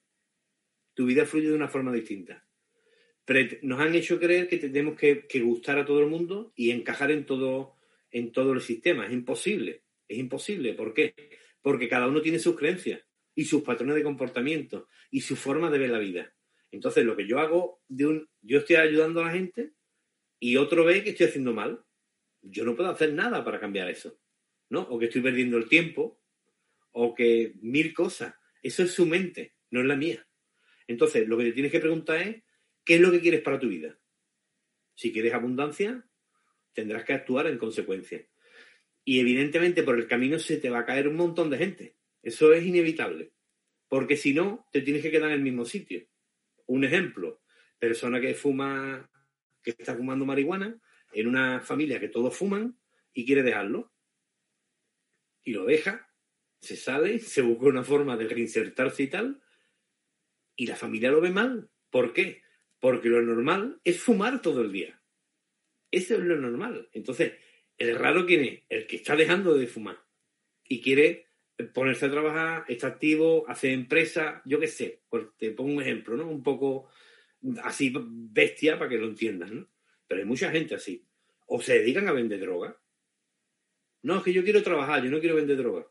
tu 0.94 1.06
vida 1.06 1.26
fluye 1.26 1.48
de 1.48 1.56
una 1.56 1.66
forma 1.66 1.92
distinta. 1.92 2.46
nos 3.62 3.80
han 3.80 3.96
hecho 3.96 4.20
creer 4.20 4.46
que 4.46 4.58
tenemos 4.58 4.96
que, 4.96 5.26
gustar 5.40 5.80
a 5.80 5.84
todo 5.84 5.98
el 5.98 6.06
mundo 6.06 6.52
y 6.54 6.70
encajar 6.70 7.10
en 7.10 7.26
todo, 7.26 7.74
en 8.12 8.30
todo 8.30 8.52
el 8.52 8.60
sistema. 8.60 9.06
Es 9.06 9.12
imposible. 9.12 9.82
Es 10.06 10.18
imposible. 10.18 10.74
¿Por 10.74 10.94
qué? 10.94 11.12
Porque 11.60 11.88
cada 11.88 12.06
uno 12.06 12.22
tiene 12.22 12.38
sus 12.38 12.56
creencias 12.56 13.02
y 13.34 13.46
sus 13.46 13.64
patrones 13.64 13.96
de 13.96 14.04
comportamiento 14.04 14.86
y 15.10 15.22
su 15.22 15.34
forma 15.34 15.68
de 15.72 15.78
ver 15.78 15.90
la 15.90 15.98
vida. 15.98 16.32
Entonces, 16.70 17.04
lo 17.04 17.16
que 17.16 17.26
yo 17.26 17.40
hago, 17.40 17.82
de 17.88 18.06
un, 18.06 18.28
yo 18.40 18.58
estoy 18.58 18.76
ayudando 18.76 19.20
a 19.20 19.24
la 19.24 19.32
gente 19.32 19.72
y 20.38 20.58
otro 20.58 20.84
ve 20.84 21.02
que 21.02 21.10
estoy 21.10 21.26
haciendo 21.26 21.52
mal 21.52 21.84
yo 22.44 22.64
no 22.64 22.76
puedo 22.76 22.90
hacer 22.90 23.12
nada 23.12 23.44
para 23.44 23.60
cambiar 23.60 23.88
eso, 23.90 24.18
¿no? 24.68 24.82
O 24.82 24.98
que 24.98 25.06
estoy 25.06 25.22
perdiendo 25.22 25.56
el 25.56 25.68
tiempo, 25.68 26.20
o 26.92 27.14
que 27.14 27.54
mil 27.60 27.92
cosas. 27.92 28.34
Eso 28.62 28.82
es 28.82 28.92
su 28.92 29.06
mente, 29.06 29.54
no 29.70 29.80
es 29.80 29.86
la 29.86 29.96
mía. 29.96 30.26
Entonces, 30.86 31.26
lo 31.26 31.36
que 31.38 31.44
te 31.44 31.52
tienes 31.52 31.72
que 31.72 31.80
preguntar 31.80 32.20
es, 32.20 32.42
¿qué 32.84 32.96
es 32.96 33.00
lo 33.00 33.10
que 33.10 33.20
quieres 33.20 33.40
para 33.40 33.58
tu 33.58 33.68
vida? 33.68 33.98
Si 34.94 35.12
quieres 35.12 35.34
abundancia, 35.34 36.06
tendrás 36.72 37.04
que 37.04 37.14
actuar 37.14 37.46
en 37.46 37.58
consecuencia. 37.58 38.26
Y 39.04 39.20
evidentemente 39.20 39.82
por 39.82 39.98
el 39.98 40.06
camino 40.06 40.38
se 40.38 40.58
te 40.58 40.70
va 40.70 40.80
a 40.80 40.86
caer 40.86 41.08
un 41.08 41.16
montón 41.16 41.50
de 41.50 41.58
gente. 41.58 41.96
Eso 42.22 42.52
es 42.52 42.64
inevitable. 42.64 43.32
Porque 43.88 44.16
si 44.16 44.32
no, 44.32 44.66
te 44.72 44.80
tienes 44.80 45.02
que 45.02 45.10
quedar 45.10 45.30
en 45.30 45.36
el 45.36 45.42
mismo 45.42 45.64
sitio. 45.64 46.06
Un 46.66 46.84
ejemplo, 46.84 47.42
persona 47.78 48.20
que 48.20 48.34
fuma, 48.34 49.10
que 49.62 49.70
está 49.70 49.94
fumando 49.94 50.24
marihuana, 50.24 50.80
en 51.14 51.26
una 51.26 51.60
familia 51.60 52.00
que 52.00 52.08
todos 52.08 52.36
fuman 52.36 52.78
y 53.12 53.24
quiere 53.24 53.42
dejarlo. 53.42 53.92
Y 55.42 55.52
lo 55.52 55.64
deja, 55.64 56.10
se 56.60 56.76
sale, 56.76 57.18
se 57.20 57.42
busca 57.42 57.66
una 57.66 57.84
forma 57.84 58.16
de 58.16 58.28
reinsertarse 58.28 59.04
y 59.04 59.08
tal, 59.08 59.42
y 60.56 60.66
la 60.66 60.76
familia 60.76 61.10
lo 61.10 61.20
ve 61.20 61.30
mal. 61.30 61.70
¿Por 61.90 62.12
qué? 62.12 62.42
Porque 62.80 63.08
lo 63.08 63.22
normal 63.22 63.80
es 63.84 64.00
fumar 64.00 64.42
todo 64.42 64.62
el 64.62 64.72
día. 64.72 65.00
Eso 65.90 66.14
es 66.14 66.20
lo 66.20 66.36
normal. 66.36 66.88
Entonces, 66.92 67.34
el 67.78 67.96
raro 67.96 68.26
quién 68.26 68.44
es? 68.44 68.62
El 68.68 68.86
que 68.86 68.96
está 68.96 69.16
dejando 69.16 69.54
de 69.54 69.66
fumar 69.66 69.98
y 70.64 70.80
quiere 70.80 71.28
ponerse 71.72 72.06
a 72.06 72.10
trabajar, 72.10 72.64
está 72.68 72.88
activo, 72.88 73.44
hace 73.48 73.72
empresa, 73.72 74.42
yo 74.44 74.58
qué 74.58 74.66
sé, 74.66 75.02
pues 75.08 75.26
te 75.36 75.52
pongo 75.52 75.74
un 75.74 75.82
ejemplo, 75.82 76.16
¿no? 76.16 76.28
Un 76.28 76.42
poco 76.42 76.88
así 77.62 77.92
bestia 77.94 78.78
para 78.78 78.90
que 78.90 78.98
lo 78.98 79.06
entiendas, 79.06 79.52
¿no? 79.52 79.68
Pero 80.06 80.20
hay 80.20 80.26
mucha 80.26 80.50
gente 80.50 80.74
así. 80.74 81.06
O 81.46 81.60
se 81.60 81.78
dedican 81.78 82.08
a 82.08 82.12
vender 82.12 82.40
droga. 82.40 82.78
No, 84.02 84.18
es 84.18 84.22
que 84.22 84.32
yo 84.32 84.44
quiero 84.44 84.62
trabajar, 84.62 85.02
yo 85.02 85.10
no 85.10 85.20
quiero 85.20 85.36
vender 85.36 85.56
droga. 85.56 85.86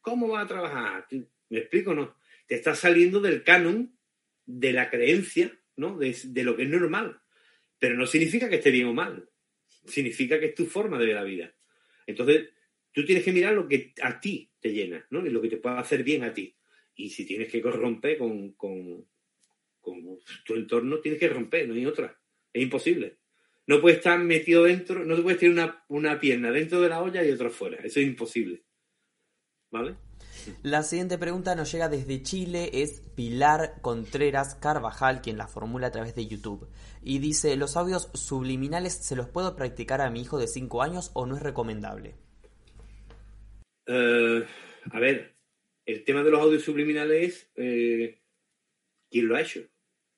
¿Cómo 0.00 0.28
va 0.28 0.40
a 0.40 0.46
trabajar? 0.46 1.06
¿Me 1.48 1.58
explico 1.58 1.94
no? 1.94 2.16
Te 2.46 2.56
estás 2.56 2.80
saliendo 2.80 3.20
del 3.20 3.44
canon 3.44 3.96
de 4.44 4.72
la 4.72 4.90
creencia, 4.90 5.56
¿no? 5.76 5.96
De, 5.96 6.16
de 6.24 6.44
lo 6.44 6.56
que 6.56 6.64
es 6.64 6.68
normal. 6.68 7.20
Pero 7.78 7.96
no 7.96 8.06
significa 8.06 8.48
que 8.48 8.56
esté 8.56 8.70
bien 8.70 8.86
o 8.86 8.94
mal. 8.94 9.28
Significa 9.86 10.38
que 10.40 10.46
es 10.46 10.54
tu 10.54 10.66
forma 10.66 10.98
de 10.98 11.06
ver 11.06 11.14
la 11.14 11.24
vida. 11.24 11.54
Entonces, 12.06 12.50
tú 12.92 13.04
tienes 13.04 13.24
que 13.24 13.32
mirar 13.32 13.54
lo 13.54 13.68
que 13.68 13.92
a 14.02 14.20
ti 14.20 14.50
te 14.60 14.72
llena, 14.72 15.06
¿no? 15.10 15.26
Y 15.26 15.30
lo 15.30 15.40
que 15.40 15.48
te 15.48 15.56
puede 15.56 15.78
hacer 15.78 16.02
bien 16.04 16.24
a 16.24 16.32
ti. 16.32 16.56
Y 16.94 17.10
si 17.10 17.24
tienes 17.24 17.50
que 17.50 17.60
romper 17.60 18.18
con, 18.18 18.52
con, 18.52 19.06
tu 20.44 20.54
entorno, 20.54 21.00
tienes 21.00 21.18
que 21.18 21.28
romper, 21.28 21.68
no 21.68 21.74
hay 21.74 21.86
otra. 21.86 22.20
Es 22.52 22.62
imposible. 22.62 23.18
No 23.72 23.80
puedes 23.80 24.00
estar 24.00 24.18
metido 24.18 24.64
dentro, 24.64 25.02
no 25.02 25.16
te 25.16 25.22
puedes 25.22 25.40
tener 25.40 25.54
una, 25.54 25.82
una 25.88 26.20
pierna 26.20 26.50
dentro 26.50 26.82
de 26.82 26.90
la 26.90 27.00
olla 27.00 27.24
y 27.24 27.30
otra 27.30 27.48
fuera. 27.48 27.78
Eso 27.78 28.00
es 28.00 28.06
imposible. 28.06 28.62
¿Vale? 29.70 29.96
La 30.62 30.82
siguiente 30.82 31.16
pregunta 31.16 31.54
nos 31.54 31.72
llega 31.72 31.88
desde 31.88 32.22
Chile, 32.22 32.68
es 32.74 33.00
Pilar 33.16 33.80
Contreras 33.80 34.56
Carvajal 34.56 35.22
quien 35.22 35.38
la 35.38 35.48
formula 35.48 35.86
a 35.86 35.90
través 35.90 36.14
de 36.14 36.26
YouTube. 36.26 36.68
Y 37.02 37.20
dice, 37.20 37.56
¿los 37.56 37.78
audios 37.78 38.10
subliminales 38.12 38.92
se 38.92 39.16
los 39.16 39.30
puedo 39.30 39.56
practicar 39.56 40.02
a 40.02 40.10
mi 40.10 40.20
hijo 40.20 40.38
de 40.38 40.48
5 40.48 40.82
años 40.82 41.10
o 41.14 41.24
no 41.24 41.36
es 41.36 41.42
recomendable? 41.42 42.14
Eh, 43.86 44.44
a 44.90 45.00
ver, 45.00 45.34
el 45.86 46.04
tema 46.04 46.22
de 46.22 46.30
los 46.30 46.42
audios 46.42 46.62
subliminales 46.62 47.24
es 47.24 47.50
eh, 47.56 48.20
quién 49.10 49.28
lo 49.28 49.36
ha 49.36 49.40
hecho. 49.40 49.62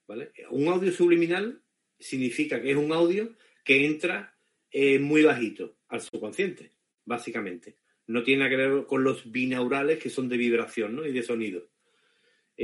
¿vale? 0.09 0.33
Un 0.51 0.67
audio 0.67 0.91
subliminal 0.91 1.64
significa 1.99 2.61
que 2.61 2.71
es 2.71 2.77
un 2.77 2.93
audio 2.93 3.35
que 3.65 3.87
entra 3.87 4.37
eh, 4.71 4.99
muy 4.99 5.23
bajito 5.23 5.77
al 5.89 6.01
subconsciente, 6.01 6.73
básicamente. 7.05 7.79
No 8.07 8.23
tiene 8.23 8.41
nada 8.41 8.51
que 8.51 8.57
ver 8.57 8.87
con 8.87 9.03
los 9.03 9.31
binaurales 9.31 9.99
que 9.99 10.11
son 10.11 10.29
de 10.29 10.37
vibración 10.37 10.97
¿no? 10.97 11.07
y 11.07 11.13
de 11.13 11.23
sonido. 11.23 11.71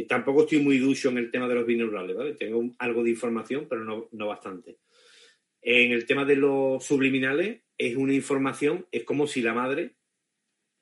tampoco 0.09 0.43
estoy 0.43 0.59
muy 0.59 0.79
ducho 0.79 1.09
en 1.09 1.19
el 1.19 1.31
tema 1.31 1.49
de 1.49 1.55
los 1.55 1.67
binaurales, 1.67 2.17
¿vale? 2.17 2.35
Tengo 2.35 2.75
algo 2.79 3.03
de 3.03 3.11
información, 3.11 3.67
pero 3.69 3.85
no, 3.85 4.09
no 4.13 4.27
bastante. 4.27 4.79
En 5.63 5.93
el 5.93 6.07
tema 6.07 6.25
de 6.25 6.37
los 6.37 6.85
subliminales, 6.85 7.63
es 7.79 7.97
una 7.97 8.13
información, 8.13 8.87
es 8.93 9.05
como 9.05 9.27
si 9.27 9.41
la 9.41 9.55
madre 9.55 9.97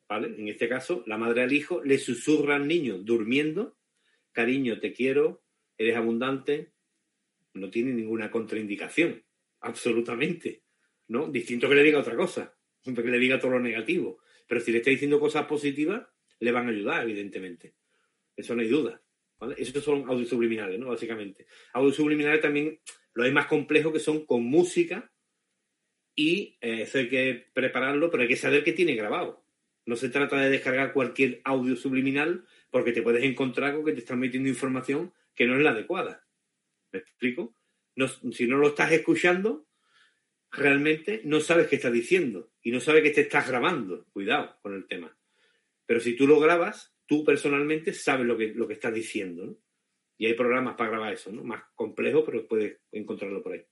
¿vale? 0.08 0.34
En 0.38 0.48
este 0.48 0.68
caso, 0.68 1.04
la 1.06 1.18
madre 1.18 1.42
al 1.42 1.52
hijo 1.52 1.82
le 1.84 1.98
susurra 1.98 2.56
al 2.56 2.66
niño 2.66 2.98
durmiendo, 2.98 3.76
cariño, 4.32 4.80
te 4.80 4.92
quiero, 4.92 5.44
eres 5.76 5.96
abundante, 5.96 6.72
no 7.58 7.70
tiene 7.70 7.92
ninguna 7.92 8.30
contraindicación, 8.30 9.22
absolutamente, 9.60 10.62
¿no? 11.08 11.28
Distinto 11.28 11.68
que 11.68 11.74
le 11.74 11.82
diga 11.82 11.98
otra 11.98 12.16
cosa, 12.16 12.56
siempre 12.80 13.04
que 13.04 13.10
le 13.10 13.18
diga 13.18 13.38
todo 13.38 13.52
lo 13.52 13.60
negativo, 13.60 14.20
pero 14.46 14.60
si 14.60 14.72
le 14.72 14.78
está 14.78 14.90
diciendo 14.90 15.20
cosas 15.20 15.46
positivas, 15.46 16.06
le 16.40 16.52
van 16.52 16.66
a 16.66 16.70
ayudar, 16.70 17.02
evidentemente. 17.02 17.74
Eso 18.36 18.54
no 18.54 18.62
hay 18.62 18.68
duda, 18.68 19.02
¿vale? 19.38 19.54
Esos 19.58 19.82
son 19.82 20.08
audios 20.08 20.28
subliminales, 20.28 20.78
¿no? 20.78 20.88
Básicamente. 20.88 21.46
Audios 21.72 21.96
subliminales 21.96 22.40
también 22.40 22.80
lo 23.12 23.24
hay 23.24 23.32
más 23.32 23.46
complejo 23.46 23.92
que 23.92 23.98
son 23.98 24.24
con 24.24 24.44
música 24.44 25.10
y 26.14 26.56
eh, 26.60 26.82
eso 26.82 26.98
hay 26.98 27.08
que 27.08 27.46
prepararlo, 27.52 28.10
pero 28.10 28.22
hay 28.22 28.28
que 28.28 28.36
saber 28.36 28.64
qué 28.64 28.72
tiene 28.72 28.94
grabado. 28.94 29.44
No 29.86 29.96
se 29.96 30.08
trata 30.08 30.40
de 30.40 30.50
descargar 30.50 30.92
cualquier 30.92 31.40
audio 31.44 31.74
subliminal 31.74 32.44
porque 32.70 32.92
te 32.92 33.02
puedes 33.02 33.24
encontrar 33.24 33.74
con 33.74 33.84
que 33.84 33.92
te 33.92 34.00
están 34.00 34.20
metiendo 34.20 34.48
información 34.48 35.12
que 35.34 35.46
no 35.46 35.56
es 35.56 35.62
la 35.62 35.70
adecuada. 35.70 36.27
¿Me 36.92 37.00
explico? 37.00 37.54
si 38.32 38.46
no 38.46 38.58
lo 38.58 38.68
estás 38.68 38.92
escuchando, 38.92 39.66
realmente 40.52 41.22
no 41.24 41.40
sabes 41.40 41.66
qué 41.66 41.76
estás 41.76 41.92
diciendo 41.92 42.52
y 42.62 42.70
no 42.70 42.80
sabes 42.80 43.02
que 43.02 43.10
te 43.10 43.22
estás 43.22 43.48
grabando. 43.48 44.06
Cuidado 44.12 44.56
con 44.62 44.74
el 44.74 44.86
tema. 44.86 45.16
Pero 45.86 46.00
si 46.00 46.16
tú 46.16 46.26
lo 46.26 46.38
grabas, 46.38 46.94
tú 47.06 47.24
personalmente 47.24 47.92
sabes 47.92 48.26
lo 48.26 48.36
que, 48.36 48.48
lo 48.54 48.68
que 48.68 48.74
estás 48.74 48.94
diciendo. 48.94 49.58
Y 50.16 50.26
hay 50.26 50.34
programas 50.34 50.76
para 50.76 50.90
grabar 50.90 51.12
eso. 51.12 51.32
Más 51.32 51.62
complejo, 51.74 52.24
pero 52.24 52.46
puedes 52.46 52.78
encontrarlo 52.92 53.42
por 53.42 53.52
ahí. 53.54 53.64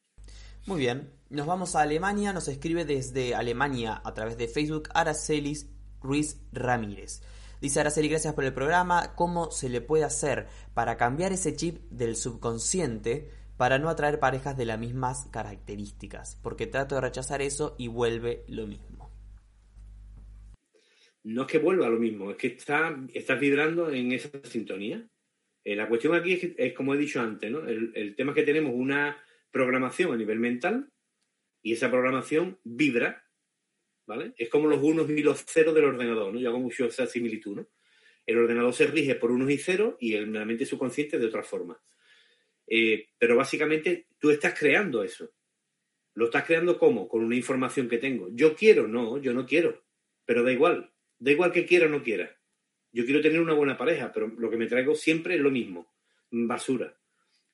Muy 0.66 0.80
bien. 0.80 1.12
Nos 1.28 1.46
vamos 1.46 1.76
a 1.76 1.82
Alemania. 1.82 2.32
Nos 2.32 2.48
escribe 2.48 2.84
desde 2.84 3.34
Alemania 3.34 4.00
a 4.04 4.14
través 4.14 4.38
de 4.38 4.48
Facebook 4.48 4.88
Aracelis 4.94 5.68
Ruiz 6.00 6.40
Ramírez. 6.52 7.22
Dice 7.60 7.80
Araceli, 7.80 8.08
gracias 8.08 8.34
por 8.34 8.44
el 8.44 8.52
programa. 8.52 9.14
¿Cómo 9.14 9.50
se 9.50 9.70
le 9.70 9.80
puede 9.80 10.04
hacer 10.04 10.46
para 10.74 10.98
cambiar 10.98 11.32
ese 11.32 11.56
chip 11.56 11.78
del 11.90 12.14
subconsciente 12.14 13.30
para 13.56 13.78
no 13.78 13.88
atraer 13.88 14.20
parejas 14.20 14.58
de 14.58 14.66
las 14.66 14.78
mismas 14.78 15.26
características? 15.32 16.38
Porque 16.42 16.66
trato 16.66 16.96
de 16.96 17.00
rechazar 17.00 17.40
eso 17.40 17.74
y 17.78 17.88
vuelve 17.88 18.44
lo 18.48 18.66
mismo. 18.66 19.10
No 21.24 21.42
es 21.42 21.48
que 21.48 21.58
vuelva 21.58 21.88
lo 21.88 21.98
mismo, 21.98 22.30
es 22.30 22.36
que 22.36 22.48
está, 22.48 22.94
estás 23.14 23.40
vibrando 23.40 23.90
en 23.90 24.12
esa 24.12 24.28
sintonía. 24.44 25.08
Eh, 25.64 25.74
la 25.74 25.88
cuestión 25.88 26.14
aquí 26.14 26.54
es, 26.56 26.74
como 26.74 26.94
he 26.94 26.98
dicho 26.98 27.20
antes, 27.20 27.50
¿no? 27.50 27.66
el, 27.66 27.90
el 27.94 28.14
tema 28.14 28.32
es 28.32 28.36
que 28.36 28.44
tenemos 28.44 28.72
una 28.74 29.16
programación 29.50 30.12
a 30.12 30.16
nivel 30.16 30.38
mental 30.38 30.92
y 31.62 31.72
esa 31.72 31.90
programación 31.90 32.60
vibra 32.62 33.25
¿vale? 34.06 34.32
Es 34.36 34.48
como 34.48 34.68
los 34.68 34.82
unos 34.82 35.08
y 35.10 35.22
los 35.22 35.44
ceros 35.44 35.74
del 35.74 35.84
ordenador, 35.84 36.32
¿no? 36.32 36.40
Yo 36.40 36.48
hago 36.48 36.60
mucho 36.60 36.86
esa 36.86 37.06
similitud, 37.06 37.56
¿no? 37.56 37.68
El 38.24 38.38
ordenador 38.38 38.72
se 38.72 38.86
rige 38.86 39.14
por 39.14 39.30
unos 39.30 39.50
y 39.50 39.58
ceros 39.58 39.94
y 40.00 40.18
la 40.18 40.44
mente 40.44 40.66
subconsciente 40.66 41.18
de 41.18 41.26
otra 41.26 41.42
forma. 41.42 41.80
Eh, 42.66 43.10
pero 43.18 43.36
básicamente 43.36 44.08
tú 44.18 44.30
estás 44.30 44.58
creando 44.58 45.04
eso. 45.04 45.30
¿Lo 46.14 46.26
estás 46.26 46.44
creando 46.44 46.78
cómo? 46.78 47.08
Con 47.08 47.22
una 47.22 47.36
información 47.36 47.88
que 47.88 47.98
tengo. 47.98 48.28
Yo 48.32 48.56
quiero, 48.56 48.88
no, 48.88 49.18
yo 49.18 49.32
no 49.32 49.46
quiero. 49.46 49.84
Pero 50.24 50.42
da 50.42 50.50
igual. 50.50 50.92
Da 51.18 51.30
igual 51.30 51.52
que 51.52 51.66
quiera 51.66 51.86
o 51.86 51.88
no 51.88 52.02
quiera. 52.02 52.36
Yo 52.90 53.04
quiero 53.04 53.20
tener 53.20 53.40
una 53.40 53.52
buena 53.52 53.76
pareja, 53.76 54.10
pero 54.12 54.26
lo 54.26 54.50
que 54.50 54.56
me 54.56 54.66
traigo 54.66 54.94
siempre 54.94 55.34
es 55.34 55.40
lo 55.40 55.50
mismo. 55.50 55.94
Basura. 56.30 56.98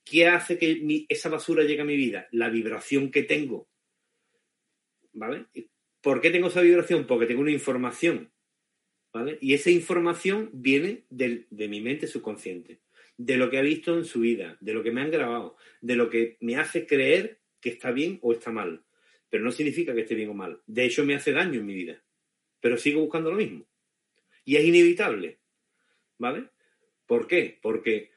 ¿Qué 0.04 0.26
hace 0.26 0.58
que 0.58 1.06
esa 1.08 1.28
basura 1.28 1.64
llegue 1.64 1.82
a 1.82 1.84
mi 1.84 1.96
vida? 1.96 2.28
La 2.30 2.48
vibración 2.48 3.10
que 3.10 3.24
tengo. 3.24 3.68
¿Vale? 5.12 5.46
¿Por 6.02 6.20
qué 6.20 6.30
tengo 6.30 6.48
esa 6.48 6.60
vibración? 6.60 7.06
Porque 7.06 7.26
tengo 7.26 7.40
una 7.40 7.52
información, 7.52 8.32
¿vale? 9.12 9.38
Y 9.40 9.54
esa 9.54 9.70
información 9.70 10.50
viene 10.52 11.04
de, 11.10 11.46
mi 11.50 11.80
mente 11.80 12.08
subconsciente, 12.08 12.80
de 13.16 13.36
lo 13.36 13.50
que 13.50 13.58
ha 13.58 13.62
visto 13.62 13.96
en 13.96 14.04
su 14.04 14.20
vida, 14.20 14.58
de 14.60 14.74
lo 14.74 14.82
que 14.82 14.90
me 14.90 15.00
han 15.00 15.12
grabado, 15.12 15.56
de 15.80 15.94
lo 15.94 16.10
que 16.10 16.36
me 16.40 16.56
hace 16.56 16.86
creer 16.86 17.40
que 17.60 17.68
está 17.68 17.92
bien 17.92 18.18
o 18.22 18.32
está 18.32 18.50
mal. 18.50 18.84
Pero 19.30 19.44
no 19.44 19.52
significa 19.52 19.94
que 19.94 20.00
esté 20.00 20.16
bien 20.16 20.30
o 20.30 20.34
mal. 20.34 20.60
De 20.66 20.84
hecho, 20.84 21.04
me 21.04 21.14
hace 21.14 21.32
daño 21.32 21.60
en 21.60 21.66
mi 21.66 21.74
vida. 21.74 22.02
Pero 22.60 22.76
sigo 22.76 23.00
buscando 23.00 23.30
lo 23.30 23.36
mismo. 23.36 23.66
Y 24.44 24.56
es 24.56 24.64
inevitable, 24.64 25.38
¿vale? 26.18 26.50
¿Por 27.06 27.28
qué? 27.28 27.58
Porque 27.62 28.10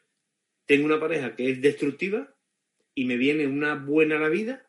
tengo 0.66 0.86
una 0.86 1.00
pareja 1.00 1.36
que 1.36 1.52
es 1.52 1.62
destructiva 1.62 2.36
y 2.96 3.06
me 3.06 3.16
viene 3.16 3.46
una 3.46 3.76
buena 3.76 4.18
la 4.18 4.30
vida 4.30 4.65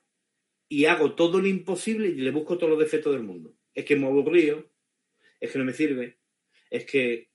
y 0.69 0.87
hago 0.87 1.15
todo 1.15 1.41
lo 1.41 1.47
imposible 1.47 2.09
y 2.09 2.15
le 2.15 2.31
busco 2.31 2.57
todos 2.59 2.71
los 2.71 2.79
defectos 2.79 3.13
del 3.13 3.23
mundo. 3.23 3.55
Es 3.75 3.85
que 3.85 3.97
me 3.97 4.07
aburrido, 4.07 4.71
es 5.41 5.53
que 5.53 5.59
no 5.59 5.65
me 5.65 5.73
sirve, 5.73 6.19
es 6.71 6.85
que... 6.85 7.31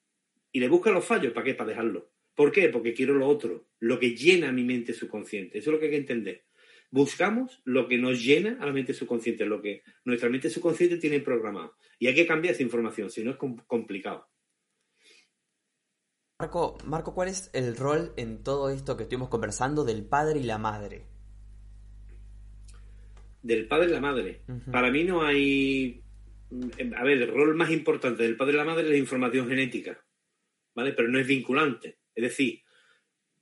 Y 0.52 0.60
le 0.60 0.68
busco 0.68 0.92
los 0.92 1.06
fallos, 1.06 1.32
¿para 1.32 1.46
qué? 1.46 1.54
Para 1.54 1.70
dejarlo. 1.70 2.12
¿Por 2.36 2.52
qué? 2.52 2.68
Porque 2.70 2.94
quiero 2.94 3.14
lo 3.14 3.28
otro, 3.28 3.70
lo 3.80 4.00
que 4.00 4.16
llena 4.16 4.52
mi 4.52 4.64
mente 4.64 4.94
subconsciente. 4.94 5.60
Eso 5.60 5.70
es 5.70 5.74
lo 5.74 5.80
que 5.80 5.86
hay 5.86 5.92
que 5.92 5.98
entender. 5.98 6.46
Buscamos 6.90 7.62
lo 7.64 7.88
que 7.88 7.98
nos 7.98 8.22
llena 8.22 8.58
a 8.60 8.66
la 8.66 8.74
mente 8.74 8.94
subconsciente, 8.94 9.46
lo 9.46 9.62
que 9.62 9.84
nuestra 10.04 10.30
mente 10.30 10.50
subconsciente 10.50 10.98
tiene 10.98 11.22
programado. 11.22 11.78
Y 12.00 12.08
hay 12.08 12.16
que 12.16 12.28
cambiar 12.28 12.54
esa 12.54 12.64
información, 12.64 13.10
si 13.10 13.24
no 13.24 13.32
es 13.32 13.38
complicado. 13.38 14.28
Marco, 16.38 16.78
Marco, 16.86 17.14
¿cuál 17.14 17.30
es 17.30 17.50
el 17.54 17.78
rol 17.78 18.14
en 18.18 18.44
todo 18.44 18.72
esto 18.72 18.98
que 18.98 19.04
estuvimos 19.04 19.30
conversando 19.30 19.86
del 19.86 20.04
padre 20.04 20.40
y 20.40 20.44
la 20.44 20.58
madre? 20.58 21.11
Del 23.42 23.68
padre 23.68 23.90
y 23.90 23.92
la 23.92 24.02
madre. 24.02 24.42
Para 24.72 24.92
mí 24.92 25.04
no 25.04 25.24
hay. 25.24 26.04
A 26.96 27.04
ver, 27.04 27.22
el 27.22 27.28
rol 27.30 27.56
más 27.56 27.72
importante 27.72 28.24
del 28.24 28.36
padre 28.36 28.54
y 28.54 28.58
la 28.58 28.66
madre 28.66 28.84
es 28.84 28.90
la 28.90 28.98
información 28.98 29.48
genética, 29.48 30.04
¿vale? 30.76 30.94
Pero 30.94 31.08
no 31.08 31.20
es 31.20 31.28
vinculante. 31.28 32.00
Es 32.14 32.24
decir, 32.24 32.62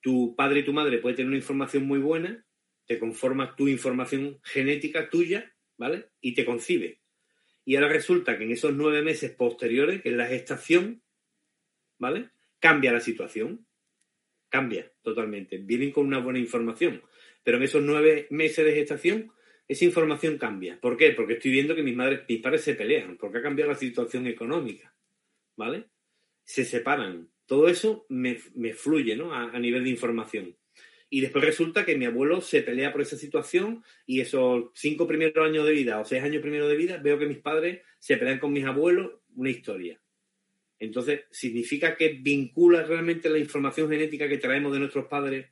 tu 0.01 0.35
padre 0.35 0.59
y 0.59 0.63
tu 0.63 0.73
madre 0.73 0.99
pueden 0.99 1.17
tener 1.17 1.27
una 1.27 1.37
información 1.37 1.85
muy 1.85 1.99
buena, 1.99 2.45
te 2.85 2.99
conforma 2.99 3.55
tu 3.55 3.67
información 3.67 4.39
genética 4.43 5.09
tuya, 5.09 5.53
¿vale? 5.77 6.09
Y 6.21 6.33
te 6.33 6.45
concibe. 6.45 7.01
Y 7.65 7.75
ahora 7.75 7.89
resulta 7.89 8.37
que 8.37 8.45
en 8.45 8.51
esos 8.51 8.73
nueve 8.73 9.01
meses 9.01 9.31
posteriores, 9.31 10.01
que 10.01 10.09
es 10.09 10.15
la 10.15 10.27
gestación, 10.27 11.03
¿vale? 11.97 12.29
Cambia 12.59 12.91
la 12.91 12.99
situación. 12.99 13.67
Cambia 14.49 14.91
totalmente. 15.03 15.59
Vienen 15.59 15.91
con 15.91 16.07
una 16.07 16.19
buena 16.19 16.39
información. 16.39 17.03
Pero 17.43 17.57
en 17.57 17.63
esos 17.63 17.83
nueve 17.83 18.27
meses 18.31 18.65
de 18.65 18.73
gestación 18.73 19.31
esa 19.69 19.85
información 19.85 20.39
cambia. 20.39 20.79
¿Por 20.81 20.97
qué? 20.97 21.11
Porque 21.11 21.33
estoy 21.33 21.51
viendo 21.51 21.75
que 21.75 21.83
mis, 21.83 21.95
madres, 21.95 22.21
mis 22.27 22.41
padres 22.41 22.61
se 22.61 22.73
pelean, 22.73 23.17
porque 23.17 23.37
ha 23.37 23.43
cambiado 23.43 23.71
la 23.71 23.77
situación 23.77 24.25
económica, 24.25 24.95
¿vale? 25.55 25.85
Se 26.43 26.65
separan. 26.65 27.29
Todo 27.45 27.69
eso 27.69 28.07
me, 28.09 28.35
fluye, 28.73 29.15
¿no? 29.15 29.31
A, 29.31 29.59
nivel 29.59 29.83
de 29.83 29.91
información. 29.91 30.57
Y 31.11 31.21
después 31.21 31.45
resulta 31.45 31.85
que 31.85 31.95
mi 31.95 32.05
abuelo 32.05 32.41
se 32.41 32.63
pelea 32.63 32.91
por 32.91 33.01
esa 33.01 33.15
situación 33.15 33.83
y 34.07 34.21
esos 34.21 34.71
cinco 34.73 35.07
primeros 35.07 35.45
años 35.45 35.65
de 35.65 35.71
vida 35.71 35.99
o 35.99 36.05
seis 36.05 36.23
años 36.23 36.41
primeros 36.41 36.67
de 36.67 36.75
vida 36.75 36.97
veo 36.97 37.19
que 37.19 37.27
mis 37.27 37.39
padres 37.39 37.81
se 37.99 38.17
pelean 38.17 38.39
con 38.39 38.51
mis 38.51 38.65
abuelos, 38.65 39.19
una 39.35 39.51
historia. 39.51 40.01
Entonces, 40.79 41.25
¿significa 41.29 41.95
que 41.95 42.09
vincula 42.09 42.83
realmente 42.83 43.29
la 43.29 43.37
información 43.37 43.89
genética 43.89 44.27
que 44.27 44.37
traemos 44.37 44.73
de 44.73 44.79
nuestros 44.79 45.05
padres 45.05 45.47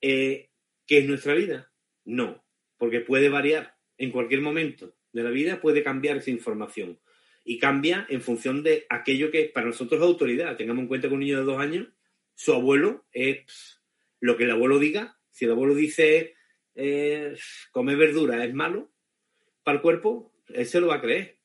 eh, 0.00 0.48
que 0.86 0.98
es 0.98 1.06
nuestra 1.06 1.34
vida? 1.34 1.70
No, 2.04 2.42
porque 2.80 3.00
puede 3.00 3.28
variar 3.28 3.76
en 3.98 4.10
cualquier 4.10 4.40
momento 4.40 4.96
de 5.12 5.22
la 5.22 5.28
vida, 5.28 5.60
puede 5.60 5.82
cambiar 5.82 6.16
esa 6.16 6.30
información. 6.30 6.98
Y 7.44 7.58
cambia 7.58 8.06
en 8.08 8.22
función 8.22 8.62
de 8.62 8.86
aquello 8.88 9.30
que 9.30 9.44
para 9.44 9.66
nosotros 9.66 10.00
es 10.00 10.06
autoridad. 10.06 10.56
Tengamos 10.56 10.82
en 10.82 10.88
cuenta 10.88 11.06
que 11.06 11.14
un 11.14 11.20
niño 11.20 11.38
de 11.38 11.44
dos 11.44 11.58
años, 11.58 11.88
su 12.34 12.54
abuelo 12.54 13.04
es 13.12 13.82
lo 14.18 14.38
que 14.38 14.44
el 14.44 14.52
abuelo 14.52 14.78
diga. 14.78 15.18
Si 15.28 15.44
el 15.44 15.50
abuelo 15.50 15.74
dice 15.74 16.36
eh, 16.74 17.36
comer 17.70 17.98
verdura 17.98 18.46
es 18.46 18.54
malo 18.54 18.90
para 19.62 19.76
el 19.76 19.82
cuerpo, 19.82 20.32
él 20.48 20.64
se 20.64 20.80
lo 20.80 20.86
va 20.86 20.96
a 20.96 21.02
creer. 21.02 21.36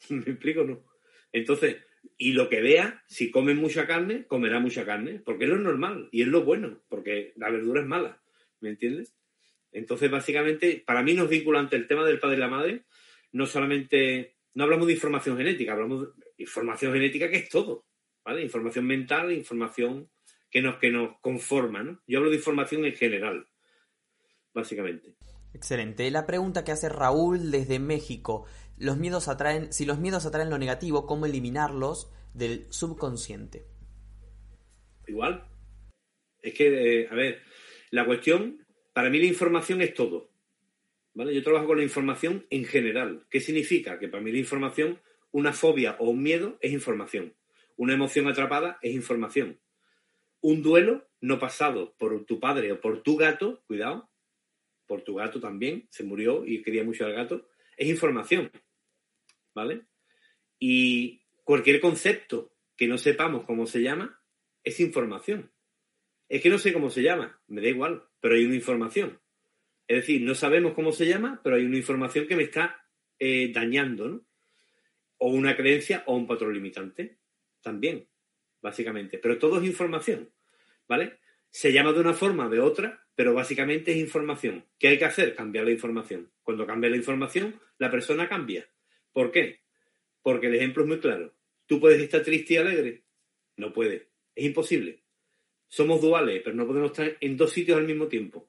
¿Me 0.10 0.20
explico? 0.20 0.64
No. 0.64 0.84
Entonces, 1.32 1.78
y 2.18 2.34
lo 2.34 2.50
que 2.50 2.60
vea, 2.60 3.02
si 3.06 3.30
come 3.30 3.54
mucha 3.54 3.86
carne, 3.86 4.26
comerá 4.26 4.60
mucha 4.60 4.84
carne, 4.84 5.22
porque 5.24 5.44
es 5.44 5.50
lo 5.50 5.56
normal 5.56 6.10
y 6.12 6.20
es 6.20 6.28
lo 6.28 6.44
bueno, 6.44 6.82
porque 6.90 7.32
la 7.36 7.48
verdura 7.48 7.80
es 7.80 7.86
mala, 7.86 8.22
¿me 8.60 8.68
entiendes? 8.68 9.14
Entonces, 9.74 10.10
básicamente, 10.10 10.82
para 10.86 11.02
mí 11.02 11.14
no 11.14 11.24
es 11.24 11.30
vinculante 11.30 11.76
el 11.76 11.88
tema 11.88 12.06
del 12.06 12.20
padre 12.20 12.36
y 12.36 12.40
la 12.40 12.48
madre, 12.48 12.84
no 13.32 13.44
solamente, 13.44 14.36
no 14.54 14.64
hablamos 14.64 14.86
de 14.86 14.94
información 14.94 15.36
genética, 15.36 15.72
hablamos 15.72 16.16
de 16.16 16.24
información 16.38 16.92
genética 16.92 17.28
que 17.28 17.38
es 17.38 17.48
todo, 17.48 17.84
¿vale? 18.24 18.42
Información 18.42 18.86
mental, 18.86 19.32
información 19.32 20.08
que 20.48 20.62
nos, 20.62 20.76
que 20.78 20.90
nos 20.90 21.18
conforma, 21.20 21.82
¿no? 21.82 22.00
Yo 22.06 22.18
hablo 22.18 22.30
de 22.30 22.36
información 22.36 22.84
en 22.84 22.94
general, 22.94 23.48
básicamente. 24.54 25.16
Excelente. 25.52 26.08
La 26.10 26.24
pregunta 26.24 26.64
que 26.64 26.72
hace 26.72 26.88
Raúl 26.88 27.50
desde 27.50 27.80
México 27.80 28.46
los 28.78 28.96
miedos 28.96 29.28
atraen, 29.28 29.72
si 29.72 29.84
los 29.84 29.98
miedos 29.98 30.24
atraen 30.24 30.50
lo 30.50 30.58
negativo, 30.58 31.06
¿cómo 31.06 31.26
eliminarlos 31.26 32.12
del 32.32 32.66
subconsciente? 32.72 33.66
Igual. 35.06 35.44
Es 36.42 36.54
que, 36.54 37.02
eh, 37.02 37.08
a 37.10 37.14
ver, 37.14 37.42
la 37.90 38.04
cuestión, 38.04 38.63
para 38.94 39.10
mí 39.10 39.18
la 39.18 39.26
información 39.26 39.82
es 39.82 39.92
todo. 39.92 40.30
¿Vale? 41.12 41.34
Yo 41.34 41.42
trabajo 41.42 41.66
con 41.66 41.76
la 41.76 41.82
información 41.82 42.46
en 42.48 42.64
general. 42.64 43.26
¿Qué 43.28 43.40
significa? 43.40 43.98
Que 43.98 44.08
para 44.08 44.22
mí 44.22 44.32
la 44.32 44.38
información, 44.38 45.00
una 45.30 45.52
fobia 45.52 45.96
o 45.98 46.08
un 46.08 46.22
miedo 46.22 46.58
es 46.60 46.72
información. 46.72 47.34
Una 47.76 47.94
emoción 47.94 48.26
atrapada 48.26 48.78
es 48.82 48.94
información. 48.94 49.60
Un 50.40 50.62
duelo 50.62 51.06
no 51.20 51.38
pasado 51.38 51.94
por 51.98 52.24
tu 52.24 52.40
padre 52.40 52.72
o 52.72 52.80
por 52.80 53.02
tu 53.02 53.16
gato, 53.16 53.62
cuidado, 53.66 54.08
por 54.86 55.02
tu 55.02 55.14
gato 55.14 55.40
también, 55.40 55.86
se 55.90 56.04
murió 56.04 56.44
y 56.46 56.62
quería 56.62 56.84
mucho 56.84 57.04
al 57.04 57.12
gato, 57.12 57.48
es 57.76 57.88
información. 57.88 58.50
¿Vale? 59.54 59.86
Y 60.58 61.22
cualquier 61.42 61.80
concepto 61.80 62.52
que 62.76 62.86
no 62.86 62.98
sepamos 62.98 63.44
cómo 63.44 63.66
se 63.66 63.82
llama 63.82 64.20
es 64.62 64.80
información. 64.80 65.50
Es 66.28 66.42
que 66.42 66.50
no 66.50 66.58
sé 66.58 66.72
cómo 66.72 66.90
se 66.90 67.02
llama, 67.02 67.40
me 67.46 67.60
da 67.60 67.68
igual, 67.68 68.04
pero 68.24 68.36
hay 68.36 68.46
una 68.46 68.54
información. 68.54 69.20
Es 69.86 69.96
decir, 69.98 70.22
no 70.22 70.34
sabemos 70.34 70.72
cómo 70.72 70.92
se 70.92 71.04
llama, 71.04 71.42
pero 71.44 71.56
hay 71.56 71.64
una 71.66 71.76
información 71.76 72.26
que 72.26 72.36
me 72.36 72.44
está 72.44 72.88
eh, 73.18 73.52
dañando, 73.52 74.08
¿no? 74.08 74.26
O 75.18 75.28
una 75.28 75.54
creencia 75.54 76.04
o 76.06 76.16
un 76.16 76.26
patrón 76.26 76.54
limitante, 76.54 77.18
también, 77.60 78.08
básicamente. 78.62 79.18
Pero 79.18 79.36
todo 79.36 79.60
es 79.60 79.66
información, 79.66 80.32
¿vale? 80.88 81.18
Se 81.50 81.70
llama 81.70 81.92
de 81.92 82.00
una 82.00 82.14
forma 82.14 82.46
o 82.46 82.48
de 82.48 82.60
otra, 82.60 83.06
pero 83.14 83.34
básicamente 83.34 83.92
es 83.92 83.98
información. 83.98 84.64
¿Qué 84.78 84.88
hay 84.88 84.98
que 84.98 85.04
hacer? 85.04 85.34
Cambiar 85.34 85.66
la 85.66 85.72
información. 85.72 86.32
Cuando 86.42 86.66
cambia 86.66 86.88
la 86.88 86.96
información, 86.96 87.60
la 87.76 87.90
persona 87.90 88.26
cambia. 88.26 88.66
¿Por 89.12 89.32
qué? 89.32 89.60
Porque 90.22 90.46
el 90.46 90.54
ejemplo 90.54 90.84
es 90.84 90.88
muy 90.88 90.98
claro. 90.98 91.34
¿Tú 91.66 91.78
puedes 91.78 92.00
estar 92.00 92.22
triste 92.22 92.54
y 92.54 92.56
alegre? 92.56 93.04
No 93.58 93.74
puedes. 93.74 94.08
Es 94.34 94.46
imposible. 94.46 95.03
Somos 95.74 96.00
duales, 96.00 96.40
pero 96.44 96.54
no 96.54 96.68
podemos 96.68 96.92
estar 96.92 97.16
en 97.20 97.36
dos 97.36 97.50
sitios 97.50 97.76
al 97.76 97.84
mismo 97.84 98.06
tiempo. 98.06 98.48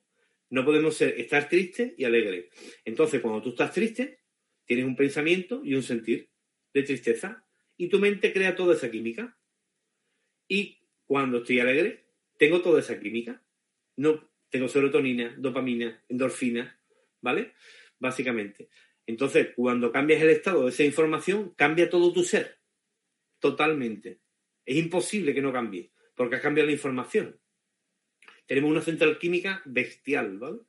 No 0.51 0.63
podemos 0.63 0.95
ser, 0.95 1.19
estar 1.19 1.49
triste 1.49 1.95
y 1.97 2.03
alegre. 2.03 2.51
Entonces, 2.83 3.19
cuando 3.19 3.41
tú 3.41 3.49
estás 3.49 3.73
triste, 3.73 4.19
tienes 4.63 4.85
un 4.85 4.95
pensamiento 4.95 5.59
y 5.63 5.73
un 5.73 5.81
sentir 5.81 6.29
de 6.71 6.83
tristeza 6.83 7.43
y 7.77 7.87
tu 7.87 7.97
mente 7.97 8.31
crea 8.31 8.55
toda 8.55 8.75
esa 8.75 8.91
química. 8.91 9.39
Y 10.47 10.77
cuando 11.07 11.39
estoy 11.39 11.59
alegre, 11.61 12.05
tengo 12.37 12.61
toda 12.61 12.79
esa 12.79 12.99
química. 12.99 13.43
No 13.95 14.29
tengo 14.51 14.67
serotonina, 14.67 15.33
dopamina, 15.35 16.03
endorfina, 16.07 16.79
¿vale? 17.21 17.53
Básicamente. 17.97 18.69
Entonces, 19.07 19.47
cuando 19.55 19.91
cambias 19.91 20.21
el 20.21 20.29
estado 20.29 20.65
de 20.65 20.69
esa 20.69 20.83
información, 20.83 21.55
cambia 21.57 21.89
todo 21.89 22.13
tu 22.13 22.23
ser. 22.23 22.59
Totalmente. 23.39 24.19
Es 24.63 24.77
imposible 24.77 25.33
que 25.33 25.41
no 25.41 25.51
cambie, 25.51 25.91
porque 26.15 26.35
has 26.35 26.41
cambiado 26.41 26.67
la 26.67 26.73
información. 26.73 27.39
Tenemos 28.45 28.71
una 28.71 28.81
central 28.81 29.17
química 29.17 29.61
bestial, 29.65 30.37
¿vale? 30.37 30.59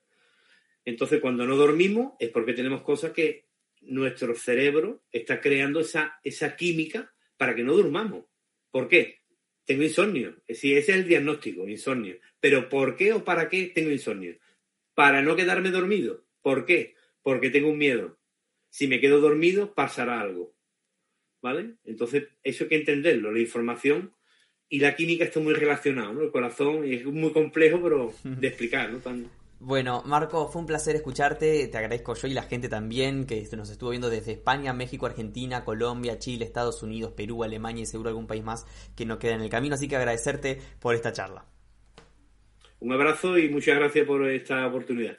Entonces, 0.84 1.20
cuando 1.20 1.46
no 1.46 1.56
dormimos, 1.56 2.14
es 2.18 2.30
porque 2.30 2.52
tenemos 2.52 2.82
cosas 2.82 3.12
que 3.12 3.46
nuestro 3.80 4.34
cerebro 4.34 5.02
está 5.10 5.40
creando 5.40 5.80
esa, 5.80 6.18
esa 6.22 6.56
química 6.56 7.14
para 7.36 7.54
que 7.54 7.64
no 7.64 7.74
durmamos. 7.74 8.24
¿Por 8.70 8.88
qué? 8.88 9.20
Tengo 9.64 9.82
insomnio. 9.82 10.36
Sí, 10.48 10.74
ese 10.74 10.92
es 10.92 10.98
el 10.98 11.08
diagnóstico, 11.08 11.68
insomnio. 11.68 12.18
Pero 12.40 12.68
¿por 12.68 12.96
qué 12.96 13.12
o 13.12 13.24
para 13.24 13.48
qué 13.48 13.66
tengo 13.74 13.90
insomnio? 13.90 14.38
Para 14.94 15.22
no 15.22 15.36
quedarme 15.36 15.70
dormido. 15.70 16.24
¿Por 16.40 16.64
qué? 16.64 16.94
Porque 17.22 17.50
tengo 17.50 17.70
un 17.70 17.78
miedo 17.78 18.18
si 18.76 18.88
me 18.88 19.00
quedo 19.00 19.20
dormido, 19.22 19.72
pasará 19.72 20.20
algo. 20.20 20.54
¿Vale? 21.40 21.76
Entonces, 21.84 22.28
eso 22.42 22.64
hay 22.64 22.68
que 22.68 22.76
entenderlo. 22.76 23.32
La 23.32 23.40
información 23.40 24.14
y 24.68 24.80
la 24.80 24.96
química 24.96 25.24
están 25.24 25.44
muy 25.44 25.54
relacionados, 25.54 26.14
¿no? 26.14 26.22
El 26.22 26.30
corazón 26.30 26.84
es 26.84 27.04
muy 27.04 27.32
complejo, 27.32 27.80
pero 27.82 28.12
de 28.22 28.48
explicar, 28.48 28.90
¿no? 28.90 29.00
Bueno, 29.58 30.02
Marco, 30.04 30.48
fue 30.48 30.60
un 30.60 30.66
placer 30.66 30.96
escucharte. 30.96 31.66
Te 31.68 31.78
agradezco 31.78 32.14
yo 32.14 32.28
y 32.28 32.34
la 32.34 32.42
gente 32.42 32.68
también 32.68 33.24
que 33.26 33.48
nos 33.56 33.70
estuvo 33.70 33.90
viendo 33.90 34.10
desde 34.10 34.32
España, 34.32 34.74
México, 34.74 35.06
Argentina, 35.06 35.64
Colombia, 35.64 36.18
Chile, 36.18 36.44
Estados 36.44 36.82
Unidos, 36.82 37.12
Perú, 37.16 37.42
Alemania 37.42 37.84
y 37.84 37.86
seguro 37.86 38.10
algún 38.10 38.26
país 38.26 38.44
más 38.44 38.66
que 38.94 39.06
nos 39.06 39.18
queda 39.18 39.34
en 39.34 39.40
el 39.40 39.48
camino. 39.48 39.74
Así 39.74 39.88
que 39.88 39.96
agradecerte 39.96 40.58
por 40.78 40.94
esta 40.94 41.12
charla. 41.12 41.46
Un 42.80 42.92
abrazo 42.92 43.38
y 43.38 43.48
muchas 43.48 43.76
gracias 43.76 44.06
por 44.06 44.28
esta 44.28 44.66
oportunidad. 44.66 45.16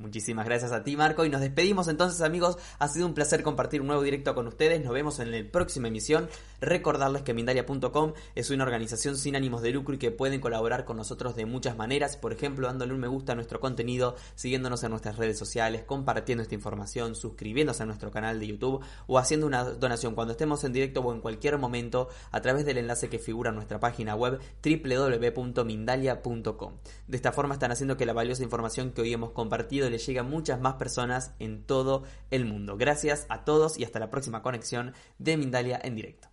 Muchísimas 0.00 0.46
gracias 0.46 0.72
a 0.72 0.82
ti, 0.82 0.96
Marco. 0.96 1.26
Y 1.26 1.28
nos 1.28 1.42
despedimos 1.42 1.86
entonces, 1.88 2.22
amigos. 2.22 2.56
Ha 2.78 2.88
sido 2.88 3.06
un 3.06 3.12
placer 3.12 3.42
compartir 3.42 3.82
un 3.82 3.88
nuevo 3.88 4.02
directo 4.02 4.34
con 4.34 4.46
ustedes. 4.46 4.82
Nos 4.82 4.94
vemos 4.94 5.20
en 5.20 5.30
la 5.30 5.50
próxima 5.50 5.88
emisión. 5.88 6.26
Recordarles 6.62 7.20
que 7.22 7.34
Mindalia.com 7.34 8.14
es 8.34 8.50
una 8.50 8.64
organización 8.64 9.18
sin 9.18 9.36
ánimos 9.36 9.60
de 9.60 9.72
lucro 9.72 9.94
y 9.94 9.98
que 9.98 10.10
pueden 10.10 10.40
colaborar 10.40 10.86
con 10.86 10.96
nosotros 10.96 11.36
de 11.36 11.44
muchas 11.44 11.76
maneras. 11.76 12.16
Por 12.16 12.32
ejemplo, 12.32 12.66
dándole 12.66 12.94
un 12.94 13.00
me 13.00 13.08
gusta 13.08 13.32
a 13.32 13.34
nuestro 13.34 13.60
contenido, 13.60 14.16
siguiéndonos 14.36 14.82
en 14.84 14.90
nuestras 14.90 15.18
redes 15.18 15.38
sociales, 15.38 15.82
compartiendo 15.84 16.42
esta 16.42 16.54
información, 16.54 17.14
suscribiéndose 17.14 17.82
a 17.82 17.86
nuestro 17.86 18.10
canal 18.10 18.40
de 18.40 18.46
YouTube 18.46 18.82
o 19.06 19.18
haciendo 19.18 19.46
una 19.46 19.64
donación 19.64 20.14
cuando 20.14 20.32
estemos 20.32 20.64
en 20.64 20.72
directo 20.72 21.00
o 21.00 21.12
en 21.12 21.20
cualquier 21.20 21.58
momento 21.58 22.08
a 22.30 22.40
través 22.40 22.64
del 22.64 22.78
enlace 22.78 23.10
que 23.10 23.18
figura 23.18 23.50
en 23.50 23.56
nuestra 23.56 23.80
página 23.80 24.14
web 24.14 24.40
www.mindalia.com. 24.64 26.72
De 27.06 27.16
esta 27.16 27.32
forma 27.32 27.52
están 27.54 27.72
haciendo 27.72 27.98
que 27.98 28.06
la 28.06 28.14
valiosa 28.14 28.42
información 28.42 28.92
que 28.92 29.02
hoy 29.02 29.12
hemos 29.12 29.32
compartido 29.32 29.89
le 29.90 29.98
llegue 29.98 30.20
a 30.20 30.24
muchas 30.24 30.60
más 30.60 30.74
personas 30.74 31.34
en 31.38 31.64
todo 31.64 32.04
el 32.30 32.44
mundo. 32.44 32.76
Gracias 32.76 33.26
a 33.28 33.44
todos 33.44 33.78
y 33.78 33.84
hasta 33.84 33.98
la 33.98 34.10
próxima 34.10 34.42
conexión 34.42 34.94
de 35.18 35.36
Mindalia 35.36 35.80
en 35.82 35.96
directo. 35.96 36.28